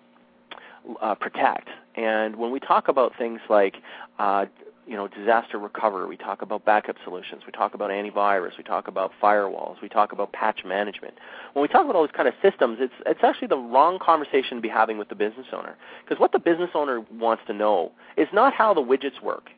uh, 1.01 1.15
protect. 1.15 1.69
And 1.97 2.37
when 2.37 2.51
we 2.51 2.61
talk 2.61 2.89
about 2.89 3.13
things 3.19 3.41
like 3.49 3.77
uh, 4.19 4.47
you 4.91 4.97
know, 4.97 5.07
disaster 5.07 5.57
recovery. 5.57 6.07
We 6.07 6.17
talk 6.17 6.43
about 6.43 6.65
backup 6.65 6.97
solutions. 7.05 7.43
We 7.47 7.53
talk 7.53 7.75
about 7.75 7.91
antivirus. 7.91 8.59
We 8.59 8.65
talk 8.65 8.89
about 8.89 9.13
firewalls. 9.23 9.81
We 9.81 9.89
talk 9.89 10.11
about 10.11 10.33
patch 10.33 10.65
management. 10.65 11.15
When 11.53 11.63
we 11.63 11.69
talk 11.69 11.85
about 11.85 11.95
all 11.95 12.03
these 12.03 12.17
kind 12.17 12.27
of 12.27 12.35
systems, 12.43 12.79
it's 12.81 12.93
it's 13.07 13.21
actually 13.23 13.47
the 13.47 13.57
wrong 13.57 14.01
conversation 14.01 14.57
to 14.57 14.61
be 14.61 14.69
having 14.69 14.99
with 14.99 15.09
the 15.09 15.15
business 15.15 15.47
owner. 15.53 15.77
Because 16.05 16.21
what 16.21 16.33
the 16.33 16.41
business 16.41 16.71
owner 16.75 17.05
wants 17.13 17.45
to 17.47 17.53
know 17.53 17.93
is 18.17 18.27
not 18.33 18.53
how 18.53 18.75
the 18.75 18.81
widgets 18.81 19.23
work. 19.23 19.51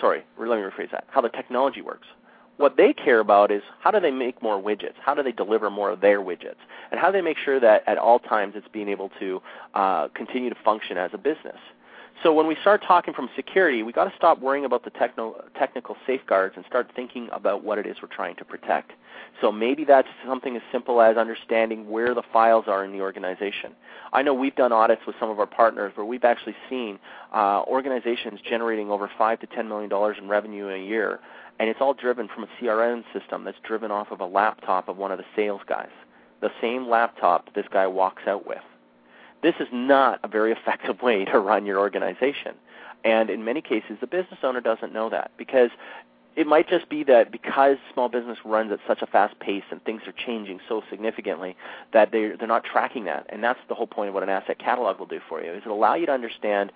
Sorry, 0.00 0.22
let 0.38 0.46
me 0.46 0.62
rephrase 0.62 0.92
that. 0.92 1.04
How 1.08 1.20
the 1.20 1.30
technology 1.30 1.82
works. 1.82 2.06
What 2.58 2.76
they 2.76 2.92
care 2.92 3.20
about 3.20 3.52
is 3.52 3.62
how 3.80 3.92
do 3.92 4.00
they 4.00 4.10
make 4.10 4.42
more 4.42 4.60
widgets? 4.60 4.94
How 5.00 5.14
do 5.14 5.22
they 5.22 5.32
deliver 5.32 5.70
more 5.70 5.90
of 5.90 6.00
their 6.00 6.20
widgets? 6.20 6.56
And 6.90 7.00
how 7.00 7.06
do 7.06 7.12
they 7.12 7.22
make 7.22 7.38
sure 7.38 7.60
that 7.60 7.84
at 7.86 7.98
all 7.98 8.18
times 8.18 8.54
it's 8.56 8.66
being 8.68 8.88
able 8.88 9.10
to 9.20 9.40
uh, 9.74 10.08
continue 10.08 10.50
to 10.50 10.56
function 10.64 10.98
as 10.98 11.12
a 11.14 11.18
business? 11.18 11.58
So 12.24 12.32
when 12.32 12.48
we 12.48 12.56
start 12.60 12.82
talking 12.84 13.14
from 13.14 13.30
security, 13.36 13.84
we 13.84 13.92
got 13.92 14.06
to 14.06 14.16
stop 14.16 14.40
worrying 14.40 14.64
about 14.64 14.82
the 14.82 14.90
techno, 14.90 15.44
technical 15.56 15.96
safeguards 16.04 16.56
and 16.56 16.64
start 16.66 16.90
thinking 16.96 17.28
about 17.32 17.62
what 17.62 17.78
it 17.78 17.86
is 17.86 17.98
we're 18.02 18.08
trying 18.08 18.34
to 18.36 18.44
protect. 18.44 18.90
So 19.40 19.52
maybe 19.52 19.84
that's 19.84 20.08
something 20.26 20.56
as 20.56 20.62
simple 20.72 21.00
as 21.00 21.16
understanding 21.16 21.88
where 21.88 22.12
the 22.12 22.24
files 22.32 22.64
are 22.66 22.84
in 22.84 22.90
the 22.90 23.00
organization. 23.00 23.72
I 24.12 24.22
know 24.22 24.34
we've 24.34 24.56
done 24.56 24.72
audits 24.72 25.02
with 25.06 25.14
some 25.20 25.30
of 25.30 25.38
our 25.38 25.46
partners 25.46 25.92
where 25.94 26.04
we've 26.04 26.24
actually 26.24 26.56
seen 26.68 26.98
uh, 27.32 27.62
organizations 27.68 28.40
generating 28.40 28.90
over 28.90 29.08
five 29.16 29.38
to 29.40 29.46
ten 29.46 29.68
million 29.68 29.88
dollars 29.88 30.16
in 30.20 30.26
revenue 30.26 30.68
a 30.68 30.78
year 30.78 31.20
and 31.58 31.68
it's 31.68 31.80
all 31.80 31.94
driven 31.94 32.28
from 32.28 32.44
a 32.44 32.48
CRM 32.60 33.04
system 33.12 33.44
that's 33.44 33.58
driven 33.62 33.90
off 33.90 34.10
of 34.10 34.20
a 34.20 34.26
laptop 34.26 34.88
of 34.88 34.96
one 34.96 35.12
of 35.12 35.18
the 35.18 35.24
sales 35.34 35.62
guys, 35.66 35.90
the 36.40 36.50
same 36.60 36.88
laptop 36.88 37.52
this 37.54 37.66
guy 37.70 37.86
walks 37.86 38.22
out 38.26 38.46
with. 38.46 38.62
This 39.42 39.54
is 39.60 39.68
not 39.72 40.20
a 40.22 40.28
very 40.28 40.52
effective 40.58 41.02
way 41.02 41.24
to 41.26 41.38
run 41.38 41.66
your 41.66 41.78
organization. 41.78 42.54
And 43.04 43.30
in 43.30 43.44
many 43.44 43.60
cases, 43.60 43.98
the 44.00 44.06
business 44.06 44.40
owner 44.42 44.60
doesn't 44.60 44.92
know 44.92 45.08
that 45.10 45.30
because 45.36 45.70
it 46.36 46.46
might 46.46 46.68
just 46.68 46.88
be 46.88 47.02
that 47.04 47.32
because 47.32 47.78
small 47.92 48.08
business 48.08 48.38
runs 48.44 48.70
at 48.70 48.78
such 48.86 49.02
a 49.02 49.06
fast 49.06 49.38
pace 49.40 49.64
and 49.70 49.82
things 49.84 50.02
are 50.06 50.12
changing 50.12 50.60
so 50.68 50.82
significantly 50.88 51.56
that 51.92 52.12
they're, 52.12 52.36
they're 52.36 52.46
not 52.46 52.64
tracking 52.64 53.04
that. 53.04 53.26
And 53.28 53.42
that's 53.42 53.58
the 53.68 53.74
whole 53.74 53.88
point 53.88 54.08
of 54.08 54.14
what 54.14 54.22
an 54.22 54.28
asset 54.28 54.58
catalog 54.58 54.98
will 54.98 55.06
do 55.06 55.20
for 55.28 55.42
you 55.42 55.52
is 55.52 55.62
it 55.64 55.68
allow 55.68 55.94
you 55.94 56.06
to 56.06 56.12
understand 56.12 56.70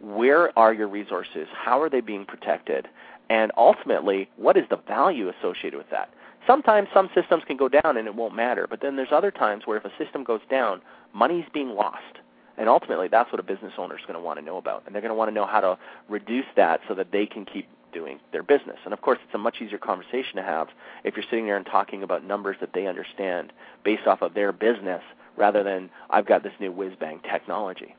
where 0.00 0.56
are 0.58 0.74
your 0.74 0.88
resources, 0.88 1.48
how 1.52 1.80
are 1.80 1.88
they 1.88 2.00
being 2.00 2.26
protected, 2.26 2.88
and 3.28 3.52
ultimately, 3.56 4.28
what 4.36 4.56
is 4.56 4.64
the 4.70 4.76
value 4.76 5.28
associated 5.28 5.76
with 5.76 5.90
that? 5.90 6.10
Sometimes 6.46 6.88
some 6.94 7.10
systems 7.14 7.42
can 7.46 7.56
go 7.56 7.68
down 7.68 7.96
and 7.96 8.06
it 8.06 8.14
won't 8.14 8.34
matter, 8.34 8.66
but 8.68 8.80
then 8.80 8.96
there's 8.96 9.08
other 9.10 9.32
times 9.32 9.66
where 9.66 9.76
if 9.76 9.84
a 9.84 9.92
system 9.98 10.22
goes 10.22 10.42
down, 10.48 10.80
money's 11.12 11.46
being 11.52 11.70
lost. 11.70 12.20
And 12.56 12.68
ultimately, 12.68 13.08
that's 13.08 13.30
what 13.32 13.40
a 13.40 13.42
business 13.42 13.72
owner 13.76 13.96
is 13.96 14.02
going 14.02 14.14
to 14.14 14.20
want 14.20 14.38
to 14.38 14.44
know 14.44 14.56
about. 14.56 14.84
And 14.86 14.94
they're 14.94 15.02
going 15.02 15.10
to 15.10 15.16
want 15.16 15.28
to 15.28 15.34
know 15.34 15.44
how 15.44 15.60
to 15.60 15.78
reduce 16.08 16.46
that 16.56 16.80
so 16.88 16.94
that 16.94 17.12
they 17.12 17.26
can 17.26 17.44
keep 17.44 17.68
doing 17.92 18.20
their 18.32 18.42
business. 18.42 18.76
And 18.84 18.94
of 18.94 19.02
course, 19.02 19.18
it's 19.24 19.34
a 19.34 19.38
much 19.38 19.56
easier 19.60 19.78
conversation 19.78 20.36
to 20.36 20.42
have 20.42 20.68
if 21.04 21.16
you're 21.16 21.24
sitting 21.28 21.46
there 21.46 21.56
and 21.56 21.66
talking 21.66 22.02
about 22.02 22.24
numbers 22.24 22.56
that 22.60 22.72
they 22.72 22.86
understand 22.86 23.52
based 23.84 24.06
off 24.06 24.22
of 24.22 24.34
their 24.34 24.52
business 24.52 25.02
rather 25.36 25.62
than 25.62 25.90
I've 26.10 26.26
got 26.26 26.42
this 26.42 26.52
new 26.60 26.72
whiz 26.72 26.92
bang 26.98 27.20
technology. 27.30 27.94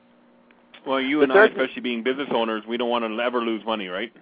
Well, 0.86 1.01
you 1.01 1.21
and 1.21 1.32
I, 1.34 1.45
especially 1.45 1.82
being 1.82 2.03
business 2.03 2.30
owners, 2.32 2.63
we 2.67 2.78
don't 2.78 2.89
want 2.89 3.03
to 3.03 3.21
ever 3.21 3.41
lose 3.41 3.65
money, 3.65 3.88
right? 3.88 4.13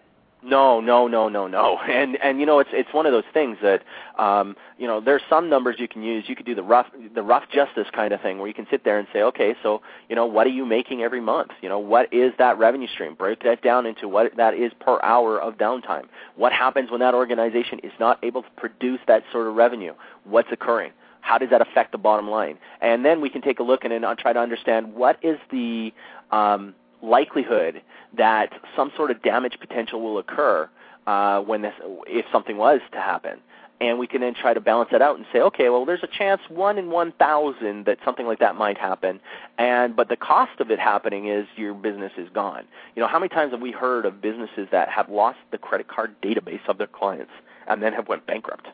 No, 0.46 0.80
no, 0.80 1.08
no, 1.08 1.28
no, 1.28 1.48
no. 1.48 1.80
And 1.96 2.18
and 2.22 2.40
you 2.40 2.46
know 2.46 2.60
it's 2.60 2.70
it's 2.72 2.94
one 2.94 3.06
of 3.06 3.12
those 3.12 3.24
things 3.34 3.58
that 3.64 3.82
um, 4.20 4.56
you 4.78 4.86
know 4.86 5.02
there's 5.02 5.24
some 5.30 5.50
numbers 5.50 5.78
you 5.80 5.88
can 5.88 6.04
use. 6.04 6.26
You 6.28 6.36
could 6.36 6.46
do 6.46 6.54
the 6.54 6.64
rough 6.64 6.88
the 7.16 7.24
rough 7.24 7.44
justice 7.52 7.88
kind 7.94 8.14
of 8.14 8.22
thing 8.22 8.38
where 8.38 8.48
you 8.48 8.54
can 8.54 8.68
sit 8.70 8.84
there 8.84 9.00
and 9.00 9.08
say, 9.12 9.22
okay, 9.24 9.56
so 9.64 9.82
you 10.08 10.16
know 10.16 10.26
what 10.26 10.46
are 10.46 10.52
you 10.52 10.66
making 10.66 11.02
every 11.02 11.22
month? 11.22 11.52
You 11.62 11.70
know 11.70 11.80
what 11.80 12.14
is 12.14 12.32
that 12.38 12.60
revenue 12.60 12.88
stream? 12.88 13.16
Break 13.16 13.44
that 13.44 13.64
down 13.64 13.86
into 13.86 14.08
what 14.08 14.36
that 14.38 14.54
is 14.54 14.72
per 14.80 15.00
hour 15.02 15.42
of 15.42 15.58
downtime. 15.58 16.06
What 16.36 16.52
happens 16.52 16.92
when 16.92 17.00
that 17.00 17.16
organization 17.16 17.80
is 17.80 17.94
not 18.00 18.24
able 18.24 18.44
to 18.44 18.50
produce 18.56 19.00
that 19.08 19.24
sort 19.32 19.48
of 19.48 19.56
revenue? 19.56 19.94
What's 20.26 20.52
occurring? 20.52 20.92
How 21.22 21.40
does 21.40 21.50
that 21.50 21.62
affect 21.62 21.92
the 21.92 21.98
bottom 21.98 22.30
line? 22.30 22.60
And 22.82 23.04
then 23.04 23.20
we 23.20 23.32
can 23.32 23.42
take 23.42 23.60
a 23.60 23.64
look 23.64 23.84
and, 23.84 23.92
and 23.92 24.06
try 24.20 24.32
to 24.32 24.40
understand 24.40 24.94
what 24.94 25.18
is 25.24 25.40
the 25.50 25.92
um, 26.32 26.76
likelihood 27.06 27.82
that 28.18 28.52
some 28.76 28.92
sort 28.96 29.12
of 29.12 29.22
damage 29.22 29.58
potential 29.60 30.02
will 30.02 30.18
occur 30.18 30.70
uh, 31.08 31.40
when 31.42 31.62
this, 31.62 31.74
if 32.08 32.26
something 32.32 32.58
was 32.58 32.82
to 32.92 33.00
happen. 33.00 33.40
And 33.82 34.00
we 34.00 34.08
can 34.08 34.22
then 34.22 34.34
try 34.34 34.54
to 34.54 34.62
balance 34.62 34.90
that 34.94 35.02
out 35.02 35.18
and 35.18 35.26
say, 35.34 35.40
okay, 35.40 35.68
well, 35.68 35.86
there's 35.86 36.02
a 36.02 36.08
chance 36.08 36.42
one 36.48 36.78
in 36.78 36.92
1,000 36.92 37.86
that 37.86 37.98
something 38.06 38.26
like 38.26 38.40
that 38.40 38.56
might 38.56 38.78
happen, 38.78 39.20
and 39.58 39.98
but 39.98 40.08
the 40.08 40.16
cost 40.16 40.62
of 40.62 40.72
it 40.72 40.80
happening 40.80 41.28
is 41.28 41.46
your 41.58 41.74
business 41.74 42.14
is 42.18 42.30
gone. 42.34 42.64
You 42.96 43.02
know, 43.02 43.10
how 43.10 43.20
many 43.20 43.28
times 43.28 43.52
have 43.52 43.60
we 43.60 43.72
heard 43.72 44.06
of 44.06 44.22
businesses 44.22 44.70
that 44.72 44.88
have 44.88 45.10
lost 45.10 45.40
the 45.52 45.58
credit 45.58 45.90
card 45.90 46.16
database 46.22 46.66
of 46.70 46.78
their 46.78 46.88
clients 46.88 47.32
and 47.68 47.84
then 47.84 47.92
have 47.92 48.08
went 48.08 48.26
bankrupt? 48.26 48.68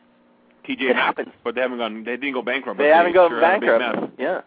TJ, 0.64 0.82
it 0.90 0.96
happens, 0.96 1.30
but 1.42 1.56
they 1.56 1.62
haven't 1.62 1.78
gone. 1.78 2.04
They 2.04 2.12
didn't 2.12 2.34
go 2.34 2.42
bankrupt. 2.42 2.78
They 2.78 2.88
haven't 2.88 3.14
gone 3.14 3.40
bankrupt. 3.40 4.12
Yeah, 4.20 4.42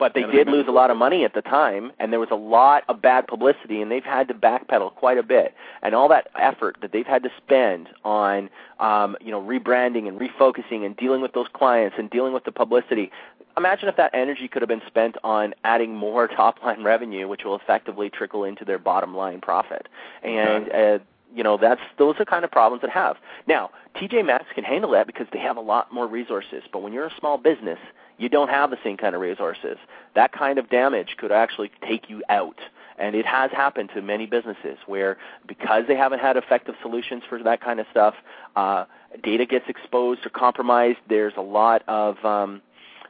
But 0.00 0.14
they 0.14 0.22
did 0.22 0.48
lose 0.48 0.66
a 0.66 0.72
lot 0.72 0.90
of 0.90 0.96
money 0.96 1.24
at 1.24 1.34
the 1.34 1.42
time, 1.42 1.92
and 1.98 2.10
there 2.10 2.18
was 2.18 2.30
a 2.30 2.36
lot 2.36 2.84
of 2.88 3.02
bad 3.02 3.26
publicity, 3.26 3.82
and 3.82 3.92
they've 3.92 4.02
had 4.02 4.28
to 4.28 4.34
backpedal 4.34 4.94
quite 4.94 5.18
a 5.18 5.22
bit. 5.22 5.54
And 5.82 5.94
all 5.94 6.08
that 6.08 6.28
effort 6.38 6.78
that 6.80 6.90
they've 6.90 7.06
had 7.06 7.22
to 7.22 7.30
spend 7.36 7.90
on, 8.02 8.48
um, 8.78 9.14
you 9.20 9.30
know, 9.30 9.42
rebranding 9.42 10.08
and 10.08 10.18
refocusing 10.18 10.86
and 10.86 10.96
dealing 10.96 11.20
with 11.20 11.34
those 11.34 11.48
clients 11.52 11.96
and 11.98 12.08
dealing 12.08 12.32
with 12.32 12.44
the 12.44 12.52
publicity. 12.52 13.12
Imagine 13.58 13.90
if 13.90 13.96
that 13.96 14.14
energy 14.14 14.48
could 14.48 14.62
have 14.62 14.70
been 14.70 14.82
spent 14.86 15.16
on 15.22 15.54
adding 15.64 15.94
more 15.94 16.26
top 16.42 16.62
line 16.62 16.82
revenue, 16.82 17.28
which 17.28 17.44
will 17.44 17.56
effectively 17.56 18.08
trickle 18.08 18.44
into 18.44 18.64
their 18.64 18.78
bottom 18.78 19.14
line 19.14 19.42
profit. 19.42 19.86
And 20.22 20.72
uh, 20.72 20.98
you 21.34 21.44
know 21.44 21.56
that's 21.56 21.80
those 21.98 22.16
are 22.18 22.24
kind 22.24 22.44
of 22.44 22.50
problems 22.50 22.80
that 22.80 22.90
have. 22.90 23.16
Now, 23.46 23.70
TJ 23.96 24.24
Maxx 24.24 24.46
can 24.54 24.64
handle 24.64 24.90
that 24.92 25.06
because 25.06 25.26
they 25.32 25.38
have 25.38 25.56
a 25.56 25.60
lot 25.60 25.92
more 25.92 26.06
resources. 26.06 26.62
But 26.72 26.82
when 26.82 26.92
you're 26.92 27.06
a 27.06 27.14
small 27.18 27.38
business, 27.38 27.78
you 28.20 28.28
don't 28.28 28.50
have 28.50 28.70
the 28.70 28.76
same 28.84 28.98
kind 28.98 29.14
of 29.14 29.20
resources. 29.20 29.78
That 30.14 30.32
kind 30.32 30.58
of 30.58 30.68
damage 30.68 31.16
could 31.16 31.32
actually 31.32 31.70
take 31.86 32.10
you 32.10 32.22
out. 32.28 32.58
And 32.98 33.16
it 33.16 33.24
has 33.24 33.50
happened 33.50 33.90
to 33.94 34.02
many 34.02 34.26
businesses 34.26 34.76
where 34.86 35.16
because 35.48 35.84
they 35.88 35.96
haven't 35.96 36.18
had 36.18 36.36
effective 36.36 36.74
solutions 36.82 37.22
for 37.26 37.42
that 37.42 37.62
kind 37.62 37.80
of 37.80 37.86
stuff, 37.90 38.14
uh, 38.56 38.84
data 39.22 39.46
gets 39.46 39.64
exposed 39.68 40.26
or 40.26 40.28
compromised. 40.28 40.98
There's 41.08 41.32
a 41.38 41.40
lot 41.40 41.82
of 41.88 42.22
um, 42.26 42.60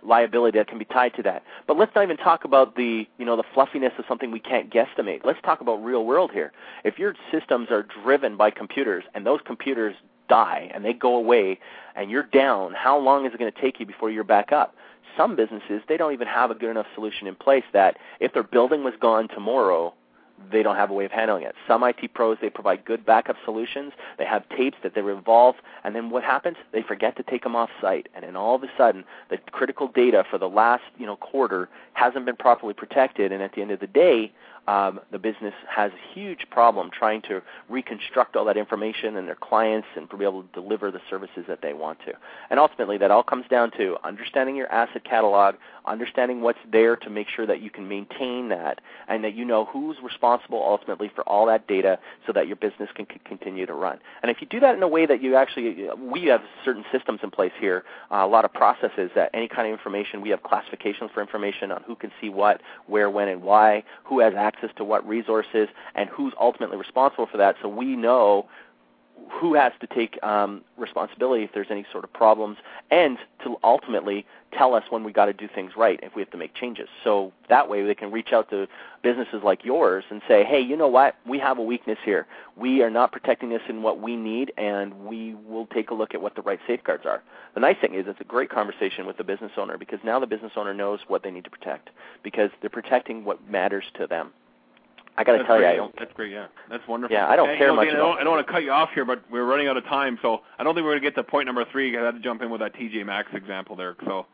liability 0.05 0.59
that 0.59 0.69
can 0.69 0.79
be 0.79 0.85
tied 0.85 1.15
to 1.15 1.25
that. 1.25 1.43
But 1.67 1.77
let's 1.77 1.93
not 1.97 2.05
even 2.05 2.17
talk 2.17 2.45
about 2.45 2.77
the 2.77 3.05
you 3.19 3.25
know 3.25 3.37
the 3.37 3.43
fluffiness 3.53 3.93
of 3.99 4.05
something 4.07 4.31
we 4.31 4.39
can't 4.39 4.73
guesstimate. 4.73 5.25
Let's 5.25 5.41
talk 5.43 5.61
about 5.61 5.83
real 5.85 6.05
world 6.05 6.31
here. 6.33 6.53
If 6.85 7.01
your 7.01 7.17
systems 7.33 7.73
are 7.73 7.83
driven 7.83 8.37
by 8.37 8.53
computers 8.53 9.03
and 9.13 9.27
those 9.27 9.41
computers 9.45 9.97
die 10.29 10.71
and 10.73 10.85
they 10.85 10.93
go 10.93 11.17
away 11.17 11.59
and 11.97 12.13
you're 12.13 12.23
down, 12.23 12.75
how 12.75 12.97
long 12.97 13.27
is 13.27 13.35
it 13.35 13.41
going 13.41 13.53
to 13.53 13.61
take 13.61 13.81
you 13.81 13.87
before 13.87 14.09
you're 14.09 14.23
back 14.23 14.53
up? 14.53 14.77
Some 15.17 15.37
businesses 15.37 15.83
they 15.89 15.97
don't 15.97 16.13
even 16.13 16.29
have 16.29 16.51
a 16.51 16.55
good 16.55 16.71
enough 16.71 16.87
solution 16.95 17.27
in 17.27 17.35
place 17.35 17.65
that 17.73 17.99
if 18.21 18.33
their 18.33 18.43
building 18.43 18.85
was 18.85 18.95
gone 19.01 19.29
tomorrow, 19.29 19.95
they 20.51 20.63
don't 20.63 20.77
have 20.77 20.91
a 20.91 20.95
way 20.95 21.05
of 21.05 21.11
handling 21.11 21.45
it. 21.45 21.55
Some 21.67 21.83
IT 21.83 22.15
pros, 22.15 22.39
they 22.41 22.51
provide 22.51 22.85
good 22.85 23.05
backup 23.05 23.37
solutions. 23.45 23.93
They 24.19 24.25
have 24.25 24.49
tapes 24.49 24.79
that 24.83 24.95
they 24.95 25.03
revolve, 25.03 25.57
and 25.85 25.95
then 25.95 26.11
what 26.11 26.23
happens? 26.23 26.57
They 26.73 26.83
forget 26.83 27.17
to 27.17 27.23
take 27.23 27.43
them 27.43 27.55
off 27.55 27.71
site, 27.81 28.09
and 28.15 28.25
then 28.25 28.37
all 28.37 28.55
of 28.55 28.63
a 28.63 28.71
sudden, 28.77 29.05
the 29.29 29.39
critical 29.53 29.89
data 29.89 30.25
for 30.31 30.39
the 30.39 30.49
last 30.49 30.83
you 30.99 31.07
know 31.07 31.17
quarter 31.17 31.69
hasn't 31.93 32.25
been 32.25 32.37
properly 32.37 32.75
protected, 32.75 33.33
and 33.33 33.43
at 33.43 33.55
the 33.55 33.63
end 33.63 33.71
of 33.71 33.81
the 33.81 33.87
day, 33.87 34.33
um, 34.67 35.01
the 35.11 35.19
business 35.19 35.55
has 35.69 35.91
a 35.93 36.15
huge 36.15 36.47
problem 36.51 36.91
trying 36.91 37.23
to 37.23 37.43
reconstruct 37.69 38.37
all 38.37 38.45
that 38.45 38.57
information 38.57 39.17
and 39.17 39.27
their 39.27 39.35
clients 39.35 39.89
and 39.97 40.09
be 40.09 40.25
able 40.25 40.43
to 40.43 40.49
deliver 40.53 40.91
the 40.91 41.01
services 41.09 41.45
that 41.49 41.63
they 41.63 41.73
want 41.73 41.99
to. 42.07 42.13
And 42.51 42.61
ultimately, 42.61 42.99
that 42.99 43.11
all 43.11 43.23
comes 43.23 43.47
down 43.49 43.71
to 43.79 43.97
understanding 44.05 44.57
your 44.57 44.71
asset 44.71 45.05
catalog, 45.05 45.57
understanding 45.87 46.43
what's 46.43 46.59
there 46.71 46.97
to 46.97 47.11
make 47.11 47.29
sure 47.29 47.47
that 47.47 47.61
you 47.61 47.71
can 47.71 47.89
maintain 47.89 48.51
that, 48.51 48.81
and 49.09 49.25
that 49.25 49.35
you 49.35 49.45
know 49.45 49.65
who's 49.65 49.97
responsible 50.03 50.63
ultimately 50.63 51.11
for 51.15 51.23
all 51.29 51.47
that 51.47 51.67
data 51.67 51.99
so 52.27 52.33
that 52.33 52.47
your 52.47 52.57
business 52.57 52.91
can 52.95 53.07
c- 53.07 53.21
continue 53.25 53.67
to 53.67 53.75
run. 53.75 53.99
And 54.23 54.31
if 54.31 54.41
you 54.41 54.47
do 54.47 54.61
that 54.61 54.75
in 54.75 54.83
a 54.83 54.89
way 54.89 55.07
that 55.07 55.23
you 55.23 55.37
actually, 55.37 55.89
we 55.99 56.25
have 56.27 56.43
certain 56.65 56.85
systems 56.93 57.21
in 57.23 57.31
place 57.31 57.53
here, 57.59 57.85
uh, 58.13 58.17
a 58.17 58.27
lot 58.27 58.45
of 58.45 58.53
processes 58.53 59.11
that 59.15 59.31
any 59.35 59.49
kind 59.49 59.67
of 59.67 59.73
information, 59.73 60.21
we 60.21 60.29
have 60.31 60.43
classifications 60.43 61.11
for 61.13 61.21
information 61.21 61.73
on 61.73 61.83
who 61.85 61.97
can 61.97 62.13
see 62.21 62.29
what, 62.29 62.61
where, 62.87 63.11
when, 63.11 63.29
and 63.29 63.43
why, 63.43 63.83
who 64.05 64.21
has 64.21 64.35
access 64.35 64.50
access 64.51 64.71
to 64.77 64.85
what 64.85 65.07
resources 65.07 65.69
and 65.95 66.09
who's 66.09 66.33
ultimately 66.41 66.77
responsible 66.77 67.27
for 67.31 67.39
that 67.39 67.55
so 67.63 67.69
we 67.69 67.97
know 67.97 68.49
who 69.29 69.55
has 69.55 69.73
to 69.81 69.87
take 69.87 70.23
um, 70.23 70.63
responsibility 70.77 71.45
if 71.45 71.53
there's 71.53 71.71
any 71.71 71.85
sort 71.93 72.05
of 72.05 72.13
problems, 72.13 72.59
and 72.91 73.19
to 73.45 73.57
ultimately 73.63 74.27
tell 74.53 74.75
us 74.75 74.83
when 74.91 75.05
we 75.05 75.13
got 75.13 75.27
to 75.27 75.33
do 75.33 75.49
things 75.55 75.73
right 75.77 76.01
if 76.03 76.15
we 76.17 76.23
have 76.23 76.31
to 76.31 76.37
make 76.37 76.55
changes. 76.55 76.89
So 77.05 77.33
that 77.49 77.69
way 77.69 77.85
they 77.85 77.95
can 77.95 78.11
reach 78.11 78.33
out 78.33 78.51
to 78.51 78.67
businesses 79.03 79.43
like 79.45 79.65
yours 79.65 80.05
and 80.11 80.21
say, 80.27 80.45
hey, 80.45 80.61
you 80.61 80.77
know 80.77 80.89
what? 80.89 81.17
We 81.27 81.39
have 81.39 81.59
a 81.59 81.63
weakness 81.63 81.99
here. 82.05 82.27
We 82.57 82.83
are 82.83 82.91
not 82.91 83.13
protecting 83.13 83.51
this 83.51 83.63
in 83.69 83.83
what 83.83 84.01
we 84.01 84.17
need, 84.17 84.53
and 84.57 85.07
we 85.07 85.35
will 85.47 85.67
take 85.67 85.91
a 85.91 85.95
look 85.95 86.15
at 86.15 86.21
what 86.21 86.35
the 86.35 86.43
right 86.43 86.61
safeguards 86.67 87.07
are. 87.07 87.23
The 87.55 87.61
nice 87.61 87.77
thing 87.81 87.95
is 87.95 88.07
it's 88.09 88.21
a 88.21 88.25
great 88.25 88.51
conversation 88.51 89.07
with 89.07 89.17
the 89.17 89.25
business 89.25 89.53
owner 89.57 89.79
because 89.79 90.01
now 90.03 90.19
the 90.19 90.27
business 90.27 90.53
owner 90.57 90.75
knows 90.75 91.01
what 91.07 91.23
they 91.23 91.31
need 91.31 91.45
to 91.45 91.51
protect 91.51 91.91
because 92.23 92.51
they're 92.61 92.71
protecting 92.71 93.25
what 93.25 93.49
matters 93.49 93.85
to 93.95 94.07
them. 94.07 94.33
I 95.17 95.25
got 95.25 95.33
to 95.33 95.45
tell 95.45 95.59
great. 95.59 95.67
you, 95.67 95.73
I 95.73 95.77
don't. 95.77 95.95
That's 95.99 96.13
great. 96.15 96.33
Yeah, 96.33 96.47
that's 96.69 96.87
wonderful. 96.89 97.15
Yeah, 97.15 97.29
I 97.29 97.37
don't 97.37 97.49
hey, 97.49 97.59
care 97.59 97.69
you 97.69 97.73
know, 97.75 97.77
much. 97.77 97.89
I, 97.89 97.97
don't, 97.97 98.19
I 98.19 98.25
don't 98.25 98.35
want 98.35 98.47
to 98.47 98.53
cut 98.53 98.63
you 98.63 98.73
off 98.73 98.91
here, 98.95 99.05
but 99.05 99.23
we're 99.31 99.45
running 99.45 99.69
out 99.69 99.77
of 99.77 99.85
time, 99.85 100.19
so 100.23 100.41
I 100.59 100.65
don't 100.65 100.75
think 100.75 100.85
we're 100.85 100.93
going 100.93 101.03
to 101.03 101.07
get 101.11 101.15
to 101.17 101.25
point 101.25 101.47
number 101.47 101.65
three. 101.71 101.97
I 101.97 102.05
had 102.05 102.15
to 102.15 102.21
jump 102.21 102.43
in 102.43 102.51
with 102.51 102.61
that 102.61 102.75
TJ 102.75 103.05
Maxx 103.05 103.31
example 103.35 103.77
there. 103.77 103.97
So 104.07 104.27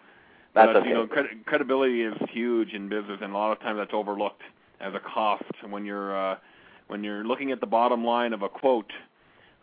that's 0.55 0.77
okay. 0.77 0.89
You 0.89 0.95
know, 0.95 1.07
cred- 1.07 1.45
credibility 1.45 2.03
is 2.03 2.15
huge 2.31 2.73
in 2.73 2.89
business, 2.89 3.19
and 3.21 3.33
a 3.33 3.37
lot 3.37 3.53
of 3.53 3.61
times 3.61 3.79
that's 3.79 3.93
overlooked 3.93 4.43
as 4.81 4.95
a 4.95 5.01
cost 5.01 5.45
when 5.69 5.85
you're 5.85 6.17
uh, 6.17 6.37
when 6.89 7.03
you're 7.03 7.25
looking 7.25 7.53
at 7.53 7.61
the 7.61 7.67
bottom 7.67 8.05
line 8.05 8.33
of 8.33 8.43
a 8.43 8.49
quote. 8.49 8.93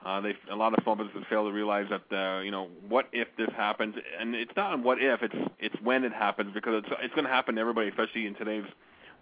Uh, 0.06 0.20
they 0.20 0.34
a 0.52 0.56
lot 0.56 0.78
of 0.78 0.84
small 0.84 0.96
businesses 0.96 1.24
fail 1.30 1.46
to 1.46 1.52
realize 1.52 1.86
that 1.90 2.16
uh, 2.16 2.42
you 2.42 2.52
know 2.52 2.68
what 2.90 3.08
if 3.14 3.30
this 3.38 3.50
happens, 3.56 3.96
and 4.20 4.36
it's 4.36 4.52
not 4.56 4.78
what 4.84 5.02
if 5.02 5.24
it's 5.24 5.52
it's 5.60 5.76
when 5.82 6.04
it 6.04 6.12
happens 6.12 6.54
because 6.54 6.84
it's 6.84 6.94
it's 7.02 7.14
going 7.14 7.26
to 7.26 7.32
happen 7.32 7.56
to 7.56 7.62
everybody, 7.62 7.88
especially 7.88 8.26
in 8.26 8.36
today's 8.36 8.66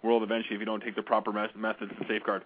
world 0.02 0.22
eventually 0.22 0.54
if 0.54 0.60
you 0.60 0.66
don't 0.66 0.82
take 0.82 0.96
the 0.96 1.02
proper 1.02 1.32
methods 1.32 1.92
to 1.98 2.06
safeguard. 2.08 2.44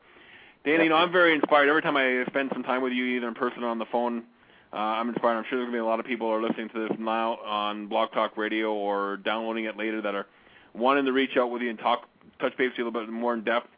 Dana, 0.65 0.83
you 0.83 0.91
know, 0.91 0.97
I'm 0.97 1.13
very 1.13 1.35
inspired. 1.35 1.69
Every 1.69 1.83
time 1.83 1.97
I 1.97 2.25
spend 2.27 2.51
some 2.53 2.63
time 2.63 2.83
with 2.83 2.93
you, 2.93 3.05
either 3.05 3.29
in 3.29 3.35
person 3.35 3.63
or 3.63 3.69
on 3.69 3.79
the 3.79 3.87
phone, 3.93 4.25
uh, 4.73 4.77
I'm 4.77 5.09
inspired. 5.09 5.37
I'm 5.37 5.45
sure 5.49 5.59
there's 5.59 5.67
going 5.67 5.73
to 5.73 5.77
be 5.77 5.79
a 5.79 5.85
lot 5.85 6.01
of 6.01 6.07
people 6.07 6.27
who 6.27 6.35
are 6.35 6.43
listening 6.43 6.69
to 6.71 6.89
this 6.89 6.99
now 6.99 7.37
on 7.37 7.87
Blog 7.87 8.11
Talk 8.13 8.37
Radio 8.37 8.73
or 8.73 9.19
downloading 9.19 9.67
it 9.67 9.77
later 9.77 10.03
that 10.03 10.15
are 10.15 10.27
wanting 10.75 11.05
to 11.05 11.13
reach 11.13 11.37
out 11.37 11.51
with 11.51 11.63
you 11.63 11.71
and 11.71 11.79
talk, 11.79 12.09
touch 12.41 12.57
base 12.59 12.71
with 12.71 12.79
you 12.79 12.85
a 12.85 12.87
little 12.87 13.01
bit 13.03 13.11
more 13.11 13.35
in 13.35 13.45
depth. 13.45 13.69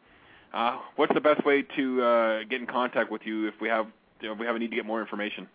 Uh, 0.54 0.78
what's 0.96 1.12
the 1.12 1.20
best 1.20 1.44
way 1.44 1.62
to 1.76 2.02
uh, 2.02 2.44
get 2.44 2.60
in 2.60 2.66
contact 2.66 3.12
with 3.12 3.20
you 3.24 3.46
if 3.46 3.54
we 3.60 3.68
have 3.68 3.86
you 4.20 4.28
know, 4.28 4.34
if 4.34 4.40
we 4.40 4.46
have 4.46 4.56
a 4.56 4.58
need 4.58 4.70
to 4.70 4.76
get 4.76 4.86
more 4.86 5.00
information? 5.00 5.46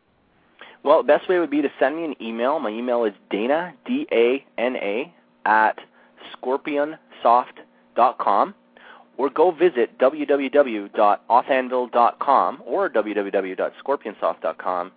Well, 0.83 1.01
best 1.01 1.27
way 1.27 1.39
would 1.39 1.49
be 1.49 1.61
to 1.61 1.71
send 1.79 1.95
me 1.95 2.05
an 2.05 2.15
email. 2.21 2.59
My 2.59 2.69
email 2.69 3.05
is 3.05 3.13
dana 3.31 3.73
d 3.85 4.05
a 4.11 4.45
n 4.57 4.75
a 4.75 5.13
at 5.45 5.79
scorpionsoft.com 7.93 8.55
or 9.17 9.29
go 9.29 9.51
visit 9.51 9.97
www.authanvil.com 9.99 12.63
or 12.65 12.89
www.scorpionsoft.com 12.89 14.91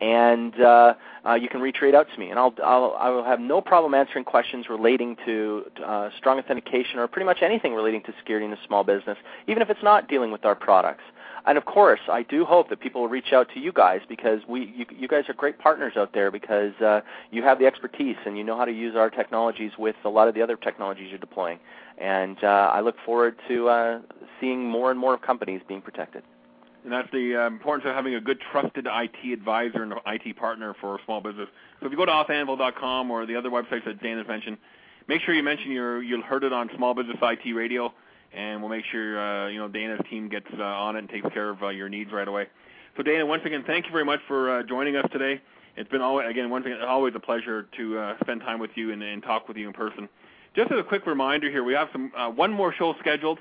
and 0.00 0.60
uh, 0.60 0.94
uh, 1.24 1.34
you 1.34 1.48
can 1.48 1.60
retrade 1.60 1.94
out 1.94 2.08
to 2.12 2.18
me, 2.18 2.30
and 2.30 2.36
I'll, 2.36 2.52
I'll 2.64 2.96
I 2.98 3.08
will 3.08 3.22
have 3.22 3.38
no 3.38 3.60
problem 3.60 3.94
answering 3.94 4.24
questions 4.24 4.68
relating 4.68 5.16
to 5.24 5.62
uh, 5.84 6.10
strong 6.18 6.40
authentication 6.40 6.98
or 6.98 7.06
pretty 7.06 7.24
much 7.24 7.38
anything 7.40 7.72
relating 7.72 8.02
to 8.02 8.12
security 8.18 8.44
in 8.44 8.52
a 8.52 8.58
small 8.66 8.82
business, 8.82 9.16
even 9.46 9.62
if 9.62 9.70
it's 9.70 9.84
not 9.84 10.08
dealing 10.08 10.32
with 10.32 10.44
our 10.44 10.56
products. 10.56 11.04
And 11.44 11.58
of 11.58 11.64
course, 11.64 12.00
I 12.08 12.22
do 12.22 12.44
hope 12.44 12.68
that 12.68 12.80
people 12.80 13.00
will 13.00 13.08
reach 13.08 13.32
out 13.32 13.48
to 13.54 13.60
you 13.60 13.72
guys 13.72 14.00
because 14.08 14.40
we 14.48 14.72
you, 14.76 14.86
you 14.96 15.08
guys 15.08 15.28
are 15.28 15.34
great 15.34 15.58
partners 15.58 15.94
out 15.96 16.12
there 16.14 16.30
because 16.30 16.72
uh, 16.80 17.00
you 17.30 17.42
have 17.42 17.58
the 17.58 17.66
expertise 17.66 18.16
and 18.24 18.38
you 18.38 18.44
know 18.44 18.56
how 18.56 18.64
to 18.64 18.72
use 18.72 18.94
our 18.94 19.10
technologies 19.10 19.72
with 19.76 19.96
a 20.04 20.08
lot 20.08 20.28
of 20.28 20.34
the 20.34 20.42
other 20.42 20.56
technologies 20.56 21.08
you're 21.10 21.18
deploying. 21.18 21.58
And 21.98 22.42
uh, 22.44 22.70
I 22.72 22.80
look 22.80 22.96
forward 23.04 23.36
to 23.48 23.68
uh, 23.68 24.00
seeing 24.40 24.64
more 24.64 24.90
and 24.90 24.98
more 24.98 25.18
companies 25.18 25.60
being 25.66 25.82
protected. 25.82 26.22
And 26.84 26.92
that's 26.92 27.10
the 27.12 27.36
uh, 27.36 27.46
importance 27.46 27.86
of 27.88 27.94
having 27.94 28.14
a 28.14 28.20
good, 28.20 28.40
trusted 28.40 28.88
IT 28.90 29.32
advisor 29.32 29.82
and 29.82 29.94
IT 30.06 30.36
partner 30.36 30.74
for 30.80 30.96
a 30.96 30.98
small 31.04 31.20
business. 31.20 31.48
So 31.80 31.86
if 31.86 31.92
you 31.92 31.98
go 31.98 32.06
to 32.06 32.12
authanvil.com 32.12 33.10
or 33.10 33.24
the 33.26 33.36
other 33.36 33.50
websites 33.50 33.84
that 33.84 34.02
Dan 34.02 34.18
has 34.18 34.26
mentioned, 34.26 34.58
make 35.06 35.22
sure 35.22 35.34
you 35.34 35.44
mention 35.44 35.70
you 35.70 36.22
heard 36.26 36.42
it 36.42 36.52
on 36.52 36.70
Small 36.76 36.94
Business 36.94 37.18
IT 37.22 37.52
Radio, 37.52 37.92
and 38.34 38.60
we'll 38.60 38.70
make 38.70 38.84
sure 38.90 39.18
uh, 39.18 39.48
you 39.48 39.58
know 39.58 39.68
Dana's 39.68 40.00
team 40.10 40.28
gets 40.28 40.46
uh, 40.58 40.62
on 40.62 40.96
it 40.96 41.00
and 41.00 41.08
takes 41.08 41.28
care 41.32 41.50
of 41.50 41.62
uh, 41.62 41.68
your 41.68 41.88
needs 41.88 42.12
right 42.12 42.28
away. 42.28 42.46
So 42.96 43.02
Dana, 43.02 43.24
once 43.24 43.42
again, 43.44 43.64
thank 43.66 43.86
you 43.86 43.92
very 43.92 44.04
much 44.04 44.20
for 44.28 44.58
uh, 44.58 44.62
joining 44.62 44.96
us 44.96 45.06
today. 45.12 45.40
It's 45.76 45.90
been 45.90 46.02
always, 46.02 46.28
again 46.28 46.50
once 46.50 46.66
again 46.66 46.82
always 46.82 47.14
a 47.16 47.20
pleasure 47.20 47.66
to 47.76 47.98
uh, 47.98 48.16
spend 48.20 48.40
time 48.42 48.60
with 48.60 48.70
you 48.74 48.92
and, 48.92 49.02
and 49.02 49.22
talk 49.22 49.48
with 49.48 49.56
you 49.56 49.66
in 49.66 49.72
person. 49.72 50.08
Just 50.54 50.70
as 50.70 50.78
a 50.78 50.82
quick 50.82 51.06
reminder 51.06 51.50
here, 51.50 51.64
we 51.64 51.72
have 51.72 51.88
some 51.92 52.12
uh, 52.16 52.28
one 52.28 52.52
more 52.52 52.74
show 52.74 52.94
scheduled 53.00 53.38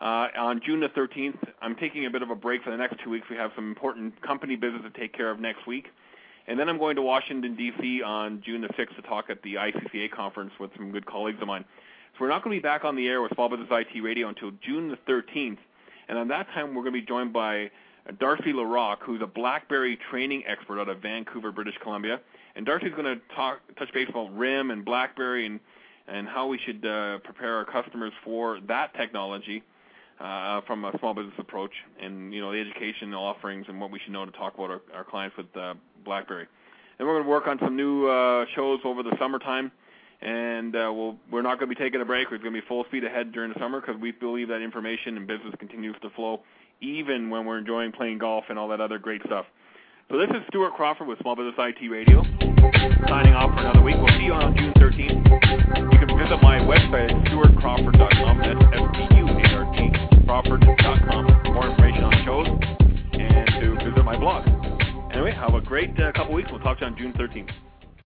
uh, 0.00 0.28
on 0.36 0.60
June 0.64 0.80
the 0.80 0.88
13th. 0.88 1.38
I'm 1.60 1.74
taking 1.74 2.06
a 2.06 2.10
bit 2.10 2.22
of 2.22 2.30
a 2.30 2.36
break 2.36 2.62
for 2.62 2.70
the 2.70 2.76
next 2.76 3.02
two 3.02 3.10
weeks. 3.10 3.26
We 3.28 3.36
have 3.36 3.50
some 3.56 3.68
important 3.68 4.20
company 4.22 4.54
business 4.54 4.82
to 4.82 4.90
take 4.90 5.12
care 5.12 5.30
of 5.30 5.40
next 5.40 5.66
week. 5.66 5.86
And 6.46 6.60
then 6.60 6.68
I'm 6.68 6.78
going 6.78 6.94
to 6.96 7.02
Washington, 7.02 7.56
D.C. 7.56 8.02
on 8.02 8.42
June 8.44 8.60
the 8.60 8.68
6th 8.68 8.94
to 8.96 9.02
talk 9.02 9.30
at 9.30 9.42
the 9.42 9.54
ICCA 9.54 10.10
conference 10.10 10.52
with 10.60 10.70
some 10.76 10.92
good 10.92 11.06
colleagues 11.06 11.40
of 11.40 11.48
mine. 11.48 11.64
So 12.14 12.20
we're 12.20 12.28
not 12.28 12.44
going 12.44 12.56
to 12.56 12.60
be 12.60 12.62
back 12.62 12.84
on 12.84 12.94
the 12.94 13.08
air 13.08 13.20
with 13.22 13.32
Small 13.34 13.48
Business 13.48 13.68
IT 13.70 14.00
Radio 14.00 14.28
until 14.28 14.52
June 14.64 14.88
the 14.88 15.12
13th. 15.12 15.58
And 16.08 16.16
on 16.16 16.28
that 16.28 16.46
time, 16.54 16.68
we're 16.68 16.82
going 16.82 16.94
to 16.94 17.00
be 17.00 17.06
joined 17.06 17.32
by 17.32 17.72
Darcy 18.20 18.52
LaRock, 18.52 18.98
who's 19.00 19.20
a 19.20 19.26
BlackBerry 19.26 19.98
training 20.10 20.44
expert 20.46 20.80
out 20.80 20.88
of 20.88 21.02
Vancouver, 21.02 21.50
British 21.50 21.74
Columbia. 21.82 22.20
And 22.54 22.64
Darcy's 22.64 22.92
going 22.92 23.04
to 23.04 23.20
talk, 23.34 23.62
touch 23.76 23.92
base 23.92 24.08
about 24.08 24.36
RIM 24.36 24.70
and 24.70 24.84
BlackBerry 24.84 25.46
and 25.46 25.60
and 26.06 26.28
how 26.28 26.46
we 26.46 26.58
should 26.58 26.84
uh, 26.84 27.18
prepare 27.20 27.56
our 27.56 27.64
customers 27.64 28.12
for 28.22 28.60
that 28.68 28.94
technology 28.94 29.62
uh, 30.20 30.60
from 30.66 30.84
a 30.84 30.92
small 30.98 31.14
business 31.14 31.34
approach, 31.38 31.72
and 31.98 32.32
you 32.32 32.40
know 32.40 32.52
the 32.52 32.60
education 32.60 33.14
offerings 33.14 33.64
and 33.68 33.80
what 33.80 33.90
we 33.90 33.98
should 33.98 34.12
know 34.12 34.26
to 34.26 34.32
talk 34.32 34.54
about 34.54 34.70
our, 34.70 34.82
our 34.94 35.04
clients 35.04 35.34
with 35.36 35.46
uh, 35.56 35.74
BlackBerry. 36.04 36.46
And 36.98 37.08
we're 37.08 37.14
going 37.14 37.24
to 37.24 37.30
work 37.30 37.46
on 37.46 37.58
some 37.58 37.74
new 37.74 38.06
uh, 38.06 38.44
shows 38.54 38.80
over 38.84 39.02
the 39.02 39.16
summertime, 39.18 39.72
and 40.24 40.74
uh, 40.74 40.90
we'll, 40.92 41.16
we're 41.30 41.42
not 41.42 41.58
going 41.58 41.68
to 41.68 41.74
be 41.74 41.80
taking 41.80 42.00
a 42.00 42.04
break. 42.04 42.30
We're 42.30 42.38
going 42.38 42.54
to 42.54 42.60
be 42.60 42.66
full 42.66 42.84
speed 42.84 43.04
ahead 43.04 43.32
during 43.32 43.52
the 43.52 43.58
summer 43.60 43.80
because 43.80 44.00
we 44.00 44.10
believe 44.10 44.48
that 44.48 44.62
information 44.62 45.16
and 45.16 45.26
business 45.26 45.54
continues 45.58 45.96
to 46.02 46.10
flow, 46.10 46.40
even 46.80 47.28
when 47.28 47.44
we're 47.44 47.58
enjoying 47.58 47.92
playing 47.92 48.18
golf 48.18 48.44
and 48.48 48.58
all 48.58 48.68
that 48.68 48.80
other 48.80 48.98
great 48.98 49.20
stuff. 49.26 49.44
So 50.10 50.18
this 50.18 50.28
is 50.30 50.42
Stuart 50.48 50.74
Crawford 50.74 51.08
with 51.08 51.18
Small 51.20 51.36
Business 51.36 51.54
IT 51.58 51.88
Radio, 51.88 52.22
signing 53.08 53.32
off 53.32 53.54
for 53.54 53.60
another 53.60 53.82
week. 53.82 53.96
We'll 53.96 54.12
see 54.18 54.24
you 54.24 54.32
on 54.32 54.56
June 54.56 54.72
13th. 54.74 55.92
You 55.92 55.98
can 55.98 56.18
visit 56.18 56.42
my 56.42 56.58
website 56.60 57.12
at 57.12 57.24
stuartcrawford.com. 57.28 58.38
That's 58.38 58.60
S-T-U-A-R-T, 58.74 60.26
crawford.com 60.26 61.42
for 61.44 61.52
more 61.52 61.68
information 61.70 62.04
on 62.04 62.24
shows 62.24 62.48
and 63.12 63.48
to 63.60 63.84
visit 63.84 64.04
my 64.04 64.18
blog. 64.18 64.46
Anyway, 65.12 65.32
have 65.32 65.54
a 65.54 65.60
great 65.60 65.98
uh, 66.00 66.12
couple 66.12 66.34
weeks. 66.34 66.50
We'll 66.50 66.60
talk 66.60 66.78
to 66.80 66.84
you 66.84 66.90
on 66.90 66.98
June 66.98 67.12
13th. 67.14 67.50